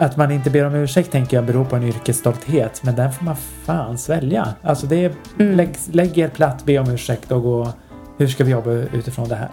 Att 0.02 0.18
man 0.18 0.32
inte 0.32 0.50
ber 0.50 0.66
om 0.66 0.76
ursäkt 0.76 1.12
tänker 1.12 1.38
jag 1.38 1.43
beror 1.45 1.66
på 1.66 1.76
en 1.76 1.84
yrkesstolthet 1.84 2.82
men 2.84 2.95
den 2.95 3.12
får 3.12 3.26
man 3.26 3.36
fan 3.66 3.97
svälja. 3.97 4.47
Alltså 4.64 4.86
det 4.88 5.06
är, 5.06 5.12
lägg, 5.38 5.70
lägg 5.91 6.18
er 6.18 6.28
platt, 6.28 6.66
be 6.66 6.80
om 6.80 6.89
ursäkt 6.89 7.32
och 7.32 7.43
gå 7.43 7.74
hur 8.18 8.28
ska 8.28 8.43
vi 8.43 8.52
jobba 8.52 8.70
utifrån 8.72 9.30
det 9.30 9.36
här? 9.36 9.50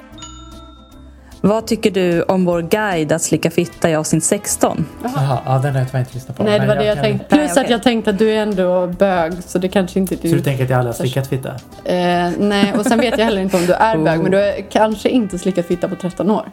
Vad 1.41 1.67
tycker 1.67 1.91
du 1.91 2.23
om 2.23 2.45
vår 2.45 2.63
guide 2.63 3.13
att 3.13 3.23
slicka 3.23 3.51
fitta 3.51 3.91
i 3.91 3.95
avsnitt 3.95 4.25
16? 4.25 4.87
Jaha, 5.03 5.39
ja, 5.47 5.59
den 5.59 5.73
har 5.73 5.81
jag 5.81 5.89
tyvärr 5.89 6.01
inte 6.01 6.15
lyssnat 6.15 6.37
på. 6.37 6.43
Nej, 6.45 6.61
det 6.61 6.67
var 6.67 6.77
det 6.77 6.85
jag 6.85 6.95
kan- 6.97 7.05
tänkte. 7.05 7.27
Plus 7.29 7.39
Nej, 7.41 7.51
okej. 7.53 7.65
att 7.65 7.71
jag 7.71 7.83
tänkte 7.83 8.11
att 8.11 8.19
du 8.19 8.31
är 8.31 8.43
ändå 8.43 8.87
bög, 8.87 9.33
så 9.47 9.59
det 9.59 9.69
kanske 9.69 9.99
inte 9.99 10.17
du. 10.17 10.29
Så 10.29 10.35
du 10.35 10.41
tänker 10.43 10.65
att 10.65 10.71
jag 10.71 10.79
aldrig 10.79 10.95
har 10.95 10.99
slickat 10.99 11.27
fitta? 11.27 11.49
Eh, 11.85 12.31
nej, 12.39 12.73
och 12.79 12.87
sen 12.87 13.01
vet 13.01 13.19
jag 13.19 13.25
heller 13.25 13.43
inte 13.43 13.57
om 13.57 13.67
du 13.67 13.73
är 13.73 13.97
bög, 14.05 14.21
men 14.21 14.31
du 14.31 14.37
har 14.37 14.71
kanske 14.71 15.09
inte 15.09 15.39
slickat 15.39 15.67
fitta 15.67 15.89
på 15.89 15.97
13 15.97 16.31
år. 16.31 16.47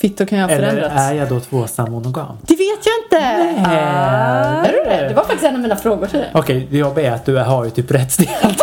Fittor 0.00 0.24
kan 0.24 0.38
ju 0.38 0.44
ha 0.44 0.50
Eller 0.50 0.70
förändrats. 0.70 0.94
är 1.10 1.12
jag 1.12 1.28
då 1.28 1.40
tvåsam 1.40 1.90
monogam? 1.92 2.36
Det 2.42 2.54
vet 2.54 2.86
jag 2.86 2.94
inte! 3.04 3.26
Är 3.70 4.64
Är 4.64 4.72
du 4.72 4.90
det? 4.90 5.08
Det 5.08 5.14
var 5.14 5.22
faktiskt 5.24 5.44
en 5.44 5.54
av 5.54 5.60
mina 5.60 5.76
frågor 5.76 6.06
till 6.06 6.18
dig. 6.18 6.30
Okej, 6.34 6.68
det 6.70 6.78
jobbiga 6.78 7.10
är 7.10 7.14
att 7.14 7.26
du 7.26 7.36
har 7.36 7.64
ju 7.64 7.70
typ 7.70 7.90
rättsdelt. 7.90 8.62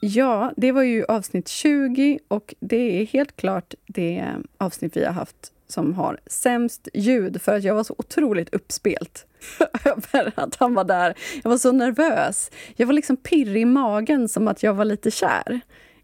Ja, 0.00 0.52
det 0.56 0.72
var 0.72 0.82
ju 0.82 1.04
avsnitt 1.04 1.48
20 1.48 2.18
och 2.28 2.54
det 2.60 3.00
är 3.02 3.06
helt 3.06 3.36
klart 3.36 3.74
det 3.86 4.24
avsnitt 4.58 4.96
vi 4.96 5.04
har 5.04 5.12
haft 5.12 5.36
som 5.68 5.94
har 5.94 6.18
sämst 6.26 6.88
ljud 6.94 7.42
för 7.42 7.56
att 7.56 7.64
jag 7.64 7.74
var 7.74 7.84
så 7.84 7.94
otroligt 7.98 8.54
uppspelt 8.54 9.26
över 9.84 10.32
att 10.34 10.56
han 10.56 10.74
var 10.74 10.84
där. 10.84 11.14
Jag 11.42 11.50
var 11.50 11.58
så 11.58 11.72
nervös. 11.72 12.50
Jag 12.76 12.86
var 12.86 12.92
liksom 12.94 13.16
pirrig 13.16 13.62
i 13.62 13.64
magen 13.64 14.28
som 14.28 14.48
att 14.48 14.62
jag 14.62 14.74
var 14.74 14.84
lite 14.84 15.10
kär 15.10 15.60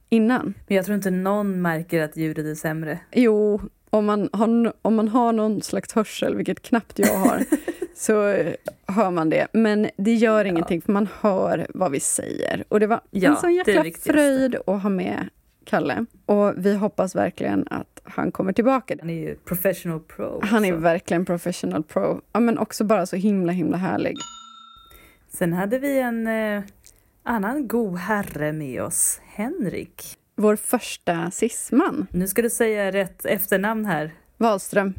innan. 0.09 0.55
Men 0.67 0.77
jag 0.77 0.85
tror 0.85 0.95
inte 0.95 1.11
någon 1.11 1.63
märker 1.63 2.03
att 2.03 2.17
ljudet 2.17 2.47
är 2.47 2.55
sämre. 2.55 2.99
Jo, 3.13 3.61
om 3.91 4.05
man 4.07 4.29
har, 4.33 4.73
om 4.83 4.95
man 4.95 5.09
har 5.09 5.33
någon 5.33 5.63
slags 5.63 5.93
hörsel, 5.93 6.37
vilket 6.37 6.63
knappt 6.63 6.99
jag 6.99 7.19
har, 7.19 7.45
så 7.95 8.29
eh, 8.29 8.55
hör 8.87 9.11
man 9.11 9.31
det. 9.31 9.47
Men 9.53 9.91
det 9.97 10.15
gör 10.15 10.45
ingenting 10.45 10.83
för 10.83 10.93
man 10.93 11.09
hör 11.21 11.67
vad 11.75 11.91
vi 11.93 12.01
säger. 12.01 12.65
Och 12.69 12.81
det 12.81 12.87
var 12.87 13.01
Ja, 13.11 13.31
en 13.31 13.37
sån 13.37 13.55
jäkla 13.55 13.85
fröjd 14.01 14.57
att 14.67 14.83
ha 14.83 14.89
med 14.91 15.29
Kalle. 15.65 16.07
Och 16.27 16.55
vi 16.57 16.75
hoppas 16.75 17.15
verkligen 17.17 17.67
att 17.71 18.01
han 18.05 18.33
kommer 18.33 18.53
tillbaka. 18.53 18.97
Han 19.01 19.11
är 19.11 19.15
ju 19.15 19.37
professional 19.37 20.01
pro. 20.01 20.41
Han 20.43 20.65
är 20.65 20.73
verkligen 20.73 21.25
professional 21.25 21.83
pro. 21.83 22.21
Ja, 22.33 22.41
men 22.41 22.59
också 22.59 22.85
bara 22.85 23.07
så 23.07 23.17
himla 23.17 23.53
himla 23.53 23.77
härlig. 23.77 24.17
Sen 25.29 25.53
hade 25.53 25.79
vi 25.79 25.99
en 26.01 26.27
eh, 26.27 26.63
annan 27.25 27.69
god 27.69 27.99
herre 27.99 28.53
med 28.53 28.83
oss, 28.83 29.21
Henrik. 29.25 30.19
Vår 30.37 30.57
första 30.57 31.31
cisman, 31.31 32.07
Nu 32.11 32.29
ska 32.29 32.43
du 32.43 32.51
säga 32.51 32.93
rätt 32.93 33.27
efternamn 33.27 33.85
här. 33.85 34.15
Wahlström. 34.37 34.95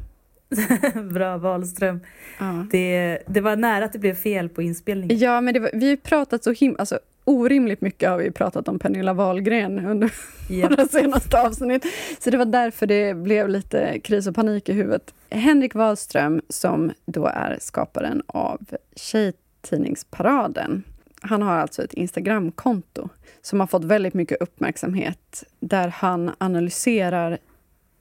Bra 1.14 1.38
Wahlström. 1.38 2.00
Ja. 2.40 2.66
Det, 2.72 3.20
det 3.28 3.42
var 3.42 3.56
nära 3.56 3.86
att 3.86 3.94
det 3.94 4.00
blev 4.00 4.16
fel 4.16 4.50
på 4.50 4.62
inspelningen. 4.62 5.18
Ja, 5.18 5.42
men 5.42 5.54
det 5.54 5.60
var, 5.60 5.70
vi 5.74 5.90
har 5.90 5.96
pratat 5.96 6.44
så 6.44 6.52
himla... 6.52 6.80
Alltså, 6.80 7.00
orimligt 7.26 7.82
mycket 7.82 8.10
har 8.10 8.18
vi 8.18 8.32
pratat 8.32 8.68
om 8.68 8.80
Pernilla 8.80 9.14
Wahlgren 9.14 9.86
under 9.86 10.14
Japp. 10.50 10.72
våra 10.78 10.86
senaste 10.86 11.42
avsnitt. 11.42 11.86
Så 12.20 12.30
det 12.30 12.38
var 12.38 12.46
därför 12.46 12.88
det 12.88 13.14
blev 13.14 13.50
lite 13.50 14.00
kris 14.00 14.28
och 14.28 14.36
panik 14.36 14.70
i 14.70 14.74
huvudet. 14.74 15.14
Henrik 15.30 15.76
Wahlström, 15.76 16.42
som 16.50 16.92
då 17.06 17.26
är 17.26 17.58
skaparen 17.62 18.22
av 18.28 18.60
Tjejtidningsparaden. 18.96 20.84
Han 21.30 21.42
har 21.42 21.54
alltså 21.54 21.84
ett 21.84 21.94
Instagramkonto 21.94 23.10
som 23.42 23.60
har 23.60 23.68
fått 23.68 23.84
väldigt 23.84 24.14
mycket 24.14 24.42
uppmärksamhet 24.42 25.44
där 25.60 25.88
han 25.88 26.32
analyserar 26.38 27.38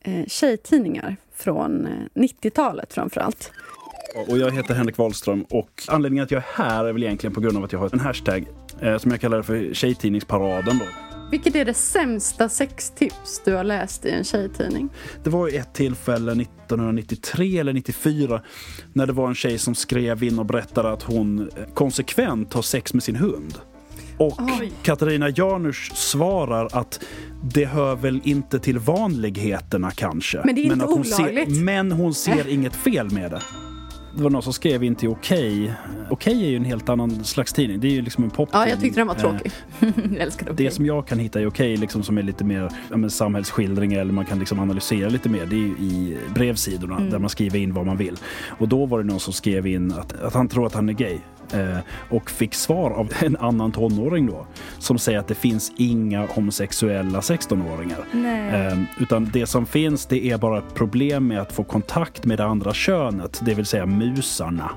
eh, 0.00 0.26
tjejtidningar 0.26 1.16
från 1.34 1.86
eh, 1.86 2.20
90-talet 2.22 2.92
framför 2.92 3.20
allt. 3.20 3.52
Och 4.28 4.38
jag 4.38 4.50
heter 4.50 4.74
Henrik 4.74 4.98
Wahlström 4.98 5.44
och 5.50 5.82
anledningen 5.88 6.24
att 6.24 6.30
jag 6.30 6.38
är 6.38 6.64
här 6.64 6.84
är 6.84 6.92
väl 6.92 7.02
egentligen 7.02 7.34
på 7.34 7.40
grund 7.40 7.56
av 7.56 7.64
att 7.64 7.72
jag 7.72 7.78
har 7.78 7.90
en 7.92 8.00
hashtag 8.00 8.46
eh, 8.80 8.98
som 8.98 9.10
jag 9.10 9.20
kallar 9.20 9.42
för 9.42 9.74
Tjejtidningsparaden. 9.74 10.78
Då. 10.78 11.13
Vilket 11.34 11.56
är 11.56 11.64
det 11.64 11.74
sämsta 11.74 12.48
sextips 12.48 13.42
du 13.44 13.54
har 13.54 13.64
läst 13.64 14.04
i 14.06 14.10
en 14.10 14.24
tjejtidning? 14.24 14.88
Det 15.24 15.30
var 15.30 15.48
ju 15.48 15.56
ett 15.56 15.74
tillfälle 15.74 16.32
1993 16.32 17.58
eller 17.58 17.72
94 17.72 18.42
när 18.92 19.06
det 19.06 19.12
var 19.12 19.28
en 19.28 19.34
tjej 19.34 19.58
som 19.58 19.74
skrev 19.74 20.22
in 20.22 20.38
och 20.38 20.46
berättade 20.46 20.92
att 20.92 21.02
hon 21.02 21.50
konsekvent 21.74 22.52
har 22.52 22.62
sex 22.62 22.94
med 22.94 23.02
sin 23.02 23.16
hund. 23.16 23.54
Och 24.18 24.40
Katarina 24.82 25.28
Janouch 25.28 25.92
svarar 25.94 26.68
att 26.72 27.00
det 27.42 27.64
hör 27.64 27.96
väl 27.96 28.20
inte 28.24 28.58
till 28.58 28.78
vanligheterna 28.78 29.90
kanske. 29.90 30.42
Men 30.44 30.54
det 30.54 30.60
är 30.60 30.64
inte 30.64 30.84
att 30.84 30.90
hon 30.90 31.04
ser, 31.04 31.22
olagligt. 31.22 31.62
Men 31.62 31.92
hon 31.92 32.14
ser 32.14 32.48
inget 32.48 32.76
fel 32.76 33.10
med 33.10 33.30
det. 33.30 33.42
Det 34.16 34.22
var 34.22 34.30
någon 34.30 34.42
som 34.42 34.52
skrev 34.52 34.84
in 34.84 34.94
till 34.94 35.08
Okej. 35.08 35.74
Okej 36.10 36.44
är 36.44 36.48
ju 36.48 36.56
en 36.56 36.64
helt 36.64 36.88
annan 36.88 37.24
slags 37.24 37.52
tidning. 37.52 37.80
Det 37.80 37.88
är 37.88 37.92
ju 37.92 38.02
liksom 38.02 38.24
en 38.24 38.30
poptidning. 38.30 38.62
Ja, 38.62 38.68
jag 38.68 38.80
tyckte 38.80 39.00
den 39.00 39.06
var 39.06 39.14
Eh, 39.14 39.20
tråkig. 39.20 39.52
Jag 40.12 40.22
älskar 40.22 40.52
det 40.52 40.70
som 40.70 40.86
jag 40.86 41.06
kan 41.06 41.18
hitta 41.18 41.40
i 41.40 41.46
Okej, 41.46 41.76
liksom, 41.76 42.02
som 42.02 42.18
är 42.18 42.22
lite 42.22 42.44
mer 42.44 42.70
ja, 42.90 42.96
men, 42.96 43.10
samhällsskildring 43.10 43.92
eller 43.92 44.12
man 44.12 44.24
kan 44.24 44.38
liksom 44.38 44.60
analysera 44.60 45.08
lite 45.08 45.28
mer, 45.28 45.46
det 45.46 45.56
är 45.56 45.58
ju 45.58 45.66
i 45.66 46.18
brevsidorna 46.34 47.00
där 47.00 47.18
man 47.18 47.30
skriver 47.30 47.58
in 47.58 47.74
vad 47.74 47.86
man 47.86 47.96
vill. 47.96 48.18
Och 48.58 48.68
då 48.68 48.86
var 48.86 48.98
det 48.98 49.04
någon 49.04 49.20
som 49.20 49.32
skrev 49.32 49.66
in 49.66 49.92
att, 49.92 50.20
att 50.22 50.34
han 50.34 50.48
tror 50.48 50.66
att 50.66 50.74
han 50.74 50.88
är 50.88 50.92
gay. 50.92 51.18
Eh, 51.52 51.78
och 52.10 52.30
fick 52.30 52.54
svar 52.54 52.90
av 52.90 53.12
en 53.20 53.36
annan 53.36 53.72
tonåring 53.72 54.26
då 54.26 54.46
som 54.78 54.98
säger 54.98 55.18
att 55.18 55.28
det 55.28 55.34
finns 55.34 55.72
inga 55.76 56.26
homosexuella 56.26 57.20
16-åringar. 57.20 58.04
Nej. 58.12 58.66
Eh, 58.66 58.78
utan 59.02 59.30
det 59.32 59.46
som 59.46 59.66
finns 59.66 60.06
det 60.06 60.30
är 60.30 60.38
bara 60.38 60.58
ett 60.58 60.74
problem 60.74 61.26
med 61.26 61.40
att 61.40 61.52
få 61.52 61.64
kontakt 61.64 62.24
med 62.24 62.38
det 62.38 62.44
andra 62.44 62.74
könet, 62.74 63.40
det 63.44 63.54
vill 63.54 63.66
säga 63.66 63.86
musarna. 63.86 64.70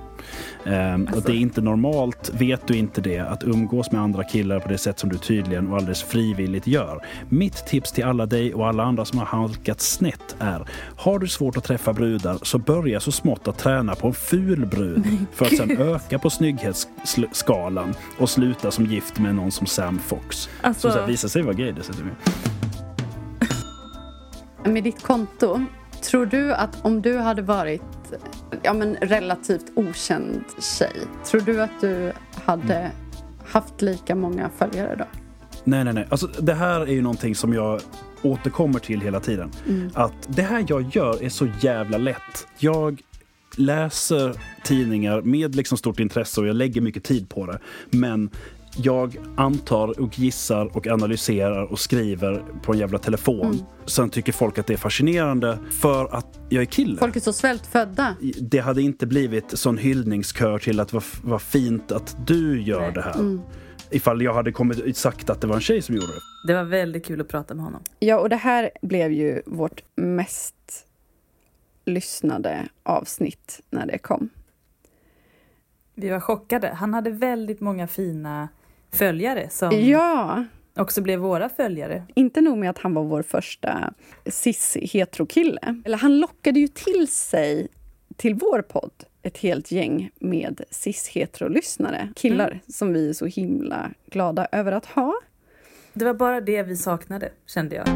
Eh, 0.66 1.16
och 1.16 1.22
det 1.26 1.32
är 1.32 1.36
inte 1.40 1.62
normalt, 1.62 2.30
vet 2.34 2.68
du 2.68 2.76
inte 2.78 3.02
det, 3.02 3.20
att 3.20 3.44
umgås 3.44 3.92
med 3.92 4.02
andra 4.02 4.24
killar 4.24 4.60
på 4.60 4.70
det 4.70 4.78
sätt 4.78 5.00
som 5.00 5.10
du 5.10 5.18
tydligen 5.18 5.68
och 5.68 5.78
alldeles 5.78 6.04
frivilligt 6.04 6.68
gör. 6.68 7.06
Mitt 7.30 7.66
tips 7.68 7.92
till 7.92 8.04
alla 8.04 8.26
dig 8.26 8.54
och 8.54 8.68
alla 8.68 8.84
andra 8.84 9.06
som 9.06 9.20
har 9.20 9.26
halkat 9.26 9.82
snett 9.82 10.36
är, 10.40 10.68
har 10.98 11.20
du 11.20 11.28
svårt 11.28 11.58
att 11.58 11.64
träffa 11.64 11.94
brudar 11.94 12.38
så 12.42 12.58
börja 12.58 13.00
så 13.00 13.12
smått 13.12 13.48
att 13.48 13.58
träna 13.58 13.96
på 13.96 14.08
en 14.08 14.14
ful 14.14 14.66
brud. 14.66 15.04
För 15.34 15.46
att 15.46 15.58
sen 15.58 15.78
öka 15.82 16.20
på 16.20 16.30
snygghetsskalan 16.30 17.94
och 18.18 18.30
sluta 18.30 18.72
som 18.72 18.86
gift 18.86 19.20
med 19.20 19.36
någon 19.36 19.52
som 19.52 19.68
Sam 19.68 20.00
Fox. 20.00 20.50
Alltså- 20.62 20.92
Som 20.92 21.08
visar 21.08 21.28
sig 21.30 21.42
vara 21.42 21.54
gay 21.54 21.72
dessutom. 21.72 22.12
Med 24.66 24.84
ditt 24.84 25.04
konto, 25.04 25.60
tror 26.02 26.26
du 26.26 26.54
att 26.54 26.86
om 26.86 27.02
du 27.02 27.18
hade 27.18 27.42
varit 27.42 27.82
ja, 28.64 28.74
men 28.74 28.96
relativt 28.96 29.66
okänd 29.76 30.44
tjej, 30.60 31.02
tror 31.26 31.42
du 31.42 31.62
att 31.62 31.82
du 31.82 32.12
hade 32.46 32.92
haft 33.46 33.82
lika 33.82 34.16
många 34.16 34.50
följare 34.58 34.96
då? 34.96 35.06
Nej, 35.64 35.84
nej, 35.84 35.94
nej. 35.94 36.08
Alltså, 36.10 36.28
det 36.28 36.54
här 36.54 36.82
är 36.82 36.94
ju 36.94 37.02
någonting 37.02 37.36
som 37.36 37.54
jag 37.54 37.82
återkommer 38.22 38.80
till 38.80 39.02
hela 39.02 39.20
tiden. 39.20 39.52
Att 39.94 40.14
det 40.28 40.42
här 40.42 40.66
jag 40.68 40.96
gör 40.96 41.24
är 41.24 41.30
så 41.30 41.48
jävla 41.62 41.98
lätt. 41.98 42.48
Jag 42.58 43.02
läser 43.58 44.34
tidningar 44.64 45.22
med 45.22 45.56
liksom 45.56 45.78
stort 45.78 46.00
intresse 46.00 46.42
och 46.42 46.48
jag 46.48 46.56
lägger 46.56 46.82
mycket 46.82 47.04
tid 47.04 47.30
på 47.30 47.46
det. 47.46 47.60
Men 47.90 48.30
jag 48.84 49.18
antar 49.38 50.00
och 50.00 50.20
gissar 50.20 50.78
och 50.78 50.88
analyserar 50.88 51.72
och 51.72 51.80
skriver 51.80 52.44
på 52.64 52.74
en 52.74 52.80
jävla 52.80 53.00
telefon. 53.00 53.66
Sen 53.86 54.10
tycker 54.10 54.32
folk 54.32 54.58
att 54.58 54.68
det 54.68 54.74
är 54.74 54.78
fascinerande 54.78 55.60
för 55.72 56.16
att 56.16 56.40
jag 56.50 56.62
är 56.62 56.66
kille. 56.66 56.98
Folk 57.00 57.16
är 57.16 57.20
så 57.20 57.34
svältfödda. 57.34 58.16
Det 58.42 58.60
hade 58.60 58.82
inte 58.82 59.08
blivit 59.08 59.58
sån 59.58 59.78
hyllningskör 59.78 60.60
till 60.60 60.80
att 60.80 60.94
vad, 60.94 61.04
vad 61.24 61.42
fint 61.42 61.92
att 61.92 62.18
du 62.28 62.62
gör 62.62 62.92
det 62.92 63.02
här. 63.02 63.40
Ifall 63.90 64.22
jag 64.22 64.34
hade 64.34 64.52
kommit 64.52 64.98
sagt 64.98 65.30
att 65.30 65.42
det 65.42 65.48
var 65.48 65.56
en 65.56 65.62
tjej 65.62 65.82
som 65.82 65.96
gjorde 65.96 66.08
det. 66.08 66.48
Det 66.48 66.54
var 66.54 66.64
väldigt 66.64 67.06
kul 67.06 67.22
att 67.22 67.28
prata 67.28 67.54
med 67.54 67.66
honom. 67.66 67.82
Ja, 68.00 68.20
och 68.20 68.30
det 68.30 68.36
här 68.36 68.70
blev 68.82 69.12
ju 69.12 69.42
vårt 69.46 69.84
mest 69.96 70.56
lyssnade 71.86 72.68
avsnitt 72.84 73.62
när 73.70 73.86
det 73.86 73.98
kom. 73.98 74.30
Vi 75.96 76.10
var 76.10 76.20
chockade. 76.20 76.68
Han 76.68 76.94
hade 76.94 77.10
väldigt 77.10 77.60
många 77.60 77.88
fina 77.88 78.48
följare 78.92 79.50
som 79.50 79.82
Ja, 79.82 80.46
också 80.76 81.02
blev 81.02 81.20
våra 81.20 81.50
följare. 81.50 82.04
inte 82.16 82.42
nog 82.42 82.58
med 82.58 82.70
att 82.70 82.78
han 82.78 82.94
var 82.94 83.04
vår 83.04 83.22
första 83.22 83.94
cis-heterokille. 84.26 85.82
Eller 85.86 85.98
han 85.98 86.20
lockade 86.20 86.60
ju 86.60 86.68
till 86.68 87.08
sig, 87.08 87.68
till 88.16 88.34
vår 88.36 88.62
podd, 88.62 88.92
ett 89.22 89.38
helt 89.38 89.72
gäng 89.72 90.10
med 90.20 90.62
cis-heterolyssnare. 90.72 92.10
Killar 92.16 92.60
som 92.68 92.94
vi 92.94 93.10
är 93.10 93.14
så 93.14 93.26
himla 93.26 93.92
glada 94.12 94.48
över 94.52 94.72
att 94.72 94.86
ha. 94.86 95.14
Det 95.94 96.06
var 96.06 96.14
bara 96.14 96.42
det 96.42 96.64
vi 96.64 96.76
saknade, 96.78 97.30
kände 97.48 97.76
jag. 97.76 97.88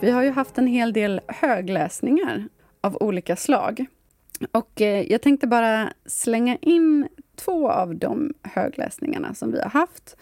Vi 0.00 0.10
har 0.10 0.22
ju 0.22 0.30
haft 0.30 0.58
en 0.58 0.66
hel 0.66 0.92
del 0.92 1.20
högläsningar 1.28 2.48
av 2.80 2.96
olika 3.02 3.36
slag. 3.36 3.86
Och 4.52 4.80
eh, 4.80 5.12
jag 5.12 5.22
tänkte 5.22 5.46
bara 5.46 5.92
slänga 6.06 6.56
in 6.56 7.08
två 7.36 7.70
av 7.70 7.94
de 7.96 8.34
högläsningarna 8.42 9.34
som 9.34 9.52
vi 9.52 9.60
har 9.60 9.70
haft. 9.70 10.16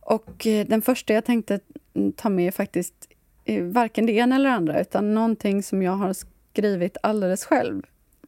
Och 0.00 0.46
eh, 0.46 0.66
den 0.66 0.82
första 0.82 1.14
jag 1.14 1.24
tänkte 1.24 1.60
mm, 1.94 2.12
ta 2.12 2.28
med 2.28 2.46
är 2.46 2.50
faktiskt 2.50 2.94
eh, 3.44 3.64
varken 3.64 4.06
det 4.06 4.12
ena 4.12 4.34
eller 4.36 4.50
det 4.50 4.56
andra, 4.56 4.80
utan 4.80 5.14
någonting 5.14 5.62
som 5.62 5.82
jag 5.82 5.92
har 5.92 6.12
skrivit 6.52 6.96
alldeles 7.02 7.44
själv 7.44 7.82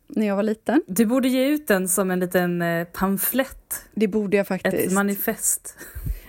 när 0.06 0.26
jag 0.26 0.36
var 0.36 0.42
liten. 0.42 0.82
Du 0.86 1.06
borde 1.06 1.28
ge 1.28 1.46
ut 1.48 1.66
den 1.66 1.88
som 1.88 2.10
en 2.10 2.20
liten 2.20 2.64
pamflett, 2.92 3.74
Det 3.94 4.08
borde 4.08 4.36
jag 4.36 4.44
ett 4.44 4.48
faktiskt. 4.48 4.94
manifest. 4.94 5.76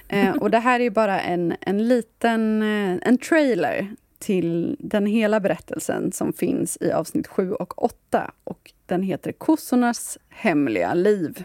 Eh, 0.08 0.36
och 0.36 0.52
det 0.52 0.60
här 0.60 0.80
är 0.80 0.90
bara 0.90 1.22
en, 1.22 1.54
en 1.62 1.88
liten 1.88 2.62
en 3.02 3.18
trailer 3.18 3.96
till 4.22 4.76
den 4.80 5.06
hela 5.06 5.40
berättelsen 5.40 6.12
som 6.12 6.34
finns 6.34 6.78
i 6.82 6.92
avsnitt 6.92 7.28
7 7.28 7.54
och 7.54 7.84
8. 7.84 8.32
Och 8.44 8.72
den 8.86 9.04
heter 9.04 9.32
Kossornas 9.32 10.18
hemliga 10.30 10.94
liv. 10.94 11.44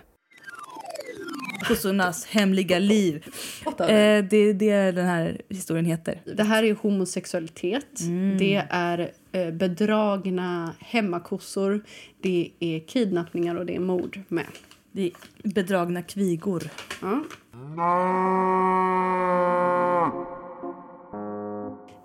Kossornas 1.68 2.26
hemliga 2.26 2.78
liv. 2.78 3.24
Eh, 3.66 4.24
det 4.24 4.36
är 4.36 4.54
det 4.54 4.90
den 4.90 5.06
här 5.06 5.40
historien 5.48 5.84
heter. 5.86 6.20
Det 6.36 6.42
här 6.42 6.62
är 6.62 6.74
homosexualitet. 6.74 8.00
Det 8.38 8.62
är 8.70 9.10
eh, 9.32 9.50
bedragna 9.50 10.74
hemmakossor. 10.78 11.84
Det 12.20 12.50
är 12.60 12.80
kidnappningar 12.80 13.54
och 13.54 13.66
det 13.66 13.76
är 13.76 13.80
mord 13.80 14.20
med. 14.28 14.46
Det 14.92 15.02
är 15.02 15.12
bedragna 15.48 16.02
kvigor. 16.02 16.62
Ja. 17.02 17.22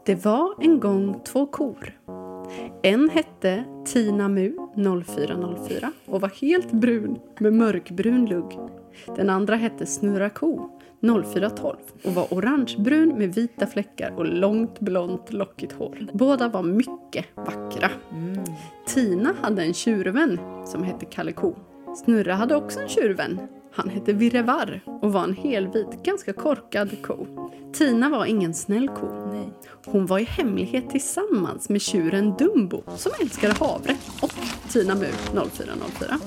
Det 0.06 0.26
var 0.26 0.54
en 0.60 0.80
gång 0.80 1.22
två 1.24 1.46
kor. 1.46 2.00
En 2.82 3.10
hette 3.10 3.64
Tina 3.86 4.30
Mu 4.30 4.54
0404 5.06 5.92
och 6.06 6.22
var 6.22 6.30
helt 6.42 6.72
brun 6.72 7.20
med 7.40 7.54
mörkbrun 7.54 8.26
lugg. 8.26 8.60
Den 9.16 9.30
andra 9.30 9.56
hette 9.56 9.86
Snurra 9.86 10.30
ko 10.30 10.70
0412 11.02 11.76
och 12.04 12.14
var 12.14 12.34
orangebrun 12.34 13.10
med 13.18 13.36
vita 13.36 13.68
fläckar 13.68 14.14
och 14.18 14.26
långt 14.26 14.80
blont 14.80 15.34
lockigt 15.34 15.74
hår. 15.74 16.08
Båda 16.14 16.48
var 16.48 16.64
mycket 16.64 17.26
vackra. 17.36 17.90
Tina 18.88 19.34
hade 19.42 19.64
en 19.64 19.74
tjurvän 19.74 20.40
som 20.66 20.84
hette 20.84 21.06
Kalle 21.06 21.32
Ko. 21.32 21.56
Snurra 22.06 22.34
hade 22.34 22.56
också 22.56 22.80
en 22.80 22.90
tjurvän. 22.90 23.40
Han 23.74 23.90
hette 23.90 24.14
Virrevarr 24.14 24.82
och 24.86 25.14
var 25.14 25.24
en 25.24 25.34
helvit, 25.34 26.04
ganska 26.04 26.34
korkad 26.34 27.02
ko. 27.02 27.28
Tina 27.74 28.10
var 28.10 28.26
ingen 28.26 28.54
snäll 28.54 28.88
ko. 28.88 29.08
Hon 29.86 30.06
var 30.06 30.20
i 30.20 30.24
hemlighet 30.24 30.90
tillsammans 30.90 31.70
med 31.70 31.82
tjuren 31.82 32.36
Dumbo 32.40 32.84
som 32.96 33.12
älskade 33.22 33.54
havre 33.54 33.96
och 34.22 34.34
Tina 34.70 34.96
Mu 34.96 35.06
0404. 35.50 36.20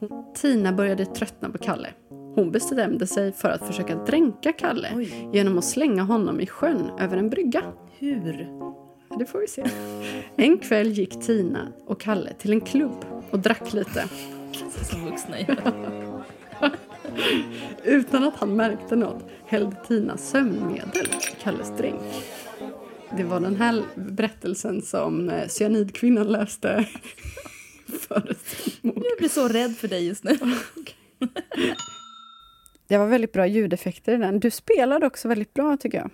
Hon, 0.00 0.24
Tina 0.34 0.72
började 0.72 1.06
tröttna 1.06 1.50
på 1.50 1.58
Kalle. 1.58 1.88
Hon 2.34 2.50
bestämde 2.52 3.06
sig 3.06 3.32
för 3.32 3.50
att 3.50 3.66
försöka 3.66 3.94
dränka 3.96 4.52
Kalle 4.52 5.06
genom 5.32 5.58
att 5.58 5.64
slänga 5.64 6.02
honom 6.02 6.40
i 6.40 6.46
sjön 6.46 6.90
över 7.00 7.16
en 7.16 7.30
brygga. 7.30 7.62
Hur? 7.98 8.48
Det 9.18 9.26
får 9.26 9.38
vi 9.38 9.48
se. 9.48 9.64
En 10.36 10.58
kväll 10.58 10.88
gick 10.88 11.20
Tina 11.20 11.72
och 11.86 12.00
Kalle 12.00 12.32
till 12.32 12.52
en 12.52 12.60
klubb 12.60 13.04
och 13.30 13.38
drack 13.38 13.72
lite. 13.72 14.04
Som 14.90 15.04
vuxna 15.04 15.38
Utan 17.84 18.24
att 18.24 18.34
han 18.34 18.56
märkte 18.56 18.96
något 18.96 19.24
hällde 19.46 19.76
Tina 19.86 20.16
sömnmedel 20.16 21.06
i 21.06 21.42
Kalles 21.42 21.76
drink. 21.76 22.00
Det 23.16 23.24
var 23.24 23.40
den 23.40 23.56
här 23.56 23.82
berättelsen 23.94 24.82
som 24.82 25.30
eh, 25.30 25.48
cyanidkvinnan 25.48 26.26
läste 26.26 26.88
före. 28.00 28.34
Jag 28.82 29.18
blir 29.18 29.28
så 29.28 29.48
rädd 29.48 29.76
för 29.76 29.88
dig 29.88 30.06
just 30.06 30.24
nu. 30.24 30.38
Det 32.88 32.98
var 32.98 33.06
väldigt 33.06 33.32
bra 33.32 33.46
ljudeffekter 33.46 34.14
i 34.14 34.16
den. 34.16 34.40
Du 34.40 34.50
spelade 34.50 35.06
också 35.06 35.28
väldigt 35.28 35.54
bra 35.54 35.76
tycker 35.76 35.98
jag. 35.98 36.10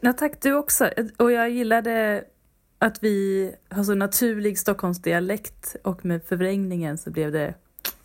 Ja, 0.00 0.12
tack 0.12 0.42
du 0.42 0.54
också. 0.54 0.90
Och 1.16 1.32
jag 1.32 1.50
gillade 1.50 2.24
att 2.78 3.02
vi 3.02 3.50
har 3.68 3.84
så 3.84 3.94
naturlig 3.94 4.58
Stockholmsdialekt 4.58 5.76
och 5.84 6.04
med 6.04 6.24
förvrängningen 6.24 6.98
så 6.98 7.10
blev 7.10 7.32
det 7.32 7.54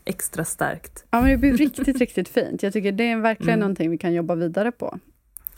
extra 0.06 0.46
starkt. 0.46 1.06
Ja, 1.12 1.22
men 1.22 1.30
det 1.32 1.38
blev 1.38 1.58
riktigt, 1.58 1.98
riktigt 2.00 2.30
fint. 2.30 2.64
Jag 2.64 2.74
tycker 2.74 2.92
det 2.92 3.12
är 3.12 3.18
verkligen 3.18 3.50
Mm. 3.54 3.60
någonting 3.60 3.92
vi 3.92 3.98
kan 3.98 4.14
jobba 4.14 4.36
vidare 4.36 4.72
på. 4.72 5.00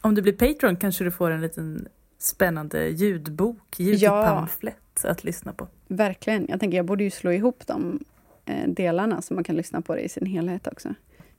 Om 0.01 0.15
du 0.15 0.21
blir 0.21 0.33
Patreon 0.33 0.75
kanske 0.75 1.03
du 1.03 1.11
får 1.11 1.31
en 1.31 1.41
liten 1.41 1.87
spännande 2.19 2.87
ljudbok, 2.87 3.79
ljudpamflett 3.79 5.05
att 5.05 5.23
lyssna 5.23 5.53
på. 5.53 5.67
Verkligen. 5.87 6.45
Jag 6.49 6.59
tänker 6.59 6.77
jag 6.77 6.85
borde 6.85 7.03
ju 7.03 7.09
slå 7.11 7.31
ihop 7.31 7.63
de 7.67 7.99
eh, 8.45 8.69
delarna 8.69 9.21
så 9.21 9.33
man 9.33 9.43
kan 9.43 9.55
lyssna 9.55 9.81
på 9.81 9.95
det 9.95 10.01
i 10.01 10.09
sin 10.09 10.25
helhet 10.25 10.67
också. 10.67 10.89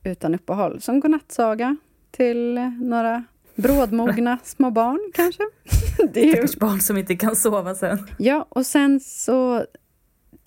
Utan 0.03 0.35
uppehåll. 0.35 0.81
Som 0.81 0.99
godnattsaga 0.99 1.77
till 2.11 2.53
några 2.81 3.23
brådmogna 3.55 4.37
små 4.43 4.71
barn 4.71 5.11
kanske. 5.13 5.43
Det 6.13 6.19
är 6.21 6.35
ju 6.41 6.59
barn 6.59 6.81
som 6.81 6.97
inte 6.97 7.15
kan 7.15 7.35
sova 7.35 7.75
sen. 7.75 8.07
Ja, 8.17 8.45
och 8.49 8.65
sen 8.65 8.99
så 8.99 9.65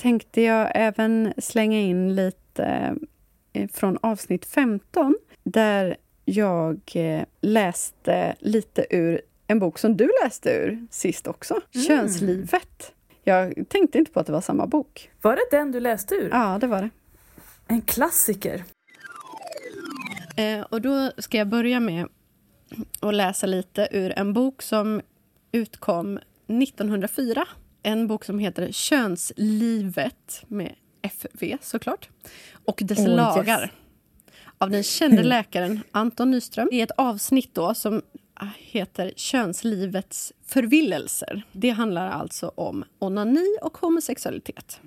tänkte 0.00 0.40
jag 0.40 0.72
även 0.74 1.32
slänga 1.38 1.80
in 1.80 2.14
lite 2.14 2.96
eh, 3.52 3.68
från 3.68 3.98
avsnitt 4.02 4.44
15 4.46 5.16
där 5.42 5.96
jag 6.24 6.80
eh, 6.94 7.22
läste 7.40 8.36
lite 8.38 8.86
ur 8.90 9.20
en 9.46 9.58
bok 9.58 9.78
som 9.78 9.96
du 9.96 10.10
läste 10.24 10.50
ur 10.50 10.86
sist 10.90 11.26
också, 11.26 11.60
Könslivet. 11.86 12.92
Jag 13.24 13.54
tänkte 13.68 13.98
inte 13.98 14.12
på 14.12 14.20
att 14.20 14.26
det 14.26 14.32
var 14.32 14.40
samma 14.40 14.66
bok. 14.66 15.10
Var 15.22 15.36
det 15.36 15.56
den 15.56 15.72
du 15.72 15.80
läste 15.80 16.14
ur? 16.14 16.28
Ja, 16.32 16.58
det 16.60 16.66
var 16.66 16.82
det. 16.82 16.90
En 17.66 17.82
klassiker. 17.82 18.64
Eh, 20.36 20.60
och 20.60 20.80
då 20.80 21.10
ska 21.18 21.38
jag 21.38 21.48
börja 21.48 21.80
med 21.80 22.08
att 23.00 23.14
läsa 23.14 23.46
lite 23.46 23.88
ur 23.90 24.18
en 24.18 24.32
bok 24.32 24.62
som 24.62 25.00
utkom 25.52 26.18
1904. 26.46 27.46
En 27.82 28.06
bok 28.06 28.24
som 28.24 28.38
heter 28.38 28.72
Könslivet 28.72 30.44
med 30.48 30.74
FV 31.02 31.56
såklart. 31.60 32.08
Och 32.64 32.80
dess 32.84 32.98
yes. 32.98 33.08
lagar. 33.08 33.72
Av 34.58 34.70
den 34.70 34.82
kände 34.82 35.22
läkaren 35.22 35.80
Anton 35.92 36.30
Nyström. 36.30 36.68
Det 36.70 36.80
är 36.80 36.84
ett 36.84 36.90
avsnitt 36.96 37.54
då 37.54 37.74
som 37.74 38.02
heter 38.56 39.12
Könslivets 39.16 40.32
förvillelser. 40.46 41.42
Det 41.52 41.70
handlar 41.70 42.10
alltså 42.10 42.52
om 42.54 42.84
onani 42.98 43.56
och 43.62 43.78
homosexualitet. 43.78 44.80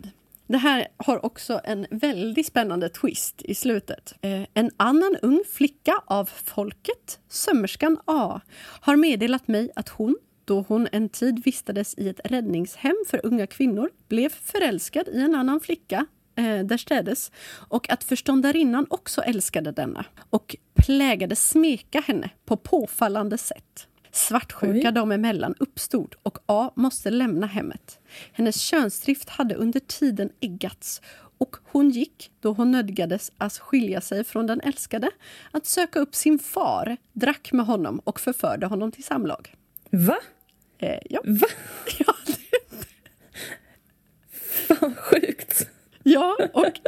Det 0.48 0.58
här 0.58 0.88
har 0.98 1.26
också 1.26 1.62
en 1.64 1.88
väldigt 1.92 2.48
spännande 2.48 2.90
twist 2.90 3.42
i 3.42 3.56
slutet. 3.56 4.14
Eh, 4.22 4.42
en 4.54 4.72
annan 4.78 5.18
ung 5.22 5.44
flicka 5.52 5.94
av 6.06 6.26
folket, 6.26 7.20
sömmerskan 7.30 7.98
A, 8.06 8.42
har 8.82 8.96
meddelat 8.96 9.48
mig 9.48 9.72
att 9.76 9.90
hon, 9.90 10.16
då 10.46 10.66
hon 10.68 10.88
en 10.92 11.10
tid 11.10 11.44
vistades 11.44 11.98
i 11.98 12.10
ett 12.10 12.20
räddningshem 12.24 12.96
för 13.08 13.26
unga 13.26 13.48
kvinnor, 13.48 13.90
blev 14.08 14.30
förälskad 14.30 15.08
i 15.08 15.22
en 15.22 15.36
annan 15.36 15.60
flicka 15.60 16.06
eh, 16.36 16.60
därstädes 16.60 17.32
och 17.70 17.90
att 17.90 18.04
förståndarinnan 18.04 18.86
också 18.90 19.22
älskade 19.22 19.72
denna 19.72 20.06
och 20.30 20.56
plägade 20.74 21.36
smeka 21.36 22.02
henne 22.02 22.30
på 22.46 22.58
påfallande 22.58 23.38
sätt. 23.38 23.88
Svartsjuka 24.12 24.92
dem 24.92 25.12
emellan 25.12 25.56
uppstod 25.60 26.16
och 26.24 26.38
A 26.46 26.72
måste 26.76 27.10
lämna 27.10 27.48
hemmet. 27.48 28.00
Hennes 28.32 28.62
könsdrift 28.62 29.30
hade 29.30 29.56
under 29.56 29.80
tiden 29.80 30.30
eggats 30.40 31.02
och 31.38 31.56
hon 31.64 31.90
gick, 31.90 32.32
då 32.40 32.54
hon 32.54 32.72
nödgades 32.72 33.32
att 33.38 33.58
skilja 33.58 34.02
sig 34.02 34.24
från 34.24 34.48
den 34.48 34.62
älskade, 34.62 35.12
att 35.52 35.66
söka 35.66 36.00
upp 36.00 36.16
sin 36.16 36.40
far, 36.40 36.98
drack 37.14 37.52
med 37.52 37.66
honom 37.66 38.00
och 38.00 38.20
förförde 38.20 38.66
honom 38.66 38.92
till 38.92 39.04
samlag. 39.04 39.56
Va? 39.90 40.18
Eh, 40.84 41.00
ja. 41.10 41.22
Va? 41.26 41.48
Ja, 42.00 42.14
Fan 44.68 44.96
sjukt. 44.96 45.68
ja, 46.04 46.38
och... 46.54 46.80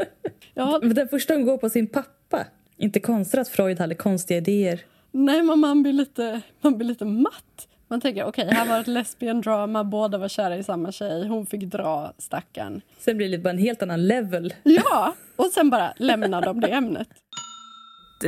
Ja, 0.54 0.80
Men 0.84 0.96
Den 0.96 1.08
första 1.08 1.34
hon 1.34 1.46
går 1.46 1.58
på 1.58 1.70
sin 1.70 1.88
pappa. 1.88 2.46
Inte 2.78 3.00
konstigt 3.00 3.40
att 3.40 3.48
Freud 3.50 3.80
hade 3.80 3.96
konstiga 3.96 4.38
idéer. 4.38 4.80
nej, 5.12 5.44
men 5.44 5.60
man 5.60 5.84
blir 5.84 5.94
lite, 5.94 6.42
man 6.62 6.78
blir 6.78 6.88
lite 6.88 7.06
matt. 7.06 7.68
Man 7.88 8.02
tänker, 8.02 8.26
okej, 8.26 8.48
här 8.52 8.66
var 8.68 8.80
ett 8.80 8.88
lesbian 8.88 9.42
drama, 9.42 9.84
båda 9.84 10.18
var 10.18 10.28
kära 10.28 10.58
i 10.58 10.64
samma 10.64 10.92
tjej, 10.92 11.28
hon 11.28 11.46
fick 11.46 11.62
dra 11.62 12.14
stackaren. 12.18 12.82
Sen 13.00 13.18
blir 13.18 13.30
det 13.30 13.38
bara 13.38 13.50
en 13.50 13.58
helt 13.58 13.82
annan 13.82 14.08
level. 14.08 14.54
Ja, 14.64 15.16
och 15.36 15.46
sen 15.46 15.70
bara 15.70 15.94
lämnar 15.98 16.42
de 16.42 16.60
det 16.60 16.68
ämnet. 16.68 17.08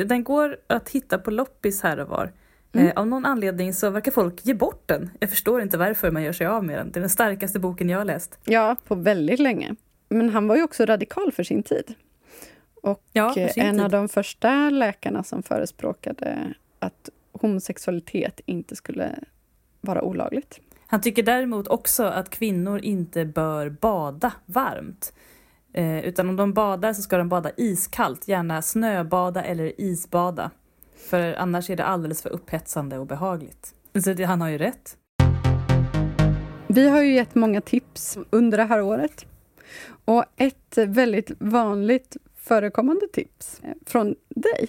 Den 0.05 0.23
går 0.23 0.57
att 0.67 0.89
hitta 0.89 1.17
på 1.17 1.31
loppis 1.31 1.81
här 1.83 1.99
och 1.99 2.07
var. 2.09 2.31
Eh, 2.73 2.91
av 2.95 3.07
någon 3.07 3.25
anledning 3.25 3.73
så 3.73 3.89
verkar 3.89 4.11
folk 4.11 4.45
ge 4.45 4.53
bort 4.53 4.83
den. 4.87 5.09
Jag 5.19 5.29
förstår 5.29 5.61
inte 5.61 5.77
varför 5.77 6.11
man 6.11 6.23
gör 6.23 6.33
sig 6.33 6.47
av 6.47 6.63
med 6.63 6.77
den. 6.77 6.91
Det 6.91 6.99
är 6.99 7.01
den 7.01 7.09
starkaste 7.09 7.59
boken 7.59 7.89
jag 7.89 7.97
har 7.97 8.05
läst. 8.05 8.39
Ja, 8.45 8.75
på 8.87 8.95
väldigt 8.95 9.39
länge. 9.39 9.75
Men 10.09 10.29
han 10.29 10.47
var 10.47 10.55
ju 10.55 10.63
också 10.63 10.85
radikal 10.85 11.31
för 11.31 11.43
sin 11.43 11.63
tid. 11.63 11.93
Och 12.83 13.03
Ja, 13.13 13.27
eh, 13.37 13.49
sin 13.49 13.63
en 13.63 13.75
tid. 13.75 13.83
av 13.83 13.91
de 13.91 14.09
första 14.09 14.69
läkarna 14.69 15.23
som 15.23 15.43
förespråkade 15.43 16.53
att 16.79 17.09
homosexualitet 17.31 18.41
inte 18.45 18.75
skulle 18.75 19.15
vara 19.81 20.01
olagligt. 20.01 20.59
Han 20.87 21.01
tycker 21.01 21.23
däremot 21.23 21.67
också 21.67 22.03
att 22.03 22.29
kvinnor 22.29 22.79
inte 22.83 23.25
bör 23.25 23.69
bada 23.69 24.33
varmt. 24.45 25.13
Eh, 25.73 25.99
utan 26.05 26.29
om 26.29 26.35
de 26.35 26.53
badar 26.53 26.93
så 26.93 27.01
ska 27.01 27.17
de 27.17 27.29
bada 27.29 27.51
iskallt, 27.57 28.27
gärna 28.27 28.61
snöbada 28.61 29.43
eller 29.43 29.81
isbada. 29.81 30.51
För 31.07 31.33
annars 31.33 31.69
är 31.69 31.75
det 31.75 31.85
alldeles 31.85 32.21
för 32.21 32.29
upphetsande 32.29 32.97
och 32.97 33.07
behagligt. 33.07 33.73
Så 34.03 34.13
det, 34.13 34.23
han 34.23 34.41
har 34.41 34.49
ju 34.49 34.57
rätt. 34.57 34.97
Vi 36.67 36.89
har 36.89 37.01
ju 37.01 37.13
gett 37.13 37.35
många 37.35 37.61
tips 37.61 38.17
under 38.29 38.57
det 38.57 38.63
här 38.63 38.81
året. 38.81 39.25
Och 40.05 40.25
ett 40.37 40.77
väldigt 40.77 41.31
vanligt 41.39 42.17
förekommande 42.35 43.07
tips 43.07 43.61
från 43.85 44.15
dig, 44.29 44.67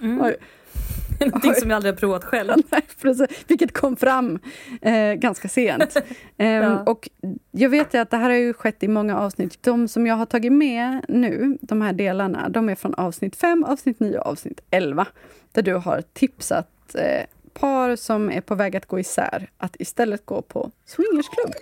Oj. 0.00 0.36
Någonting 1.20 1.54
som 1.54 1.70
jag 1.70 1.76
aldrig 1.76 1.94
har 1.94 1.98
provat 1.98 2.24
själv. 2.24 2.50
Nej, 2.70 2.82
precis. 3.02 3.44
vilket 3.48 3.72
kom 3.72 3.96
fram 3.96 4.38
eh, 4.82 5.12
ganska 5.12 5.48
sent. 5.48 5.96
Ehm, 6.36 6.62
Ja. 6.62 6.82
Och 6.82 7.08
jag 7.50 7.68
vet 7.70 7.94
ju 7.94 7.98
att 7.98 8.10
det 8.10 8.16
här 8.16 8.30
har 8.30 8.36
ju 8.36 8.52
skett 8.52 8.82
i 8.82 8.88
många 8.88 9.18
avsnitt. 9.18 9.62
De 9.62 9.88
som 9.88 10.06
jag 10.06 10.14
har 10.14 10.26
tagit 10.26 10.52
med 10.52 11.04
nu, 11.08 11.58
de 11.60 11.82
här 11.82 11.92
delarna, 11.92 12.48
de 12.48 12.68
är 12.68 12.74
från 12.74 12.94
avsnitt 12.94 13.36
5, 13.36 13.64
avsnitt 13.64 14.00
9 14.00 14.18
och 14.18 14.26
avsnitt 14.26 14.60
11. 14.70 15.06
Där 15.52 15.62
du 15.62 15.74
har 15.74 16.02
tipsat 16.12 16.94
eh, 16.94 17.26
par 17.52 17.96
som 17.96 18.30
är 18.30 18.40
på 18.40 18.54
väg 18.54 18.76
att 18.76 18.86
gå 18.86 19.00
isär 19.00 19.50
att 19.58 19.76
istället 19.78 20.26
gå 20.26 20.42
på 20.42 20.70
swingersklubb. 20.86 21.54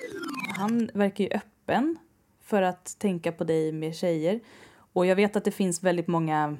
Han 0.58 0.90
verkar 0.94 1.24
ju 1.24 1.30
öppen 1.30 1.96
för 2.44 2.62
att 2.62 2.98
tänka 2.98 3.32
på 3.32 3.44
dig 3.44 3.72
med 3.72 3.96
tjejer. 3.96 4.40
Och 4.92 5.06
jag 5.06 5.16
vet 5.16 5.36
att 5.36 5.44
det 5.44 5.50
finns 5.50 5.82
väldigt 5.82 6.06
många 6.08 6.56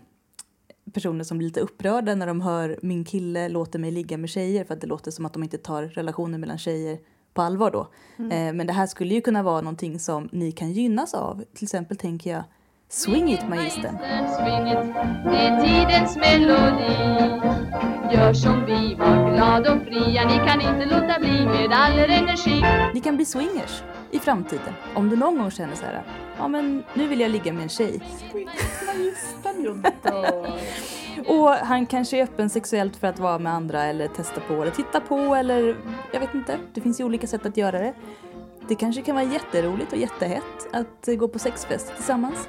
personer 0.95 1.25
som 1.25 1.39
blir 1.39 1.49
lite 1.49 1.61
upprörda 1.61 2.15
när 2.15 2.27
de 2.27 2.41
hör 2.41 2.79
min 2.83 3.05
kille 3.05 3.49
låter 3.49 3.79
mig 3.79 3.91
ligga 3.91 4.19
med 4.19 4.31
tjejer 4.31 4.65
för 4.65 4.75
att 4.75 4.81
det 4.81 4.87
låter 4.87 5.11
som 5.11 5.27
att 5.27 5.33
de 5.33 5.43
inte 5.43 5.59
tar 5.59 5.83
relationer 5.83 6.39
mellan 6.39 6.59
tjejer 6.59 6.99
på 7.35 7.43
allvar 7.43 7.71
då. 7.71 7.81
Eh, 8.25 8.53
men 8.53 8.67
det 8.67 8.73
här 8.73 8.87
skulle 8.87 9.15
ju 9.15 9.21
kunna 9.21 9.43
vara 9.43 9.61
någonting 9.61 9.99
som 10.01 10.29
ni 10.33 10.53
kan 10.53 10.73
gynnas 10.73 11.15
av. 11.15 11.45
Till 11.55 11.65
exempel 11.65 11.97
tänker 11.97 12.31
jag 12.31 12.45
Swing 12.91 13.33
it 13.33 13.49
magistern. 13.49 13.99
Swing 14.37 14.69
it, 14.69 14.95
det 15.25 15.37
är 15.37 15.61
tidens 15.61 16.17
melodi 16.17 16.95
Gör 18.15 18.33
som 18.33 18.65
vi, 18.67 18.95
var 18.95 19.35
glad 19.35 19.67
och 19.67 19.83
fria 19.87 20.25
Ni 20.25 20.37
kan 20.37 20.61
inte 20.61 20.85
låta 20.85 21.21
bli 21.21 21.47
med 21.47 21.73
all 21.73 21.99
er 21.99 22.09
energi 22.09 22.65
Ni 22.95 23.01
kan 23.01 23.17
bli 23.17 23.25
swingers 23.25 23.83
i 24.11 24.19
framtiden. 24.19 24.75
Om 24.95 25.09
du 25.09 25.17
någon 25.17 25.39
gång 25.39 25.51
känner 25.51 25.75
så 25.75 25.85
här, 25.85 26.03
ja 26.39 26.49
men 26.49 26.85
nu 26.95 27.09
vill 27.09 27.21
jag 27.21 27.31
ligga 27.31 27.53
med 27.53 27.63
en 27.63 27.69
tjej. 27.69 28.01
Och 31.27 31.49
han 31.49 31.87
kanske 31.87 32.19
är 32.19 32.23
öppen 32.23 32.51
sexuellt 32.51 32.97
för 32.97 33.07
att 33.07 33.19
vara 33.19 33.39
med 33.39 33.53
andra 33.53 33.85
eller 33.85 34.09
testa 34.09 34.41
på 34.41 34.55
eller 34.55 34.73
titta 34.73 35.01
på 35.01 35.35
eller 35.35 35.77
jag 36.13 36.21
vet 36.21 36.35
inte. 36.35 36.59
Det 36.75 36.81
finns 36.81 37.01
ju 37.01 37.05
olika 37.05 37.27
sätt 37.27 37.47
att 37.47 37.57
göra 37.57 37.79
det. 37.79 37.95
Det 38.69 38.75
kanske 38.75 39.03
kan 39.03 39.15
vara 39.15 39.25
jätteroligt 39.25 39.93
och 39.93 39.99
jättehett 39.99 40.69
att 40.73 41.19
gå 41.19 41.29
på 41.29 41.39
sexfest 41.39 41.97
tillsammans. 41.97 42.49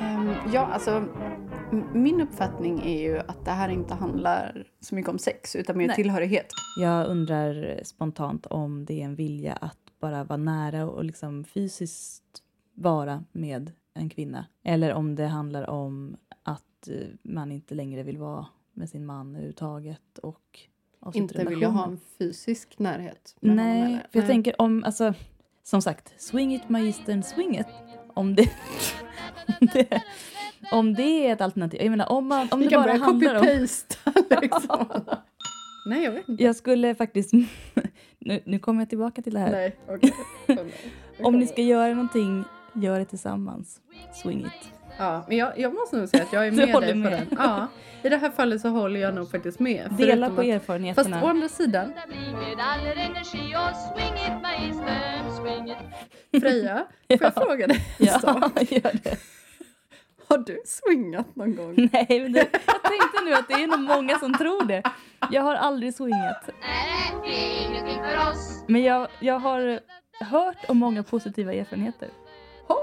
Ehm, 0.00 0.34
ja, 0.52 0.60
alltså 0.60 1.04
min 1.94 2.20
uppfattning 2.20 2.80
är 2.80 3.00
ju 3.00 3.18
att 3.18 3.44
det 3.44 3.50
här 3.50 3.68
inte 3.68 3.94
handlar 3.94 4.64
så 4.80 4.94
mycket 4.94 5.10
om 5.10 5.18
sex 5.18 5.56
utan 5.56 5.78
mer 5.78 5.86
Nej. 5.86 5.96
tillhörighet. 5.96 6.46
Jag 6.80 7.06
undrar 7.06 7.80
spontant 7.84 8.46
om 8.46 8.84
det 8.84 9.00
är 9.00 9.04
en 9.04 9.14
vilja 9.14 9.52
att 9.52 9.78
bara 10.00 10.24
vara 10.24 10.36
nära 10.36 10.90
och 10.90 11.04
liksom 11.04 11.44
fysiskt 11.44 12.42
vara 12.74 13.24
med 13.32 13.72
en 13.94 14.08
kvinna. 14.10 14.46
Eller 14.64 14.94
om 14.94 15.14
det 15.14 15.26
handlar 15.26 15.70
om 15.70 16.16
att 16.42 16.88
eh, 16.88 16.94
man 17.22 17.52
inte 17.52 17.74
längre 17.74 18.02
vill 18.02 18.18
vara 18.18 18.46
med 18.72 18.88
sin 18.88 19.06
man 19.06 19.30
överhuvudtaget 19.30 20.18
och 20.22 20.60
Inte 21.14 21.44
vill 21.44 21.62
jag 21.62 21.70
ha 21.70 21.86
en 21.86 21.98
fysisk 22.18 22.78
närhet. 22.78 23.36
honom, 23.40 23.56
Nej, 23.56 24.06
för 24.12 24.18
jag 24.18 24.28
tänker 24.28 24.60
om, 24.60 24.84
alltså, 24.84 25.14
som 25.62 25.82
sagt, 25.82 26.20
swing 26.20 26.54
it 26.54 26.68
magistern, 26.68 27.22
swing 27.22 27.58
it. 27.58 27.66
Om 28.14 28.34
det, 28.34 28.50
det, 29.72 30.02
om 30.72 30.94
det 30.94 31.26
är 31.26 31.32
ett 31.32 31.40
alternativ. 31.40 31.82
Jag 31.82 31.90
menar, 31.90 32.12
om, 32.12 32.26
man, 32.26 32.48
om 32.50 32.58
Vi 32.58 32.64
det 32.64 32.70
kan 32.70 32.82
bara 32.82 32.92
börja 32.92 33.04
handlar 33.04 33.34
om... 33.34 33.44
liksom. 34.42 34.86
Nej, 35.86 36.04
jag 36.04 36.12
vet 36.12 36.28
inte. 36.28 36.44
Jag 36.44 36.56
skulle 36.56 36.94
faktiskt... 36.94 37.32
Nu, 38.22 38.42
nu 38.44 38.58
kommer 38.58 38.80
jag 38.80 38.88
tillbaka 38.88 39.22
till 39.22 39.34
det 39.34 39.40
här. 39.40 39.50
Nej, 39.50 39.76
okej. 39.88 40.14
Om 41.22 41.38
ni 41.38 41.46
ska 41.46 41.62
göra 41.62 41.94
någonting, 41.94 42.44
gör 42.74 42.98
det 42.98 43.04
tillsammans. 43.04 43.80
Swing 44.22 44.40
it. 44.40 44.79
Ja, 45.00 45.24
men 45.28 45.36
jag, 45.36 45.58
jag 45.58 45.74
måste 45.74 45.96
nog 45.96 46.08
säga 46.08 46.22
att 46.22 46.32
jag 46.32 46.46
är 46.46 46.50
med 46.56 46.58
dig 46.68 46.72
på 46.72 46.80
med. 46.80 47.12
den. 47.12 47.26
Ja, 47.38 47.66
I 48.02 48.08
det 48.08 48.16
här 48.16 48.30
fallet 48.30 48.60
så 48.60 48.68
håller 48.68 49.00
jag 49.00 49.14
nog 49.14 49.30
faktiskt 49.30 49.58
med. 49.60 49.88
Dela 49.98 50.30
på 50.30 50.40
att- 50.40 50.46
erfarenheterna. 50.46 51.10
Fast 51.16 51.24
å 51.24 51.28
andra 51.28 51.48
sidan, 51.48 51.92
Freja, 56.40 56.84
får 57.08 57.18
jag 57.22 57.34
fråga 57.46 57.66
dig 57.66 57.86
Ja, 57.98 58.18
sak? 58.18 58.62
gör 58.72 58.92
det. 59.02 59.16
Har 60.28 60.38
du 60.38 60.62
swingat 60.66 61.36
någon 61.36 61.56
gång? 61.56 61.74
Nej, 61.92 62.06
men 62.22 62.32
det, 62.32 62.38
jag 62.66 62.82
tänkte 62.82 63.24
nu 63.24 63.34
att 63.34 63.48
det 63.48 63.54
är 63.54 63.66
nog 63.66 63.80
många 63.80 64.18
som 64.18 64.34
tror 64.38 64.64
det. 64.64 64.82
Jag 65.30 65.42
har 65.42 65.54
aldrig 65.54 65.94
swingat. 65.94 66.50
Men 68.66 68.82
jag, 68.82 69.08
jag 69.20 69.38
har 69.38 69.80
hört 70.24 70.56
om 70.68 70.78
många 70.78 71.02
positiva 71.02 71.52
erfarenheter. 71.54 72.08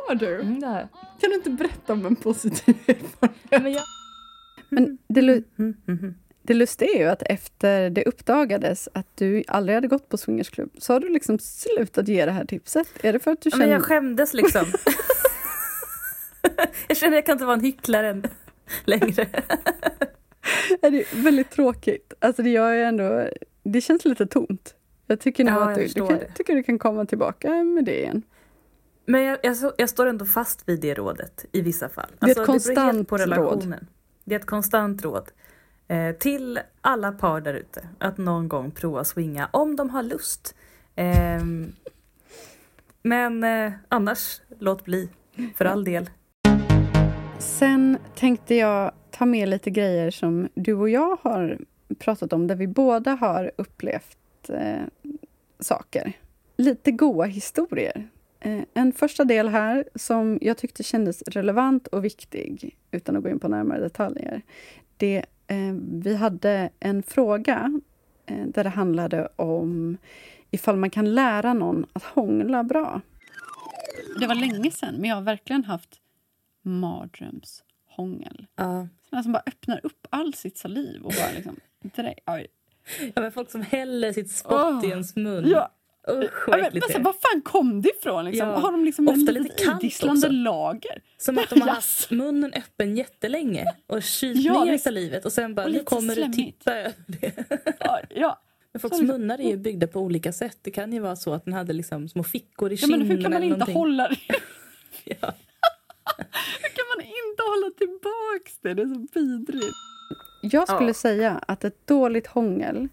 Har 0.08 0.16
du? 0.16 0.36
Mm, 0.42 0.60
det. 0.60 0.88
Kan 1.22 1.30
du 1.30 1.36
inte 1.36 1.50
berätta 1.50 1.94
om 1.94 2.06
en 2.06 2.16
positiv 2.16 2.76
erfarenhet? 2.88 3.62
Men 3.64 3.72
jag 3.72 3.84
Men 4.70 4.98
det, 5.08 5.22
lu- 5.22 5.44
det 6.42 6.54
lustiga 6.54 6.90
är 6.96 7.00
ju 7.00 7.06
att 7.10 7.24
efter 7.24 7.90
det 7.90 8.04
uppdagades 8.06 8.90
att 8.94 9.08
du 9.16 9.44
aldrig 9.48 9.76
hade 9.76 9.88
gått 9.88 10.10
på 10.10 10.18
swingersklubb 10.18 10.72
så 10.78 10.94
har 10.94 11.00
du 11.00 11.10
liksom 11.10 11.40
slutat 11.40 12.08
ge 12.08 12.26
det 12.26 12.32
här 12.32 12.46
tipset. 12.46 12.88
Är 13.02 13.14
det 13.14 13.20
för 13.20 13.32
att 13.32 13.42
du 13.42 13.50
Ja, 13.50 13.58
men 13.58 13.66
känner... 13.66 13.74
jag 13.74 13.84
skämdes 13.84 14.34
liksom. 14.34 14.66
jag 16.88 16.98
känner 16.98 17.12
att 17.14 17.16
jag 17.18 17.26
kan 17.26 17.34
inte 17.34 17.46
vara 17.46 17.56
en 17.56 17.62
hycklare 17.64 18.10
än- 18.10 18.24
längre. 18.86 19.28
är 20.82 20.92
det 20.92 21.00
är 21.02 21.24
väldigt 21.24 21.50
tråkigt. 21.52 22.14
Alltså 22.20 22.42
det 22.44 22.50
gör 22.50 22.74
ju 22.74 22.82
ändå... 22.84 23.28
Det 23.64 23.82
känns 23.82 24.06
lite 24.06 24.26
tomt. 24.26 24.74
Jag 25.08 25.20
tycker 25.20 25.44
nog 25.44 25.54
Ja, 25.54 25.70
att 25.70 25.76
du, 25.76 25.88
du, 25.88 26.08
kan, 26.08 26.20
tycker 26.36 26.56
du 26.56 26.64
kan 26.64 26.80
komma 26.80 27.06
tillbaka 27.06 27.64
med 27.64 27.86
det 27.86 28.00
igen. 28.00 28.22
Men 29.10 29.24
jag, 29.24 29.38
jag, 29.44 29.58
jag 29.78 29.90
står 29.90 30.06
ändå 30.06 30.26
fast 30.26 30.70
vid 30.70 30.80
det 30.80 30.94
rådet 30.94 31.46
i 31.52 31.62
vissa 31.62 31.90
fall. 31.90 32.10
Det 32.20 32.26
är 32.26 32.30
ett 32.30 32.38
helt 32.38 32.48
konstant 32.48 33.08
på 33.08 33.18
råd. 33.18 33.76
Det 34.24 34.36
är 34.36 34.40
ett 34.40 34.46
konstant 34.46 35.04
råd. 35.04 35.32
Eh, 35.88 36.16
till 36.16 36.60
alla 36.82 37.12
par 37.12 37.42
där 37.42 37.54
ute. 37.54 37.88
Att 37.98 38.18
någon 38.18 38.48
gång 38.48 38.72
prova 38.72 39.04
swinga 39.04 39.50
om 39.54 39.76
de 39.76 39.90
har 39.90 40.04
lust. 40.04 40.56
Ehm, 40.96 41.74
men 43.02 43.44
eh, 43.44 43.72
annars, 43.88 44.42
låt 44.60 44.86
bli. 44.86 45.10
För 45.56 45.66
all 45.66 45.84
del. 45.84 46.10
Sen 47.40 47.98
tänkte 48.16 48.56
jag 48.56 48.92
ta 49.12 49.26
med 49.26 49.50
lite 49.50 49.70
grejer 49.70 50.12
som 50.12 50.50
du 50.54 50.74
och 50.74 50.90
jag 50.90 51.18
har 51.22 51.60
pratat 52.00 52.34
om, 52.34 52.48
där 52.48 52.56
vi 52.56 52.68
båda 52.68 53.12
har 53.12 53.52
upplevt 53.56 54.50
eh, 54.50 54.82
saker. 55.60 56.14
Lite 56.58 56.92
goa 56.92 57.26
historier. 57.26 58.10
Eh, 58.40 58.64
en 58.74 58.94
första 58.94 59.26
del 59.26 59.50
här 59.50 59.90
som 59.96 60.38
jag 60.42 60.58
tyckte 60.58 60.84
kändes 60.84 61.22
relevant 61.22 61.88
och 61.88 62.06
viktig, 62.06 62.78
utan 62.92 63.16
att 63.16 63.24
gå 63.24 63.30
in 63.30 63.40
på 63.40 63.48
närmare 63.48 63.80
detaljer. 63.80 64.42
Det, 64.98 65.26
eh, 65.48 65.74
vi 65.92 66.16
hade 66.16 66.70
en 66.80 67.04
fråga 67.04 67.82
eh, 68.26 68.46
där 68.48 68.64
det 68.64 68.70
handlade 68.70 69.30
om 69.36 69.98
ifall 70.52 70.78
man 70.78 70.90
kan 70.90 71.16
lära 71.16 71.54
någon 71.54 71.86
att 71.94 72.04
hångla 72.04 72.64
bra. 72.64 73.02
Det 74.20 74.28
var 74.28 74.36
länge 74.36 74.72
sedan, 74.72 74.96
men 74.96 75.10
jag 75.10 75.16
har 75.16 75.24
verkligen 75.24 75.64
haft 75.64 76.02
mardrömshångel. 76.62 78.46
Ja. 78.56 78.88
Som 79.24 79.32
bara 79.32 79.44
öppnar 79.46 79.80
upp 79.84 80.08
all 80.10 80.34
sitt 80.34 80.58
saliv 80.58 81.02
och 81.04 81.14
bara 81.14 81.32
liksom... 81.36 81.56
ja, 83.16 83.22
men 83.22 83.32
folk 83.32 83.52
som 83.52 83.62
häller 83.62 84.14
sitt 84.14 84.32
spott 84.32 84.84
Åh. 84.84 84.86
i 84.86 84.90
ens 84.90 85.16
mun. 85.16 85.48
Ja. 85.48 85.72
Usch 86.10 86.24
Ja, 86.24 86.30
vad 86.48 86.58
men, 86.60 86.66
äckligt 86.68 86.74
men, 86.74 86.88
det 86.88 86.94
så, 86.94 87.00
är. 87.00 87.04
var 87.04 87.14
fan 87.14 87.42
kom 87.42 87.82
det 87.82 87.90
ifrån? 88.00 88.26
Liksom? 88.26 88.48
Ja. 88.48 88.56
Har 88.60 88.72
de 88.72 88.86
liksom 88.86 89.08
Ofta 89.08 89.20
en 89.32 89.44
lite 89.44 89.64
idisslande 89.82 90.28
också. 90.28 90.30
lager? 90.30 91.02
Som 91.18 91.38
att 91.38 91.50
de 91.50 91.62
har 91.62 91.68
Yes. 91.68 91.76
haft 91.76 92.12
munnen 92.12 92.54
öppen 92.54 92.98
jättelänge 92.98 93.66
och 93.88 94.04
kylt 94.04 94.42
Ja, 94.42 94.64
ner 94.64 94.78
salivet 94.78 95.26
och 95.26 95.32
sen 95.32 95.56
bara 95.56 95.66
Och 95.66 95.72
nu 95.72 95.80
kommer 95.84 96.08
det 96.08 96.22
slemmigt. 96.22 96.38
tippa 96.60 96.74
över 96.76 96.94
det. 97.08 97.32
Ja, 97.80 98.00
ja. 98.10 98.42
Men 98.74 98.80
folks 98.80 98.98
Så- 98.98 99.04
munnar 99.04 99.40
är 99.40 99.50
ju 99.50 99.58
byggda 99.58 99.88
på 99.88 100.00
olika 100.02 100.34
sätt. 100.34 100.58
Det 100.62 100.72
kan 100.72 100.94
ju 100.94 101.00
vara 101.00 101.16
så 101.16 101.34
att 101.34 101.46
den 101.46 101.54
hade 101.54 101.74
liksom 101.74 102.10
små 102.10 102.24
fickor 102.24 102.72
i 102.72 102.76
ja 102.76 102.88
men 102.88 103.00
kinden 103.00 103.18
hur 103.18 103.24
kan 103.24 103.34
man 103.34 103.44
inte 103.44 103.72
hålla 103.72 104.08
det? 104.08 104.16
Ja. 105.04 105.16
Hur 106.62 106.70
kan 106.70 106.86
man 106.96 107.06
inte 107.06 107.44
hålla 107.44 107.72
tillbaks 107.78 108.60
det? 108.62 108.74
Det 108.74 108.82
är 108.82 108.86
så 108.86 109.20
vidrigt. 109.20 109.76
Jag 110.42 110.68
skulle 110.68 110.90
Ja. 110.90 110.94
säga 110.94 111.40
att 111.48 111.64
ett 111.64 111.88
dåligt 111.88 112.28
hångel 112.28 112.88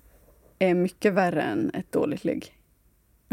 är 0.58 0.74
mycket 0.74 1.12
värre 1.14 1.42
än 1.42 1.70
ett 1.74 1.92
dåligt 1.92 2.24
ligg. 2.24 2.52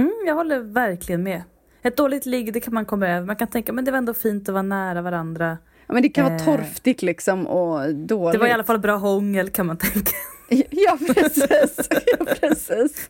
Mm, 0.02 0.14
jag 0.28 0.36
håller 0.36 0.60
verkligen 0.60 1.24
med. 1.24 1.42
Ett 1.82 1.98
dåligt 1.98 2.26
ligg 2.26 2.54
det 2.54 2.60
kan 2.60 2.74
man 2.74 2.86
komma 2.86 3.08
över. 3.08 3.28
Man 3.28 3.36
kan 3.36 3.48
tänka 3.48 3.74
men 3.74 3.86
det 3.86 3.92
var 3.92 3.98
ändå 3.98 4.14
fint 4.14 4.50
att 4.50 4.54
vara 4.54 4.62
nära 4.64 5.02
varandra. 5.02 5.58
Ja, 5.88 5.94
men 5.94 6.04
det 6.04 6.10
kan 6.10 6.24
vara 6.26 6.36
Eh. 6.36 6.46
torftigt 6.46 7.02
liksom 7.02 7.48
och 7.48 7.96
dåligt. 7.96 8.34
Det 8.34 8.38
var 8.40 8.48
i 8.48 8.52
alla 8.52 8.64
fall 8.64 8.80
bra 8.80 8.96
hångel 8.98 9.50
kan 9.50 9.66
man 9.66 9.78
tänka. 9.78 10.12
Ja, 10.70 10.98
precis. 11.14 11.90
Ja, 12.20 12.26
precis. 12.40 13.10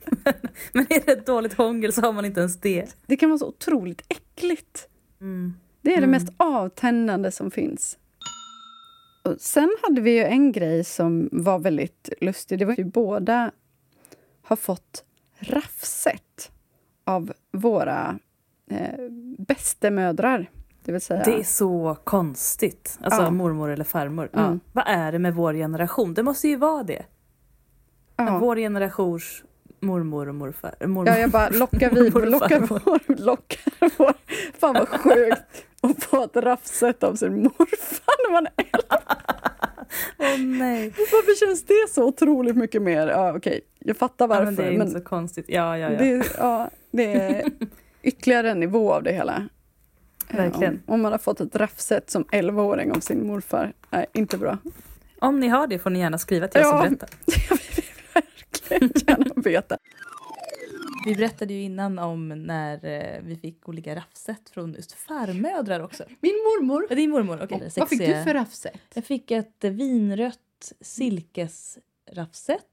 Men 0.73 0.85
är 0.89 1.05
det 1.05 1.11
ett 1.11 1.25
dåligt 1.25 1.53
hångel 1.53 1.93
så 1.93 2.01
har 2.01 2.13
man 2.13 2.25
inte 2.25 2.39
ens 2.39 2.57
det. 2.61 2.85
Det 3.05 3.15
kan 3.17 3.29
vara 3.29 3.37
så 3.39 3.47
otroligt 3.47 4.01
äckligt. 4.09 4.87
Mm. 5.21 5.53
Det 5.81 5.89
är 5.89 5.97
det 5.97 5.97
Mm. 5.97 6.09
mest 6.11 6.33
avtändande 6.37 7.31
som 7.31 7.51
finns. 7.51 7.97
Och 9.23 9.35
sen 9.39 9.75
hade 9.83 10.01
vi 10.01 10.11
ju 10.11 10.23
en 10.23 10.51
grej 10.51 10.83
som 10.83 11.29
var 11.31 11.59
väldigt 11.59 12.09
lustig. 12.21 12.59
Det 12.59 12.65
var 12.65 12.73
att 12.73 12.79
vi 12.79 12.83
båda 12.83 13.51
har 14.43 14.55
fått 14.55 15.03
raffset 15.39 16.51
av 17.03 17.31
våra 17.51 18.19
eh, 18.71 18.99
bästemödrar. 19.37 20.49
Det 20.83 20.91
vill 20.91 21.01
säga... 21.01 21.23
Det 21.23 21.39
är 21.39 21.43
så 21.43 21.97
konstigt. 22.03 22.99
Alltså 23.01 23.21
Ja. 23.21 23.31
mormor 23.31 23.69
eller 23.71 23.83
farmor. 23.83 24.29
Mm. 24.33 24.59
Vad 24.71 24.83
är 24.87 25.11
det 25.11 25.19
med 25.19 25.35
vår 25.35 25.53
generation? 25.53 26.13
Det 26.13 26.23
måste 26.23 26.47
ju 26.47 26.55
vara 26.55 26.83
det. 26.83 27.05
ja. 28.15 28.37
Vår 28.41 28.55
generations 28.55 29.43
mormor 29.79 30.29
och 30.29 30.35
morfar. 30.35 30.75
äh, 30.79 30.87
Mormor. 30.87 31.07
Ja, 31.13 31.17
jag 31.19 31.29
bara 31.31 31.49
lockar 31.49 31.89
och 32.15 32.27
lockar 32.27 32.59
vår, 32.59 33.15
lockar 33.21 33.97
vår. 33.97 34.13
Fan 34.59 34.73
vad 34.73 34.87
sjukt 34.89 35.65
att 35.81 36.03
få 36.03 36.23
ett 36.23 36.35
raffset 36.35 37.03
av 37.03 37.15
sin 37.15 37.43
morfar 37.43 38.27
när 38.27 38.31
man 38.33 38.45
är 38.45 38.51
äldre. 38.57 38.97
Åh 40.17 40.39
nej. 40.59 40.89
Varför 40.97 41.45
känns 41.45 41.65
det 41.65 41.89
så 41.89 42.03
otroligt 42.05 42.55
mycket 42.55 42.81
mer? 42.81 43.07
Ja, 43.07 43.33
okej, 43.37 43.61
jag 43.79 43.97
fattar 43.97 44.25
Ja, 44.25 44.27
varför. 44.27 44.45
men 44.45 44.55
det 44.55 44.63
är 44.63 44.77
men 44.77 44.87
inte 44.87 44.99
så 44.99 45.05
konstigt. 45.05 45.45
Ja, 45.47 45.77
ja, 45.77 45.91
ja. 45.91 45.97
Det, 45.99 46.25
ja, 46.37 46.69
det 46.91 47.13
är 47.13 47.51
ytterligare 48.01 48.51
en 48.51 48.59
nivå 48.59 48.93
av 48.93 49.03
det 49.03 49.11
hela. 49.13 49.47
Eh, 50.29 50.35
Verkligen. 50.37 50.73
Om, 50.85 50.93
om 50.93 51.01
man 51.01 51.11
har 51.11 51.19
fått 51.19 51.41
ett 51.41 51.55
raffset 51.55 52.09
som 52.09 52.23
11-åring 52.23 52.91
av 52.91 52.99
sin 52.99 53.27
morfar. 53.27 53.73
Nej, 53.89 54.05
inte 54.13 54.37
bra. 54.37 54.57
Om 55.19 55.39
ni 55.39 55.47
har 55.47 55.67
det 55.67 55.79
får 55.79 55.89
ni 55.89 55.99
gärna 55.99 56.17
skriva 56.17 56.47
till 56.47 56.61
oss 56.61 56.67
och 56.73 56.79
Ja. 56.79 56.83
berätta. 56.83 57.07
Jag 57.49 58.79
vill 58.79 58.89
verkligen 58.89 58.91
gärna 59.07 59.41
veta. 59.41 59.77
Vi 61.05 61.15
berättade 61.15 61.53
ju 61.53 61.61
innan 61.61 61.99
om 61.99 62.27
när 62.29 62.85
eh, 62.85 63.21
vi 63.23 63.35
fick 63.35 63.69
olika 63.69 63.95
raffset 63.95 64.49
från 64.49 64.73
just 64.73 64.91
farmödrar 64.91 65.79
också. 65.79 66.03
Min 66.19 66.31
mormor. 66.33 66.85
Ja, 66.89 66.95
Din 66.95 67.09
mormor, 67.09 67.39
okej. 67.43 67.69
Vad 67.77 67.89
fick 67.89 67.99
du 67.99 68.23
för 68.23 68.33
raffset? 68.33 68.79
Jag 68.93 69.05
fick 69.05 69.31
ett 69.31 69.63
eh, 69.63 69.71
vinrött 69.71 70.71
silkesraffset 70.81 72.65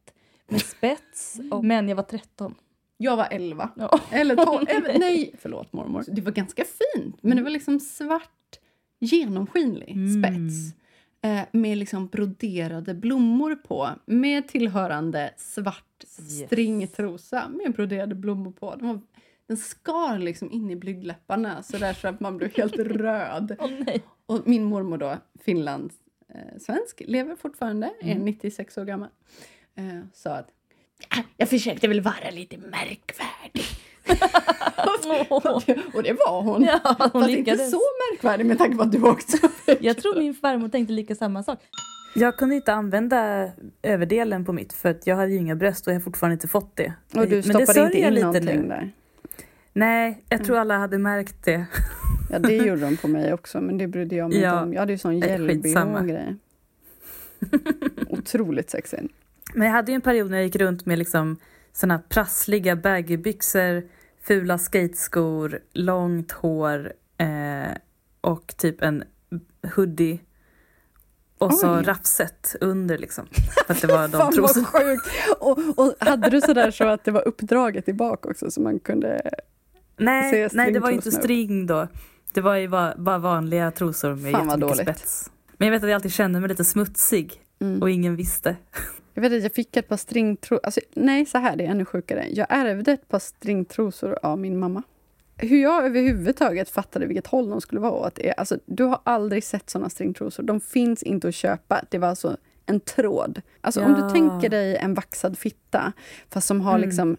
med 0.48 0.60
spets, 0.60 1.36
och, 1.50 1.64
men 1.64 1.88
jag 1.88 1.96
var 1.96 2.02
13. 2.02 2.54
Jag 3.00 3.16
var 3.16 3.28
11. 3.30 3.70
Ja. 3.76 4.00
Eller 4.10 4.36
12. 4.36 4.64
Eller, 4.68 4.98
nej, 4.98 5.34
förlåt 5.38 5.72
mormor. 5.72 6.04
Det 6.08 6.20
var 6.20 6.32
ganska 6.32 6.64
fint. 6.64 7.16
Men 7.22 7.36
det 7.36 7.42
var 7.42 7.50
liksom 7.50 7.80
svart, 7.80 8.58
genomskinlig 9.00 9.90
Mm. 9.90 10.22
spets. 10.22 10.74
Eh, 11.22 11.40
med 11.52 11.78
liksom 11.78 12.06
broderade 12.06 12.94
blommor 12.94 13.54
på. 13.54 13.88
Med 14.06 14.48
tillhörande 14.48 15.34
svart 15.36 15.84
Yes. 16.18 16.46
stringtrosa 16.46 17.48
med 17.48 17.72
broderade 17.74 18.14
blommor 18.14 18.52
på. 18.52 18.74
Den, 18.76 18.88
var, 18.88 19.00
den 19.46 19.56
skar 19.56 20.18
liksom 20.18 20.52
in 20.52 20.70
i 20.70 20.76
blygdläpparna 20.76 21.62
så 21.62 21.78
där 21.78 21.92
så 21.92 22.08
att 22.08 22.20
man 22.20 22.36
blev 22.36 22.56
helt 22.56 22.76
röd. 22.78 23.56
Nej. 23.86 24.02
Och 24.26 24.48
min 24.48 24.64
mormor 24.64 24.98
då, 24.98 25.16
Finlands 25.40 25.94
eh, 26.34 26.58
svensk, 26.60 27.02
lever 27.06 27.36
fortfarande, 27.36 27.90
är 28.00 28.14
96 28.18 28.78
år 28.78 28.84
gammal. 28.84 29.08
Eh, 29.74 30.00
sa 30.14 30.30
att 30.30 30.48
"Ah, 30.48 30.52
jag 31.36 31.48
försökte 31.48 31.88
väl 31.88 32.00
vara 32.00 32.30
lite 32.32 32.56
märkvärdig. 32.56 33.64
och, 35.94 36.02
det, 36.02 36.12
var 36.12 36.42
hon. 36.42 36.62
Ja, 36.62 36.80
hon 36.84 36.96
Fast 37.10 37.14
inte 37.28 37.28
lyckades. 37.50 37.70
så 37.70 37.80
märkvärdig 38.12 38.46
med 38.46 38.58
tanke 38.58 38.76
på 38.76 38.82
att 38.82 38.92
du 38.92 39.02
också. 39.02 39.36
Jag 39.80 39.96
tror 39.96 40.18
min 40.18 40.34
farmor 40.34 40.68
tänkte 40.68 40.92
lika 40.92 41.14
samma 41.14 41.42
sak. 41.42 41.58
Jag 42.14 42.36
kunde 42.36 42.54
inte 42.54 42.72
använda 42.72 43.50
överdelen 43.82 44.44
på 44.44 44.52
mitt 44.52 44.72
för 44.72 44.88
att 44.88 45.06
jag 45.06 45.16
hade 45.16 45.30
ju 45.32 45.36
inga 45.38 45.56
bröst 45.56 45.86
och 45.86 45.92
jag 45.92 45.96
har 45.98 46.00
fortfarande 46.04 46.32
inte 46.34 46.48
fått 46.48 46.76
det. 46.76 46.92
Och 47.14 47.26
du 47.28 47.28
Men 47.28 47.28
det 47.30 47.42
stoppade 47.42 47.80
inte 47.84 47.96
in 47.98 48.04
jag 48.04 48.12
lite 48.12 48.26
någonting 48.26 48.60
nu. 48.60 48.68
där. 48.68 48.92
Nej, 49.72 50.24
jag 50.28 50.44
tror 50.44 50.58
alla 50.58 50.78
hade 50.78 50.98
märkt 50.98 51.44
det. 51.44 51.66
Ja, 52.30 52.38
det 52.38 52.54
gjorde 52.66 52.80
de 52.80 52.96
på 52.96 53.08
mig 53.08 53.32
också, 53.32 53.60
men 53.60 53.78
det 53.78 53.86
brydde 53.86 54.16
jag 54.16 54.28
mig 54.28 54.40
Ja. 54.40 54.50
inte 54.52 54.62
om. 54.62 54.72
Jag 54.72 54.80
hade 54.80 54.92
ju 54.92 54.98
sån 54.98 55.18
gel 55.18 55.46
grejer. 55.46 56.36
Otroligt 58.08 58.70
sexigt. 58.70 59.02
Men 59.54 59.66
jag 59.66 59.74
hade 59.74 59.92
ju 59.92 59.94
en 59.94 60.00
period 60.00 60.30
när 60.30 60.36
jag 60.38 60.44
gick 60.44 60.56
runt 60.56 60.86
med 60.86 60.98
liksom 60.98 61.36
såna 61.72 61.98
prassliga 61.98 62.76
baggybyxor, 62.76 63.82
fula 64.22 64.58
skateskor, 64.58 65.58
långt 65.72 66.32
hår 66.32 66.92
eh, 67.18 67.76
och 68.20 68.54
typ 68.56 68.82
en 68.82 69.04
hoodie. 69.76 70.20
Och 71.38 71.54
så 71.54 71.76
Oj. 71.78 71.82
raffset 71.84 72.56
under 72.60 72.98
liksom. 72.98 73.26
För 73.66 73.74
att 73.74 73.80
det 73.80 73.86
var 73.92 74.08
de 74.08 74.32
trosorna. 74.32 74.66
sjukt! 74.66 75.06
Och, 75.40 75.58
och 75.78 75.94
hade 76.00 76.30
du 76.30 76.40
sådär 76.40 76.70
så 76.70 76.84
att 76.88 77.04
det 77.04 77.10
var 77.10 77.28
uppdraget 77.28 77.88
i 77.88 77.92
bak 77.92 78.26
också 78.26 78.50
så 78.50 78.60
man 78.60 78.78
kunde... 78.78 79.30
Nej, 79.96 80.30
Ser 80.30 80.50
nej, 80.56 80.72
det 80.72 80.80
var 80.80 80.88
ju 80.90 80.96
inte 80.96 81.10
string 81.12 81.66
då. 81.66 81.88
Det 82.32 82.40
var 82.40 82.54
ju 82.56 82.68
bara, 82.68 82.94
bara 82.96 83.18
vanliga 83.18 83.70
trosor 83.70 84.14
med 84.14 84.32
Fan, 84.32 84.48
jättemycket 84.48 84.60
dåligt. 84.60 84.82
spets. 84.98 85.30
Men 85.56 85.66
jag 85.68 85.72
vet 85.72 85.82
att 85.82 85.88
jag 85.88 85.94
alltid 85.94 86.12
kände 86.12 86.40
mig 86.40 86.48
lite 86.48 86.64
smutsig 86.64 87.42
Mm. 87.60 87.82
och 87.82 87.90
ingen 87.90 88.16
visste. 88.16 88.56
Jag 89.18 89.22
vet 89.22 89.32
att 89.32 89.42
jag 89.42 89.52
fick 89.52 89.76
ett 89.76 89.88
par 89.88 89.96
stringtrosor. 89.96 90.60
Alltså, 90.62 90.80
nej, 90.94 91.26
så 91.26 91.38
här, 91.38 91.56
det 91.56 91.64
är 91.64 91.68
ännu 91.70 91.84
sjukare. 91.84 92.26
Jag 92.30 92.46
ärvde 92.50 92.92
ett 92.92 93.08
par 93.08 93.18
stringtrosor 93.18 94.18
av 94.22 94.38
min 94.38 94.58
mamma. 94.58 94.82
Hur 95.36 95.62
jag 95.62 95.86
överhuvudtaget 95.86 96.70
fattade 96.70 97.06
vilket 97.06 97.26
håll 97.26 97.50
de 97.50 97.60
skulle 97.60 97.80
vara 97.80 97.92
åt. 97.92 98.18
Är, 98.18 98.32
alltså, 98.40 98.58
du 98.66 98.84
har 98.84 99.00
aldrig 99.04 99.44
sett 99.44 99.70
såna 99.70 99.90
stringtrosor. 99.90 100.42
De 100.42 100.60
finns 100.60 101.02
inte 101.02 101.28
att 101.28 101.34
köpa. 101.34 101.84
Det 101.90 101.98
var 101.98 102.08
alltså 102.08 102.36
en 102.66 102.80
tråd. 102.80 103.42
Alltså 103.60 103.80
om 103.84 103.90
Ja. 103.98 104.02
du 104.06 104.10
tänker 104.14 104.48
dig 104.48 104.76
en 104.76 104.94
vaxad 104.94 105.38
fitta, 105.38 105.92
fast 106.30 106.46
som 106.46 106.60
har 106.60 106.74
Mm. 106.74 106.88
liksom 106.88 107.16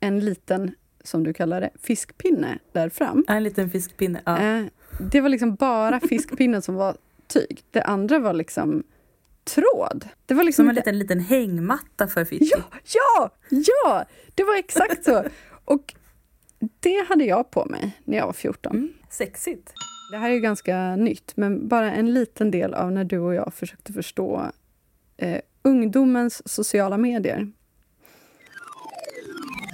en 0.00 0.20
liten, 0.20 0.70
som 1.04 1.24
du 1.24 1.32
kallar 1.32 1.60
det, 1.60 1.70
fiskpinne 1.82 2.58
där 2.72 2.88
fram. 2.88 3.24
En 3.28 3.42
liten 3.42 3.70
fiskpinne. 3.70 4.20
Ja. 4.24 4.38
Eh, 4.42 4.64
det 5.12 5.20
var 5.20 5.28
liksom 5.28 5.54
bara 5.54 6.00
fiskpinnen 6.00 6.62
som 6.62 6.74
var 6.74 6.96
tyg. 7.28 7.60
Det 7.70 7.82
andra 7.82 8.18
var 8.18 8.32
liksom 8.32 8.82
tråd. 9.46 10.08
Det 10.26 10.34
var 10.34 10.44
liksom 10.44 10.62
Som 10.62 10.68
en 10.68 10.74
liten, 10.74 10.98
liten 10.98 11.20
hängmatta 11.20 12.08
för 12.08 12.24
fitti. 12.24 12.50
Ja, 12.52 12.62
ja, 12.84 13.30
ja! 13.50 14.04
Det 14.34 14.44
var 14.44 14.56
exakt 14.56 15.04
så. 15.04 15.24
Och 15.64 15.94
det 16.80 17.08
hade 17.08 17.24
jag 17.24 17.50
på 17.50 17.64
mig 17.64 18.00
när 18.04 18.18
jag 18.18 18.26
var 18.26 18.32
14. 18.32 18.76
Mm, 18.76 18.92
sexigt. 19.10 19.72
Det 20.10 20.16
här 20.16 20.30
är 20.30 20.34
ju 20.34 20.40
ganska 20.40 20.96
nytt, 20.96 21.32
men 21.36 21.68
bara 21.68 21.92
en 21.92 22.14
liten 22.14 22.50
del 22.50 22.74
av 22.74 22.92
när 22.92 23.04
du 23.04 23.18
och 23.18 23.34
jag 23.34 23.54
försökte 23.54 23.92
förstå 23.92 24.50
eh, 25.16 25.40
ungdomens 25.62 26.52
sociala 26.52 26.96
medier. 26.96 27.52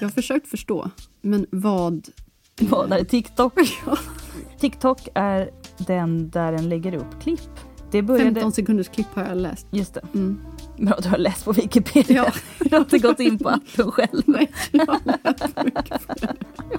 Jag 0.01 0.09
har 0.09 0.13
försökt 0.13 0.49
förstå, 0.49 0.91
men 1.21 1.47
vad... 1.51 2.09
Vad 2.61 2.93
är 2.93 3.05
TikTok? 3.05 3.55
TikTok 4.61 5.09
är 5.15 5.51
den 5.79 6.31
där 6.31 6.53
den 6.53 6.69
lägger 6.69 6.95
upp 6.95 7.23
klipp. 7.23 7.72
Det 7.93 8.03
började... 8.03 8.35
15 8.35 8.53
sekunders 8.53 8.89
klipp 8.89 9.07
har 9.15 9.25
jag 9.25 9.37
läst. 9.37 9.67
Just 9.71 9.95
det. 9.95 10.01
Mm. 10.15 10.41
Bra, 10.77 10.97
du 11.03 11.09
har 11.09 11.19
läst 11.19 11.45
på 11.45 11.53
Wikipedia. 11.53 12.25
Ja. 12.25 12.33
Du 12.59 12.77
har 12.77 12.81
inte 12.81 12.99
gått 12.99 13.21
in 13.21 13.39
på 13.39 13.49
appen 13.49 13.93
själv. 13.93 14.23
Nej, 14.27 14.53
jag 14.71 14.87
har 14.87 15.01
läst 15.05 15.65
mycket. 15.65 16.03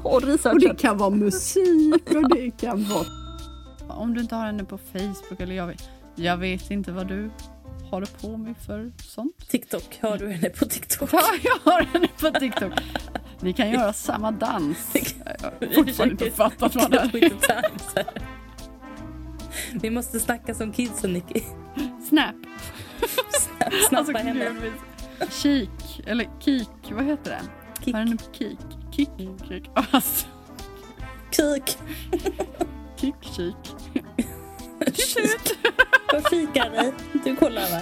Och 0.04 0.60
det 0.60 0.80
kan 0.80 0.98
vara 0.98 1.10
musik 1.10 2.12
och 2.16 2.30
det 2.30 2.52
kan 2.52 2.84
vara... 2.84 3.06
Om 3.88 4.14
du 4.14 4.22
inte 4.22 4.36
har 4.36 4.46
henne 4.46 4.64
på 4.64 4.78
Facebook 4.78 5.40
eller 5.40 5.56
jag 5.56 5.68
vet, 5.68 5.90
jag 6.16 6.38
vet 6.38 6.72
inte 6.72 6.92
vad 6.92 7.08
du 7.08 7.30
håller 7.90 8.08
på 8.22 8.38
med 8.38 8.58
för 8.58 8.92
sånt. 8.98 9.50
TikTok, 9.50 10.00
har 10.02 10.18
du 10.18 10.30
henne 10.30 10.50
på 10.50 10.66
TikTok? 10.66 11.10
Ja, 11.14 11.22
jag 11.44 11.72
har 11.72 11.82
henne 11.82 12.08
på 12.20 12.40
TikTok. 12.40 12.74
Vi 13.40 13.54
kan 13.54 13.72
göra 13.72 13.94
samma 13.94 14.32
dans. 14.32 14.78
Jag 15.26 15.68
har 15.68 15.74
fortfarande 15.76 16.26
inte 16.26 16.32
fattat 16.32 16.76
vad 16.76 16.92
det 16.92 16.98
är. 16.98 18.43
Vi 19.74 19.90
måste 19.90 20.20
snacka 20.20 20.54
som 20.56 20.72
kidsen 20.74 21.14
Nicky. 21.14 21.42
Snap. 22.10 22.36
Snappa 23.90 23.98
Alltså, 23.98 24.18
henne. 24.18 24.52
Kik, 25.30 26.02
eller 26.06 26.30
kik, 26.40 26.70
vad 26.92 27.06
heter 27.06 27.32
det? 27.32 27.42
Kick. 27.86 27.94
Har 27.96 28.02
henne 28.04 28.18
på 28.18 28.24
kik? 28.34 28.60
Kick, 28.92 29.10
kick. 29.48 29.70
Alltså, 29.92 30.28
Kuk. 31.32 31.78
kick, 32.98 33.16
kik. 33.22 33.56
Vad 36.14 36.28
fikar 36.30 36.70
ni? 36.70 36.94
Du 37.24 37.36
kollar 37.36 37.72
va? 37.72 37.82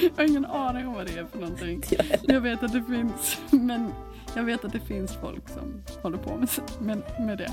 Jag 0.00 0.10
har 0.16 0.24
ingen 0.24 0.44
aning 0.44 0.88
om 0.88 0.94
vad 0.94 1.06
det 1.06 1.18
är 1.18 1.24
för 1.24 1.38
någonting. 1.38 1.82
Jag 2.22 2.40
vet 2.40 2.62
att 2.62 2.72
det 2.72 2.82
finns, 2.88 3.38
men 3.50 3.92
jag 4.36 4.42
vet 4.42 4.64
att 4.64 4.72
det 4.72 4.80
finns 4.80 5.12
folk 5.20 5.48
som 5.48 5.82
håller 6.02 6.18
på 6.18 6.36
med, 6.36 6.48
med, 6.80 7.02
med 7.26 7.38
det. 7.38 7.52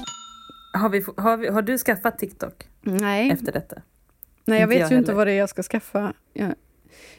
Har, 0.73 0.89
vi, 0.89 1.05
har, 1.17 1.37
vi, 1.37 1.47
har 1.47 1.61
du 1.61 1.77
skaffat 1.77 2.19
TikTok 2.19 2.67
Nej, 2.81 3.31
efter 3.31 3.51
detta? 3.51 3.81
Nej, 4.45 4.59
jag 4.59 4.65
Inte 4.65 4.75
vet 4.75 4.79
jag 4.81 4.91
ju 4.91 4.97
inte 4.97 5.11
heller. 5.11 5.17
vad 5.17 5.27
det 5.27 5.33
är 5.33 5.37
jag 5.37 5.49
ska 5.49 5.63
skaffa. 5.63 6.13
Jag, 6.33 6.53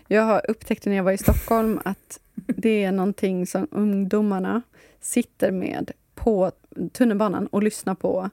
jag 0.06 0.22
har 0.22 0.50
upptäckt 0.50 0.86
när 0.86 0.96
jag 0.96 1.04
var 1.04 1.12
i 1.12 1.18
Stockholm 1.18 1.80
att 1.84 2.20
det 2.34 2.84
är 2.84 2.92
någonting 2.92 3.46
som 3.46 3.68
ungdomarna 3.70 4.62
sitter 5.00 5.50
med 5.50 5.90
på 6.14 6.52
tunnelbanan 6.92 7.46
och 7.46 7.62
lyssnar 7.62 7.94
på 7.94 8.30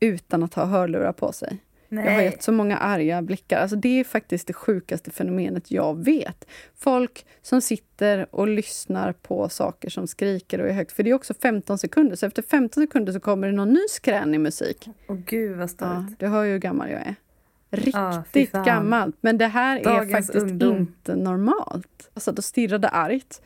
utan 0.00 0.42
att 0.42 0.54
ha 0.54 0.64
hörlurar 0.64 1.12
på 1.12 1.32
sig. 1.32 1.58
Jag 1.88 2.12
har 2.14 2.22
gett 2.22 2.42
så 2.42 2.52
många 2.52 2.76
arga 2.76 3.22
blickar. 3.22 3.58
Alltså 3.60 3.76
det 3.76 4.00
är 4.00 4.04
faktiskt 4.04 4.46
det 4.46 4.52
sjukaste 4.52 5.10
fenomenet 5.10 5.70
jag 5.70 6.04
vet. 6.04 6.44
Folk 6.76 7.26
som 7.42 7.60
sitter 7.60 8.26
och 8.34 8.48
lyssnar 8.48 9.12
på 9.12 9.48
saker 9.48 9.90
som 9.90 10.06
skriker 10.06 10.60
och 10.60 10.68
är 10.68 10.72
högt. 10.72 10.92
För 10.92 11.02
det 11.02 11.10
är 11.10 11.14
också 11.14 11.34
15 11.42 11.78
sekunder, 11.78 12.16
så 12.16 12.26
efter 12.26 12.42
15 12.42 12.82
sekunder 12.82 13.12
så 13.12 13.20
kommer 13.20 13.46
det 13.46 13.52
någon 13.52 13.72
ny 13.72 13.80
skränig 13.90 14.40
musik. 14.40 14.88
Åh 15.08 15.16
gud 15.26 15.50
vad 15.56 15.62
Ja, 15.62 15.68
störigt. 15.68 16.20
du 16.20 16.26
hör 16.26 16.44
ju 16.44 16.52
hur 16.52 16.58
gammal 16.58 16.90
jag 16.90 17.00
är. 17.00 17.14
Ja, 17.70 17.78
Riktigt 18.32 18.50
fan. 18.50 18.64
gammalt. 18.64 19.16
Men 19.20 19.38
det 19.38 19.46
här 19.46 19.78
är 19.78 19.84
Dagens 19.84 20.12
faktiskt 20.12 20.44
ungdom. 20.46 20.76
inte 20.76 21.16
normalt. 21.16 22.10
Jag 22.14 22.22
satt 22.22 22.38
och 22.38 22.44
stirrade 22.44 22.88
argt. 22.88 23.42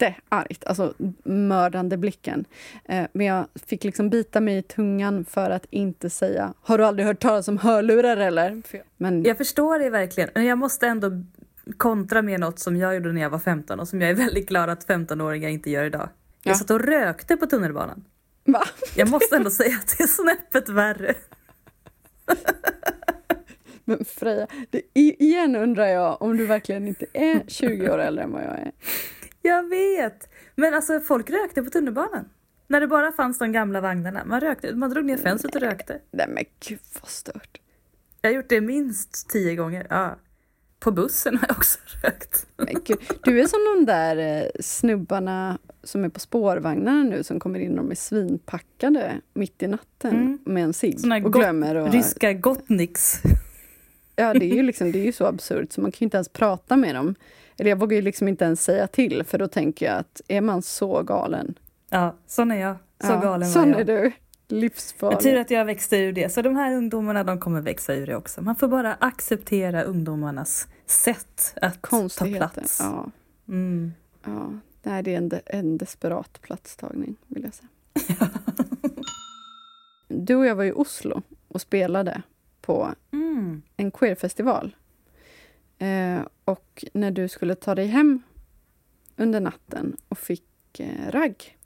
Jätteargt. 0.00 0.64
Alltså 0.64 0.94
mördande 1.24 1.96
blicken. 1.96 2.44
Eh, 2.84 3.04
men 3.12 3.26
jag 3.26 3.46
fick 3.66 3.84
liksom 3.84 4.10
bita 4.10 4.40
mig 4.40 4.56
i 4.58 4.62
tungan 4.62 5.24
för 5.24 5.50
att 5.50 5.66
inte 5.70 6.10
säga 6.10 6.54
Har 6.62 6.78
du 6.78 6.84
aldrig 6.84 7.06
hört 7.06 7.20
talas 7.20 7.48
om 7.48 7.58
hörlurar 7.58 8.16
eller? 8.16 8.62
Men 8.96 9.22
Jag 9.22 9.38
förstår 9.38 9.78
det 9.78 9.90
verkligen, 9.90 10.30
men 10.34 10.44
jag 10.44 10.58
måste 10.58 10.86
ändå 10.86 11.10
kontra 11.76 12.22
med 12.22 12.40
något 12.40 12.58
som 12.58 12.76
jag 12.76 12.94
gjorde 12.94 13.12
när 13.12 13.20
jag 13.22 13.30
var 13.30 13.38
15 13.38 13.80
och 13.80 13.88
som 13.88 14.00
jag 14.00 14.10
är 14.10 14.14
väldigt 14.14 14.48
glad 14.48 14.70
att 14.70 14.86
15-åringar 14.88 15.48
inte 15.48 15.70
gör 15.70 15.84
idag. 15.84 16.08
Jag 16.42 16.50
Ja. 16.52 16.54
satt 16.58 16.70
och 16.70 16.80
rökte 16.80 17.36
på 17.36 17.46
tunnelbanan. 17.46 18.04
va? 18.44 18.62
Jag 18.96 19.08
måste 19.10 19.36
ändå 19.36 19.50
säga 19.50 19.76
att 19.76 19.94
det 19.98 20.02
är 20.04 20.06
snäppet 20.08 20.68
värre. 20.68 21.14
Men 23.84 24.04
Freja, 24.04 24.46
det, 24.70 24.82
igen 24.94 25.56
undrar 25.56 25.86
jag 25.86 26.22
om 26.22 26.36
du 26.36 26.46
verkligen 26.46 26.88
inte 26.88 27.06
är 27.12 27.42
20 27.48 27.90
år 27.90 27.98
äldre 27.98 28.24
än 28.24 28.32
vad 28.32 28.42
jag 28.42 28.58
är. 28.58 28.72
Jag 29.42 29.68
vet! 29.68 30.28
Men 30.56 30.74
alltså 30.74 31.00
folk 31.00 31.30
rökte 31.30 31.62
på 31.62 31.70
tunnelbanan. 31.70 32.24
När 32.66 32.80
det 32.80 32.86
bara 32.86 33.12
fanns 33.12 33.38
de 33.38 33.52
gamla 33.52 33.80
vagnarna. 33.80 34.24
Man, 34.24 34.40
rökte, 34.40 34.74
man 34.74 34.90
drog 34.90 35.04
ner 35.04 35.16
fönstret 35.16 35.54
och 35.54 35.60
rökte. 35.60 35.98
Nej 36.10 36.26
men 36.28 36.44
gud 36.68 36.78
vad 37.00 37.08
stört. 37.10 37.60
Jag 38.20 38.30
har 38.30 38.34
gjort 38.36 38.48
det 38.48 38.60
minst 38.60 39.28
tio 39.30 39.54
gånger. 39.56 39.86
Ja. 39.90 40.16
På 40.80 40.90
bussen 40.92 41.36
har 41.38 41.48
jag 41.48 41.56
också 41.56 41.78
rökt. 42.02 42.46
Men 42.56 42.74
gud, 42.84 42.98
Du 43.22 43.40
är 43.40 43.46
som 43.46 43.60
de 43.76 43.86
där 43.92 44.16
eh, 44.16 44.50
snubbarna 44.60 45.58
som 45.82 46.04
är 46.04 46.08
på 46.08 46.20
spårvagnarna 46.20 47.02
nu 47.02 47.22
som 47.22 47.40
kommer 47.40 47.60
in 47.60 47.70
och 47.70 47.84
de 47.84 47.90
är 47.90 47.94
svinpackade 47.94 49.12
mitt 49.34 49.62
i 49.62 49.66
natten 49.66 50.10
Mm. 50.14 50.38
med 50.44 50.64
en 50.64 50.72
cigg 50.72 50.98
och 51.24 51.32
glömmer 51.32 51.74
att... 51.74 51.94
Ryska 51.94 52.32
Gotniks. 52.32 53.20
Ja, 54.16 54.34
det 54.34 54.44
är 54.52 54.54
ju 54.54 54.62
liksom, 54.62 54.92
det 54.92 54.98
är 54.98 55.04
ju 55.04 55.12
så 55.12 55.26
absurt 55.26 55.72
så 55.72 55.80
man 55.80 55.92
kan 55.92 55.98
ju 55.98 56.04
inte 56.04 56.16
ens 56.16 56.28
prata 56.28 56.76
med 56.76 56.94
dem. 56.94 57.14
Eller 57.60 57.70
jag 57.70 57.76
vågar 57.78 57.96
ju 57.96 58.02
liksom 58.02 58.28
inte 58.28 58.44
ens 58.44 58.64
säga 58.64 58.86
till 58.86 59.24
för 59.24 59.38
då 59.38 59.48
tänker 59.48 59.86
jag 59.86 59.98
att 59.98 60.20
är 60.28 60.40
man 60.40 60.62
så 60.62 61.02
galen? 61.02 61.58
Ja, 61.90 62.14
sån 62.26 62.50
är 62.50 62.56
jag. 62.60 62.76
Så 63.00 63.06
ja, 63.12 63.20
galen 63.20 63.40
var 63.40 63.46
sån 63.54 63.70
jag. 63.70 63.80
är 63.80 63.84
du. 63.84 63.92
Men 64.02 64.10
tur 64.48 64.56
Livsfarlig. 64.60 65.36
att 65.38 65.50
jag 65.50 65.64
växte 65.64 65.96
ur 65.96 66.12
det. 66.12 66.32
Så 66.32 66.42
de 66.42 66.56
här 66.56 66.74
ungdomarna 66.74 67.24
de 67.24 67.40
kommer 67.40 67.60
växa 67.60 67.94
ur 67.94 68.06
det 68.06 68.16
också. 68.16 68.42
Man 68.42 68.56
får 68.56 68.68
bara 68.68 68.94
acceptera 68.94 69.82
ungdomarnas 69.82 70.68
sätt 70.86 71.54
att 71.62 71.82
ta 71.82 72.08
plats. 72.36 72.78
Ja, 72.80 73.10
Mm. 73.48 73.92
ja. 74.24 74.52
Nej, 74.82 75.02
det 75.02 75.14
är 75.14 75.18
en, 75.18 75.28
de, 75.28 75.40
en 75.46 75.78
desperat 75.78 76.38
platstagning 76.42 77.16
vill 77.26 77.42
jag 77.44 77.54
säga. 77.54 78.28
Du 80.08 80.36
och 80.36 80.46
jag 80.46 80.54
var 80.54 80.64
i 80.64 80.72
Oslo 80.72 81.22
och 81.48 81.60
spelade 81.60 82.22
på 82.60 82.88
Mm. 83.12 83.62
en 83.76 83.90
queerfestival. 83.90 84.76
Eh, 85.80 86.20
och 86.44 86.84
när 86.92 87.10
du 87.10 87.28
skulle 87.28 87.54
ta 87.54 87.74
dig 87.74 87.86
hem 87.86 88.22
under 89.16 89.40
natten 89.40 89.96
och 90.08 90.18
fick 90.18 90.80
eh, 90.80 91.10
ragg. 91.10 91.56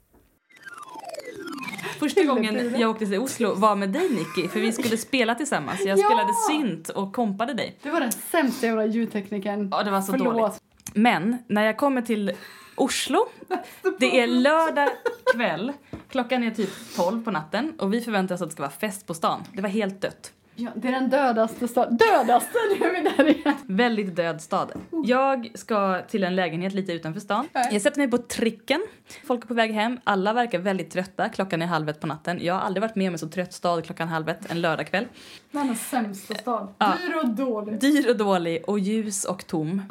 Första 1.99 2.23
gången 2.23 2.79
jag 2.79 2.89
åkte 2.89 3.05
till 3.05 3.19
Oslo 3.19 3.53
var 3.53 3.75
med 3.75 3.89
dig 3.89 4.09
Nicky, 4.09 4.47
för 4.47 4.59
vi 4.59 4.71
skulle 4.71 4.97
spela 4.97 5.35
tillsammans. 5.35 5.79
Jag 5.85 5.99
Ja! 5.99 6.03
spelade 6.05 6.33
synt 6.49 6.89
och 6.89 7.13
kompade 7.13 7.53
dig. 7.53 7.77
Du 7.83 7.89
var 7.91 7.99
den 7.99 8.11
sämsta 8.11 8.65
jävla 8.67 8.85
ljudteknikern. 8.85 9.69
Ja, 9.71 9.83
det 9.83 9.91
var 9.91 10.01
så 10.01 10.11
Förlåt. 10.11 10.33
dåligt. 10.35 10.61
Men 10.93 11.37
när 11.47 11.63
jag 11.63 11.77
kommer 11.77 12.01
till 12.01 12.31
Oslo, 12.75 13.25
det 13.99 14.19
är 14.19 14.27
lördag 14.27 14.89
kväll, 15.35 15.73
klockan 16.09 16.43
är 16.43 16.51
typ 16.51 16.69
12 16.95 17.23
på 17.23 17.31
natten 17.31 17.73
och 17.79 17.93
vi 17.93 18.01
förväntar 18.01 18.35
oss 18.35 18.41
att 18.41 18.49
det 18.49 18.53
ska 18.53 18.63
vara 18.63 18.71
fest 18.71 19.07
på 19.07 19.13
stan. 19.13 19.43
Det 19.53 19.61
var 19.61 19.69
helt 19.69 20.01
dött. 20.01 20.33
Ja, 20.57 20.71
det 20.75 20.87
är 20.87 20.91
den 20.91 21.09
dödaste 21.09 21.67
staden. 21.67 21.97
Dödaste! 21.97 22.57
Nu 22.79 22.85
är 22.85 22.93
vi 22.93 23.09
där 23.09 23.29
igen. 23.29 23.55
Väldigt 23.67 24.15
död 24.15 24.41
stad. 24.41 24.71
Jag 25.03 25.51
ska 25.53 26.01
till 26.01 26.23
en 26.23 26.35
lägenhet 26.35 26.73
lite 26.73 26.93
utanför 26.93 27.19
stan. 27.19 27.47
Jag 27.71 27.81
sätter 27.81 27.97
mig 27.97 28.11
på 28.11 28.17
tricken. 28.17 28.81
Folk 29.27 29.43
är 29.43 29.47
på 29.47 29.53
väg 29.53 29.71
hem. 29.71 29.99
Alla 30.03 30.33
verkar 30.33 30.59
väldigt 30.59 30.91
trötta. 30.91 31.29
Klockan 31.29 31.61
är 31.61 31.65
halv 31.65 31.89
ett 31.89 31.99
på 31.99 32.07
natten. 32.07 32.39
Jag 32.41 32.53
har 32.53 32.61
aldrig 32.61 32.81
varit 32.81 32.95
med 32.95 33.07
om 33.07 33.13
en 33.13 33.19
så 33.19 33.27
trött 33.29 33.53
stad 33.53 33.85
klockan 33.85 34.07
halv 34.07 34.29
ett 34.29 34.51
en 34.51 34.61
lördagkväll. 34.61 35.05
Världens 35.51 35.89
sämsta 35.89 36.35
stad. 36.35 36.73
Ja. 36.77 36.93
Dyr 37.01 37.15
och 37.23 37.29
dålig. 37.29 37.79
Dyr 37.79 38.09
och 38.09 38.17
dålig 38.17 38.63
och 38.67 38.79
ljus 38.79 39.25
och 39.25 39.47
tom. 39.47 39.81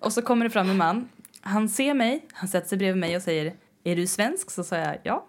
Och 0.00 0.12
så 0.12 0.22
kommer 0.22 0.44
det 0.44 0.50
fram 0.50 0.70
en 0.70 0.76
man. 0.76 1.08
Han 1.40 1.68
ser 1.68 1.94
mig, 1.94 2.26
han 2.32 2.48
sätter 2.48 2.68
sig 2.68 2.78
bredvid 2.78 3.00
mig 3.00 3.16
och 3.16 3.22
säger 3.22 3.54
Är 3.84 3.96
du 3.96 4.06
svensk? 4.06 4.50
Så 4.50 4.64
sa 4.64 4.76
jag 4.76 4.98
ja. 5.02 5.26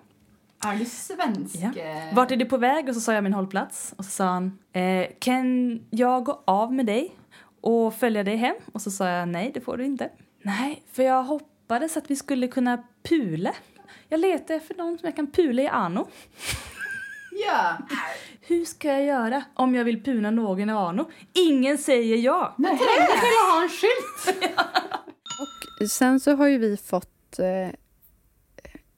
Är 0.65 0.75
du 0.75 0.85
svensk? 0.85 1.55
Ja. 1.55 1.71
Vart 2.13 2.31
är 2.31 2.35
du 2.35 2.45
på 2.45 2.57
väg? 2.57 2.89
Och 2.89 2.95
så 2.95 3.01
sa 3.01 3.13
jag 3.13 3.23
min 3.23 3.33
hållplats. 3.33 3.93
Och 3.97 4.05
så 4.05 4.11
sa 4.11 4.25
han 4.25 4.59
eh, 4.73 5.07
Kan 5.19 5.79
jag 5.89 6.23
gå 6.23 6.43
av 6.45 6.73
med 6.73 6.85
dig 6.85 7.15
och 7.61 7.93
följa 7.93 8.23
dig 8.23 8.35
hem? 8.35 8.55
Och 8.73 8.81
så 8.81 8.91
sa 8.91 9.07
jag 9.09 9.27
nej, 9.27 9.51
det 9.53 9.61
får 9.61 9.77
du 9.77 9.85
inte. 9.85 10.09
Nej, 10.41 10.83
för 10.91 11.03
jag 11.03 11.23
hoppades 11.23 11.97
att 11.97 12.11
vi 12.11 12.15
skulle 12.15 12.47
kunna 12.47 12.83
pula. 13.09 13.53
Jag 14.09 14.19
letar 14.19 14.55
efter 14.55 14.75
någon 14.75 14.97
som 14.97 15.05
jag 15.07 15.15
kan 15.15 15.31
pula 15.31 15.61
i 15.61 15.67
Arno. 15.67 16.07
Ja. 17.47 17.77
Hur 18.41 18.65
ska 18.65 18.87
jag 18.87 19.03
göra 19.05 19.43
om 19.53 19.75
jag 19.75 19.83
vill 19.83 20.03
puna 20.03 20.31
någon 20.31 20.69
i 20.69 20.73
Arno? 20.73 21.11
Ingen 21.33 21.77
säger 21.77 22.17
ja. 22.17 22.55
Nej, 22.57 22.79
jag 22.97 23.21
vill 23.21 23.51
ha 23.51 23.63
en 23.63 23.69
skylt! 23.69 24.53
Och 25.81 25.89
sen 25.89 26.19
så 26.19 26.35
har 26.35 26.47
ju 26.47 26.57
vi 26.57 26.77
fått, 26.77 27.39
eh, 27.39 27.75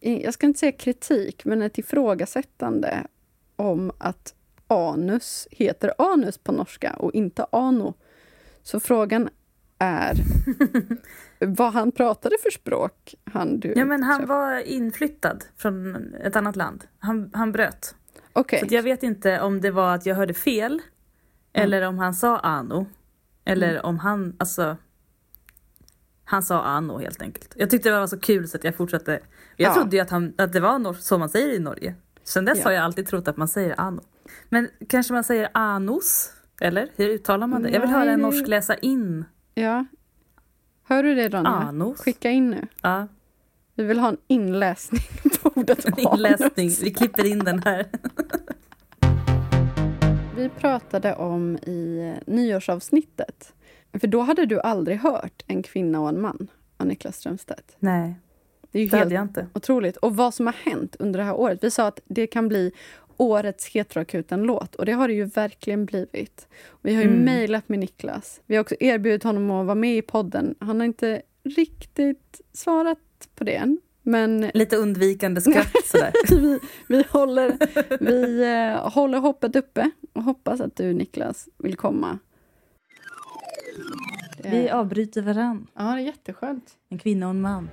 jag 0.05 0.33
ska 0.33 0.45
inte 0.45 0.59
säga 0.59 0.71
kritik, 0.71 1.45
men 1.45 1.61
ett 1.61 1.77
ifrågasättande 1.77 3.07
om 3.55 3.91
att 3.97 4.33
anus 4.67 5.47
heter 5.51 5.93
anus 5.97 6.37
på 6.37 6.51
norska 6.51 6.93
och 6.93 7.13
inte 7.13 7.45
ano. 7.49 7.93
Så 8.63 8.79
frågan 8.79 9.29
är 9.79 10.15
vad 11.39 11.73
han 11.73 11.91
pratade 11.91 12.35
för 12.43 12.51
språk, 12.51 13.15
han 13.23 13.59
du 13.59 13.73
Ja 13.75 13.85
men 13.85 14.03
han 14.03 14.27
var 14.27 14.59
inflyttad 14.59 15.43
från 15.55 15.95
ett 16.13 16.35
annat 16.35 16.55
land. 16.55 16.83
Han, 16.99 17.31
han 17.33 17.51
bröt. 17.51 17.95
Okej, 18.33 18.59
Så 18.59 18.75
jag 18.75 18.83
vet 18.83 19.03
inte 19.03 19.41
om 19.41 19.61
det 19.61 19.71
var 19.71 19.95
att 19.95 20.05
jag 20.05 20.15
hörde 20.15 20.33
fel. 20.33 20.81
Eller 21.53 21.81
om 21.81 21.99
han 21.99 22.13
sa 22.13 22.39
ano. 22.39 22.85
Eller 23.45 23.85
om 23.85 23.99
han, 23.99 24.35
alltså. 24.39 24.77
Han 26.25 26.43
sa 26.43 26.61
ano 26.61 26.97
helt 26.97 27.21
enkelt. 27.21 27.53
Jag 27.55 27.69
tyckte 27.69 27.89
det 27.89 27.99
var 27.99 28.07
så 28.07 28.19
kul 28.19 28.47
så 28.47 28.57
att 28.57 28.63
jag 28.63 28.75
fortsatte. 28.75 29.11
Jag 29.57 29.69
Ja. 29.69 29.73
trodde 29.73 29.95
ju 29.95 30.01
att, 30.01 30.09
han, 30.09 30.33
att 30.37 30.53
det 30.53 30.59
var 30.59 30.79
nor- 30.79 30.93
så 30.93 31.17
man 31.17 31.29
säger 31.29 31.53
i 31.53 31.59
Norge. 31.59 31.95
Sen 32.23 32.45
dess 32.45 32.57
Ja. 32.57 32.63
har 32.63 32.71
jag 32.71 32.83
alltid 32.83 33.07
trott 33.07 33.27
att 33.27 33.37
man 33.37 33.47
säger 33.47 33.75
ano. 33.77 34.01
Men 34.49 34.69
kanske 34.89 35.13
man 35.13 35.23
säger 35.23 35.49
anos? 35.53 36.31
Eller 36.61 36.87
hur 36.95 37.09
uttalar 37.09 37.47
man 37.47 37.63
det? 37.63 37.69
Jag 37.69 37.79
vill 37.81 37.89
höra 37.89 38.11
en 38.11 38.19
norsk 38.19 38.47
läsa 38.47 38.75
in. 38.75 39.25
ja. 39.53 39.85
Hör 40.87 41.03
du 41.03 41.15
det 41.15 41.29
Ronja? 41.29 41.49
Anos. 41.49 41.99
Skicka 42.01 42.29
in 42.29 42.49
nu. 42.49 42.67
Ja, 42.81 43.07
Vi 43.75 43.83
vill 43.83 43.99
ha 43.99 44.09
en 44.09 44.17
inläsning 44.27 45.01
på 45.41 45.49
ordet 45.55 45.85
en 45.85 45.99
inläsning. 45.99 46.49
anus. 46.65 46.83
Vi 46.83 46.93
klipper 46.93 47.25
in 47.25 47.39
den 47.39 47.63
här. 47.63 47.85
Vi 50.35 50.49
pratade 50.49 51.15
om 51.15 51.55
i 51.57 52.13
nyårsavsnittet. 52.27 53.53
För 53.99 54.07
då 54.07 54.21
hade 54.21 54.45
du 54.45 54.59
aldrig 54.61 54.97
hört 54.97 55.43
En 55.47 55.63
kvinna 55.63 55.99
och 56.01 56.09
en 56.09 56.21
man 56.21 56.47
av 56.77 56.87
Niklas 56.87 57.17
Strömstedt. 57.17 57.75
Nej, 57.79 58.15
Det 58.71 58.79
är 58.79 58.83
ju 58.83 58.89
det 58.89 58.97
helt 58.97 59.03
hade 59.05 59.15
jag 59.15 59.23
inte. 59.23 59.47
otroligt. 59.53 59.97
Och 59.97 60.15
vad 60.15 60.33
som 60.33 60.45
har 60.45 60.53
hänt 60.53 60.95
under 60.99 61.19
det 61.19 61.23
här 61.23 61.35
året. 61.35 61.59
Vi 61.63 61.71
sa 61.71 61.87
att 61.87 61.99
det 62.05 62.27
kan 62.27 62.47
bli 62.47 62.71
årets 63.17 63.65
Heteroakuten-låt 63.67 64.75
och 64.75 64.85
det 64.85 64.91
har 64.91 65.07
det 65.07 65.13
ju 65.13 65.25
verkligen 65.25 65.85
blivit. 65.85 66.47
Vi 66.81 66.95
har 66.95 67.01
ju 67.03 67.07
Mm. 67.09 67.23
mejlat 67.25 67.69
med 67.69 67.79
Niklas. 67.79 68.41
Vi 68.45 68.55
har 68.55 68.61
också 68.61 68.75
erbjudit 68.79 69.23
honom 69.23 69.51
att 69.51 69.65
vara 69.65 69.75
med 69.75 69.97
i 69.97 70.01
podden. 70.01 70.55
Han 70.59 70.79
har 70.79 70.85
inte 70.85 71.21
riktigt 71.43 72.41
svarat 72.53 72.97
på 73.35 73.43
det 73.43 73.55
än. 73.55 73.77
Men 74.01 74.51
Lite 74.53 74.75
undvikande 74.77 75.41
skratt 75.51 75.71
sådär. 75.85 76.11
vi, 76.29 76.59
vi, 76.87 77.03
håller, 77.09 77.57
vi 77.99 78.43
eh, 78.43 78.89
håller 78.93 79.17
hoppet 79.19 79.55
uppe 79.55 79.89
och 80.13 80.23
hoppas 80.23 80.61
att 80.61 80.75
du 80.75 80.93
Niklas 80.93 81.49
vill 81.57 81.75
komma. 81.75 82.19
Det 84.37 84.49
Vi 84.49 84.67
är, 84.67 84.73
avbryter 84.73 85.21
varann. 85.21 85.67
ja, 85.75 85.83
det 85.83 85.89
är 86.01 86.05
jätteskönt. 86.05 86.71
En 86.89 86.97
kvinna 86.97 87.25
och 87.25 87.29
en 87.29 87.41
man. 87.41 87.69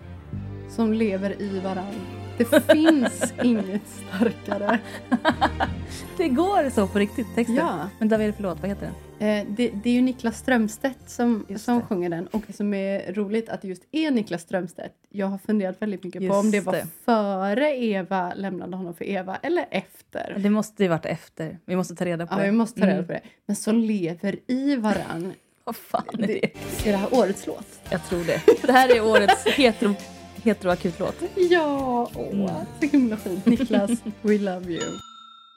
Som 0.71 0.93
lever 0.93 1.43
i 1.43 1.59
varann. 1.61 1.95
Det 2.39 2.45
finns 2.73 3.33
inget 3.43 3.83
starkare. 3.89 4.79
Det 6.17 6.29
går 6.29 6.71
så 6.71 6.87
på 6.87 6.99
riktigt, 6.99 7.27
texten. 7.35 7.57
Ja. 7.57 7.89
Men 7.99 8.09
vad 8.09 8.21
är 8.21 8.27
det 8.27 8.33
för 8.33 8.43
låt? 8.43 8.61
Vad 8.61 8.69
heter 8.69 8.87
den? 9.19 9.29
Eh, 9.29 9.47
det, 9.57 9.71
det 9.83 9.91
är 9.91 9.95
ju 9.95 10.01
Niklas 10.03 10.39
Strömstedt 10.39 11.11
som, 11.11 11.47
Just 11.49 11.65
som 11.65 11.79
det. 11.79 11.85
sjunger 11.85 12.11
den. 12.11 12.27
Och 12.27 12.43
det 12.47 12.53
som 12.53 12.75
är 12.75 13.13
roligt 13.13 13.49
att 13.49 13.63
det 13.63 13.69
just 13.69 13.83
är 13.93 14.11
Niklas 14.11 14.43
Strömstedt. 14.43 14.95
Jag 15.09 15.27
har 15.27 15.39
funderat 15.39 15.83
väldigt 15.83 16.05
mycket 16.05 16.19
på 16.21 16.25
Just 16.25 16.35
om 16.37 16.51
det 16.51 16.61
var 16.61 16.73
det. 16.73 16.87
före 17.05 17.77
Eva 17.85 18.33
lämnade 18.35 18.77
honom 18.77 18.95
för 18.95 19.05
Eva 19.09 19.37
eller 19.43 19.67
efter. 19.71 20.37
Det 20.39 20.51
måste 20.51 20.83
ju 20.83 20.89
varit 20.89 21.07
efter. 21.07 21.59
Vi 21.65 21.77
måste 21.77 21.95
ta 21.95 22.05
reda 22.05 22.27
på 22.27 22.35
Ja, 22.35 22.39
det. 22.39 22.45
vi 22.45 22.53
måste 22.53 22.81
ta 22.81 22.87
reda 22.87 22.95
Mm. 22.95 23.07
på 23.07 23.13
det. 23.13 23.21
Men 23.47 23.57
som 23.57 23.79
lever 23.79 24.39
i 24.47 24.77
varann. 24.77 25.33
Vad 25.65 25.77
fan 25.77 26.05
är 26.19 26.27
det? 26.27 26.45
Är 26.85 26.93
det 26.93 26.97
här 26.97 27.15
årets 27.15 27.47
låt? 27.47 27.81
Jag 27.91 28.05
tror 28.09 28.25
det. 28.25 28.43
Det 28.63 28.73
här 28.73 28.97
är 28.97 29.05
årets 29.05 29.45
hetero, 29.47 29.95
heteroakutlåt. 30.35 31.15
Ja, 31.37 32.11
åh, 32.15 32.63
så 32.81 32.87
himla 32.87 33.17
fint. 33.17 33.47
Niklas, 33.47 33.91
we 34.23 34.39
love 34.39 34.73
you. 34.73 34.83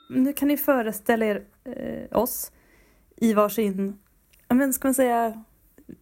Nu 0.09 0.33
kan 0.33 0.47
ni 0.47 0.57
föreställa 0.57 1.25
er 1.25 1.41
eh, 1.63 2.17
oss 2.17 2.51
i 3.17 3.33
varsin, 3.33 3.99
men 4.49 4.73
ska 4.73 4.87
man 4.87 4.95
säga, 4.95 5.43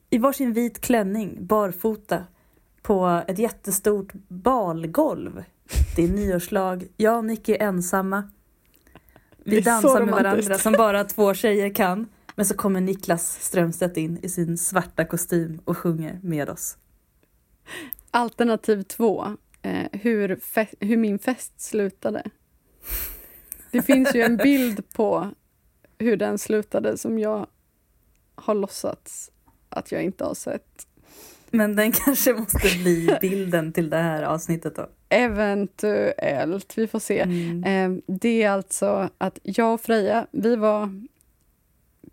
i 0.09 0.17
varsin 0.17 0.53
vit 0.53 0.81
klänning, 0.81 1.45
barfota, 1.45 2.23
på 2.81 3.21
ett 3.27 3.39
jättestort 3.39 4.13
balgolv. 4.27 5.43
Det 5.95 6.03
är 6.03 6.07
nyårslag, 6.07 6.87
jag 6.97 7.17
och 7.17 7.25
Nicky 7.25 7.53
är 7.53 7.63
ensamma. 7.63 8.23
Vi 9.43 9.57
är 9.57 9.61
dansar 9.61 10.05
med 10.05 10.13
varandra 10.13 10.57
som 10.57 10.73
bara 10.73 11.03
två 11.03 11.33
tjejer 11.33 11.73
kan. 11.73 12.07
Men 12.35 12.45
så 12.45 12.55
kommer 12.55 12.81
Niklas 12.81 13.37
Strömstedt 13.41 13.97
in 13.97 14.19
i 14.23 14.29
sin 14.29 14.57
svarta 14.57 15.05
kostym 15.05 15.61
och 15.65 15.77
sjunger 15.77 16.19
med 16.23 16.49
oss. 16.49 16.77
Alternativ 18.11 18.83
två. 18.83 19.37
Eh, 19.61 19.87
hur, 19.91 20.39
hur 20.79 20.97
min 20.97 21.19
fest 21.19 21.61
slutade. 21.61 22.23
Det 23.71 23.81
finns 23.81 24.15
ju 24.15 24.21
en 24.21 24.37
bild 24.37 24.93
på 24.93 25.29
hur 25.97 26.17
den 26.17 26.37
slutade 26.37 26.97
som 26.97 27.19
jag 27.19 27.47
har 28.35 28.55
låtsats 28.55 29.31
att 29.69 29.91
jag 29.91 30.03
inte 30.03 30.23
har 30.23 30.33
sett. 30.33 30.87
Men 31.51 31.75
den 31.75 31.91
kanske 31.91 32.33
måste 32.33 32.77
bli 32.83 33.17
bilden 33.21 33.73
till 33.73 33.89
det 33.89 33.97
här 33.97 34.23
avsnittet 34.23 34.75
då. 34.75 34.89
Eventuellt, 35.09 36.77
vi 36.77 36.87
får 36.87 36.99
se. 36.99 37.19
Mm. 37.19 37.63
Eh, 37.63 38.03
det 38.07 38.43
är 38.43 38.49
alltså 38.49 39.09
att 39.17 39.39
jag 39.43 39.73
och 39.73 39.81
Freja, 39.81 40.27
vi 40.31 40.55
var 40.55 40.89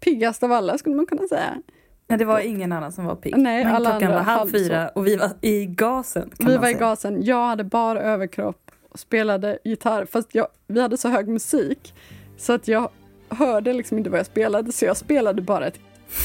piggast 0.01 0.43
av 0.43 0.53
alla 0.53 0.79
skulle 0.79 0.97
man 0.97 1.07
kunna 1.07 1.29
säga. 1.29 1.63
Nej, 2.09 2.19
det 2.19 2.25
var 2.25 2.41
ingen 2.41 2.73
annan 2.73 2.93
som 2.93 3.05
var 3.05 3.15
pigg. 3.15 3.37
Nej, 3.37 3.65
Men 3.65 3.75
alla 3.75 3.91
klockan 3.91 4.03
andra 4.09 4.19
var 4.19 4.25
halv 4.25 4.39
halv 4.39 4.51
fyra 4.51 4.89
och 4.89 5.07
vi 5.07 5.17
var 5.17 5.31
i 5.41 5.67
gasen. 5.67 6.31
Vi 6.39 6.45
var 6.57 6.69
i 6.69 6.73
säga. 6.73 6.79
gasen. 6.79 7.25
Jag 7.25 7.47
hade 7.47 7.65
bara 7.65 8.01
överkropp 8.01 8.71
och 8.89 8.99
spelade 8.99 9.59
gitarr. 9.65 10.05
Fast 10.05 10.35
jag, 10.35 10.47
vi 10.67 10.81
hade 10.81 10.97
så 10.97 11.09
hög 11.09 11.29
musik 11.29 11.95
så 12.39 12.53
att 12.53 12.69
jag 12.69 12.89
hörde 13.29 13.73
liksom 13.73 13.99
inte 13.99 14.11
vad 14.11 14.19
jag 14.19 14.27
spelade. 14.27 14.73
Så 14.73 14.85
jag 14.85 14.97
spelade 14.97 15.43
bara 15.43 15.67
ett 15.67 15.79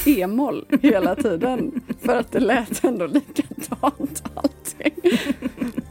e-moll 0.06 0.66
hela 0.82 1.16
tiden. 1.16 1.82
För 2.02 2.16
att 2.18 2.32
det 2.32 2.40
lät 2.40 2.84
ändå 2.84 3.06
likadant 3.08 4.24
allting. 4.34 4.94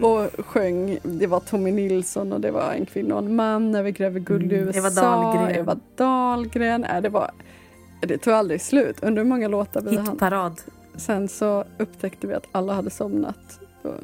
Och 0.01 0.47
sjöng, 0.47 0.99
det 1.03 1.26
var 1.26 1.41
Tommy 1.41 1.72
Nilsson 1.72 2.32
och 2.32 2.41
det 2.41 2.51
var 2.51 2.72
En 2.72 2.87
kvinna 2.87 3.14
och 3.14 3.22
en 3.22 3.37
man 3.37 3.70
när 3.70 3.82
vi 3.82 3.93
gräver 3.93 4.20
guld 4.20 4.53
i 4.53 4.57
Mm, 4.57 4.68
USA. 4.68 4.78
Eva 4.78 4.91
Dahlgren. 4.91 5.57
Eva 5.61 5.76
Dahlgren. 5.97 6.85
Äh, 6.85 7.01
det, 7.03 7.09
var, 7.09 7.30
det 8.07 8.18
tog 8.18 8.32
aldrig 8.32 8.61
slut. 8.61 8.96
Under 9.02 9.22
hur 9.22 9.28
många 9.28 9.48
låtar 9.48 9.80
vi 9.80 9.96
hann. 9.96 10.07
Hitparad. 10.07 10.61
Sen 10.96 11.28
så 11.28 11.64
upptäckte 11.78 12.26
vi 12.26 12.34
att 12.34 12.46
alla 12.52 12.74
hade 12.74 12.90
somnat. 12.90 13.61
Då 13.82 13.94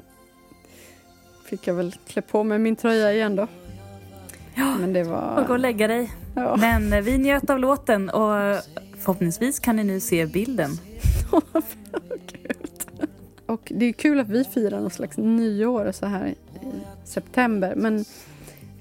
fick 1.44 1.66
jag 1.66 1.74
väl 1.74 1.94
klä 2.06 2.22
på 2.22 2.44
mig 2.44 2.58
min 2.58 2.76
tröja 2.76 3.12
igen 3.12 3.36
då. 3.36 3.46
Ja, 4.54 4.76
Men 4.78 4.92
det 4.92 5.00
och 5.00 5.06
gå 5.06 5.12
var... 5.12 5.50
och 5.50 5.58
lägga 5.58 5.88
dig. 5.88 6.12
Ja. 6.34 6.56
Men 6.56 6.92
eh, 6.92 7.00
vi 7.00 7.18
njöt 7.18 7.50
av 7.50 7.58
låten 7.58 8.10
och 8.10 8.62
förhoppningsvis 8.98 9.58
kan 9.58 9.76
ni 9.76 9.84
nu 9.84 10.00
se 10.00 10.26
bilden. 10.26 10.70
Och 13.46 13.72
det 13.74 13.84
är 13.84 13.92
kul 13.92 14.20
att 14.20 14.28
vi 14.28 14.44
firar 14.44 14.80
någon 14.80 14.90
slags 14.90 15.16
nyår 15.16 15.92
så 15.92 16.06
här 16.06 16.26
i 16.26 16.36
september. 17.04 17.74
Men 17.76 18.04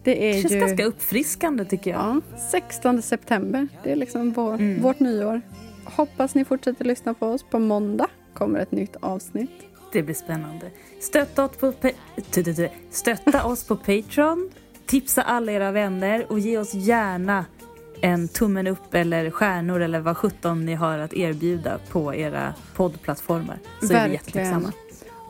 det 0.03 0.13
Det 0.13 0.29
är 0.29 0.41
känns 0.41 0.53
ju... 0.53 0.59
ganska 0.59 0.85
uppfriskande 0.85 1.65
tycker 1.65 1.91
jag. 1.91 1.99
Ja, 1.99 2.37
16 2.51 3.01
september. 3.01 3.67
Det 3.83 3.91
är 3.91 3.95
liksom 3.95 4.31
vår, 4.31 4.53
Mm. 4.53 4.81
vårt 4.81 4.99
nyår. 4.99 5.41
Hoppas 5.83 6.35
ni 6.35 6.45
fortsätter 6.45 6.85
lyssna 6.85 7.13
på 7.13 7.27
oss. 7.27 7.43
På 7.43 7.59
måndag 7.59 8.07
kommer 8.33 8.59
ett 8.59 8.71
nytt 8.71 8.95
avsnitt. 8.99 9.51
Det 9.93 10.03
blir 10.03 10.15
spännande. 10.15 10.65
Stötta 11.01 11.45
oss 11.45 11.57
på, 11.57 11.73
stötta 12.91 13.43
oss 13.45 13.63
på 13.63 13.75
Patreon. 13.75 14.49
Tipsa 14.85 15.21
alla 15.21 15.51
era 15.51 15.71
vänner 15.71 16.25
och 16.31 16.39
ge 16.39 16.57
oss 16.57 16.73
gärna 16.73 17.45
en 18.01 18.27
tummen 18.27 18.67
upp 18.67 18.93
eller 18.93 19.29
stjärnor 19.31 19.79
eller 19.81 19.99
vad 19.99 20.17
sjutton 20.17 20.65
ni 20.65 20.73
har 20.75 20.97
att 20.99 21.13
erbjuda 21.13 21.79
på 21.89 22.15
era 22.15 22.53
poddplattformar. 22.75 23.59
Så 23.79 23.85
är 23.85 23.87
vi 23.87 23.93
Verkligen. 23.93 24.11
jättetacksamma. 24.13 24.71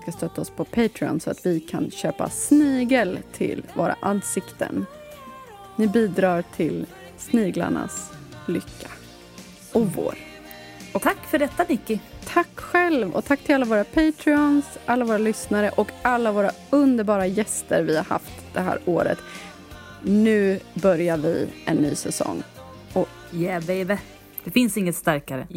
Ska 0.02 0.12
stötta 0.12 0.42
oss 0.42 0.50
på 0.50 0.66
Patreon 0.66 1.20
så 1.20 1.32
att 1.32 1.46
vi 1.46 1.60
kan 1.60 1.92
köpa 1.92 2.30
snigel 2.30 3.20
till 3.34 3.64
våra 3.74 3.96
ansikten. 4.00 4.86
Ni 5.76 5.88
bidrar 5.88 6.44
till 6.56 6.86
sniglarnas 7.18 8.12
lycka. 8.48 8.88
Och 9.74 9.88
vår. 9.88 10.16
Och 10.94 11.02
tack 11.02 11.18
för 11.26 11.40
detta 11.40 11.66
Nicky. 11.70 12.00
Tack 12.26 12.60
själv 12.60 13.12
och 13.16 13.26
tack 13.26 13.40
till 13.40 13.56
alla 13.56 13.66
våra 13.66 13.84
Patreons, 13.84 14.66
alla 14.86 15.06
våra 15.06 15.18
lyssnare 15.18 15.70
och 15.70 15.92
alla 16.02 16.32
våra 16.32 16.52
underbara 16.70 17.28
gäster 17.28 17.84
vi 17.84 17.98
har 17.98 18.04
haft 18.04 18.54
det 18.54 18.62
här 18.62 18.80
året. 18.86 19.18
Nu 20.02 20.60
börjar 20.74 21.18
vi 21.18 21.48
en 21.66 21.78
ny 21.78 21.96
säsong. 21.96 22.44
Yeah 23.34 23.66
baby. 23.66 23.98
Det 24.50 24.54
finns 24.54 24.78
inget 24.78 24.96
starkare. 24.96 25.48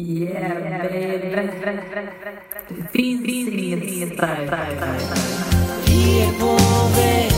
Det 2.69 2.87
finns 2.91 3.27
inget 3.27 4.13
starkare. 4.13 4.97
Vi 5.85 6.21
är 6.21 6.31
på 6.39 6.57
väg 6.95 7.31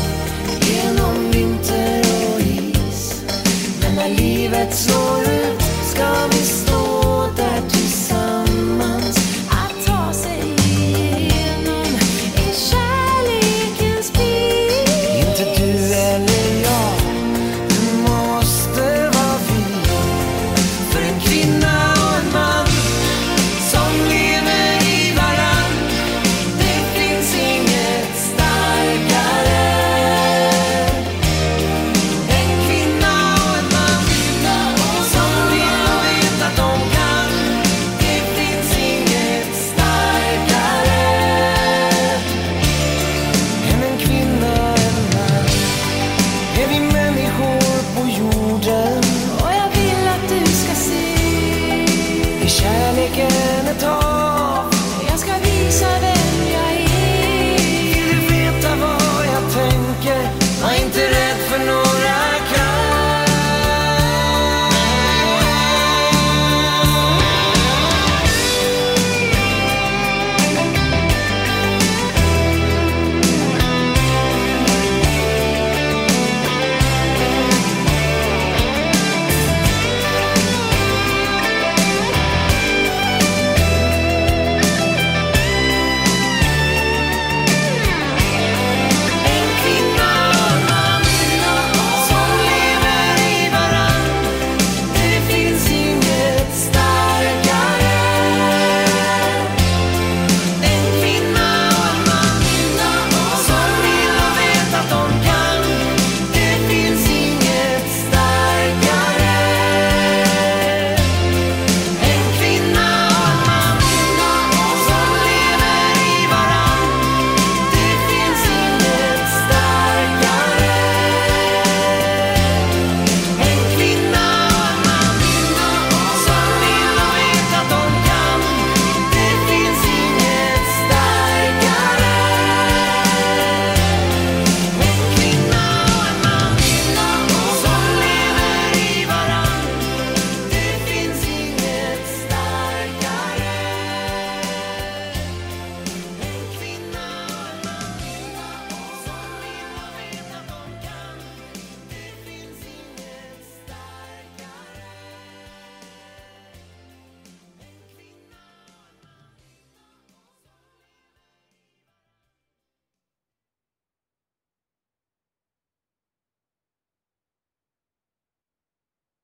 genom 0.61 1.31
vinter 1.31 1.99
och 2.33 2.39
is. 2.39 3.25
Men 3.81 3.95
när 3.95 4.09
livet 4.09 4.73
slår 4.75 5.21
ut 5.21 5.61
ska 5.61 6.27
vi 6.27 6.45
stå 6.45 6.74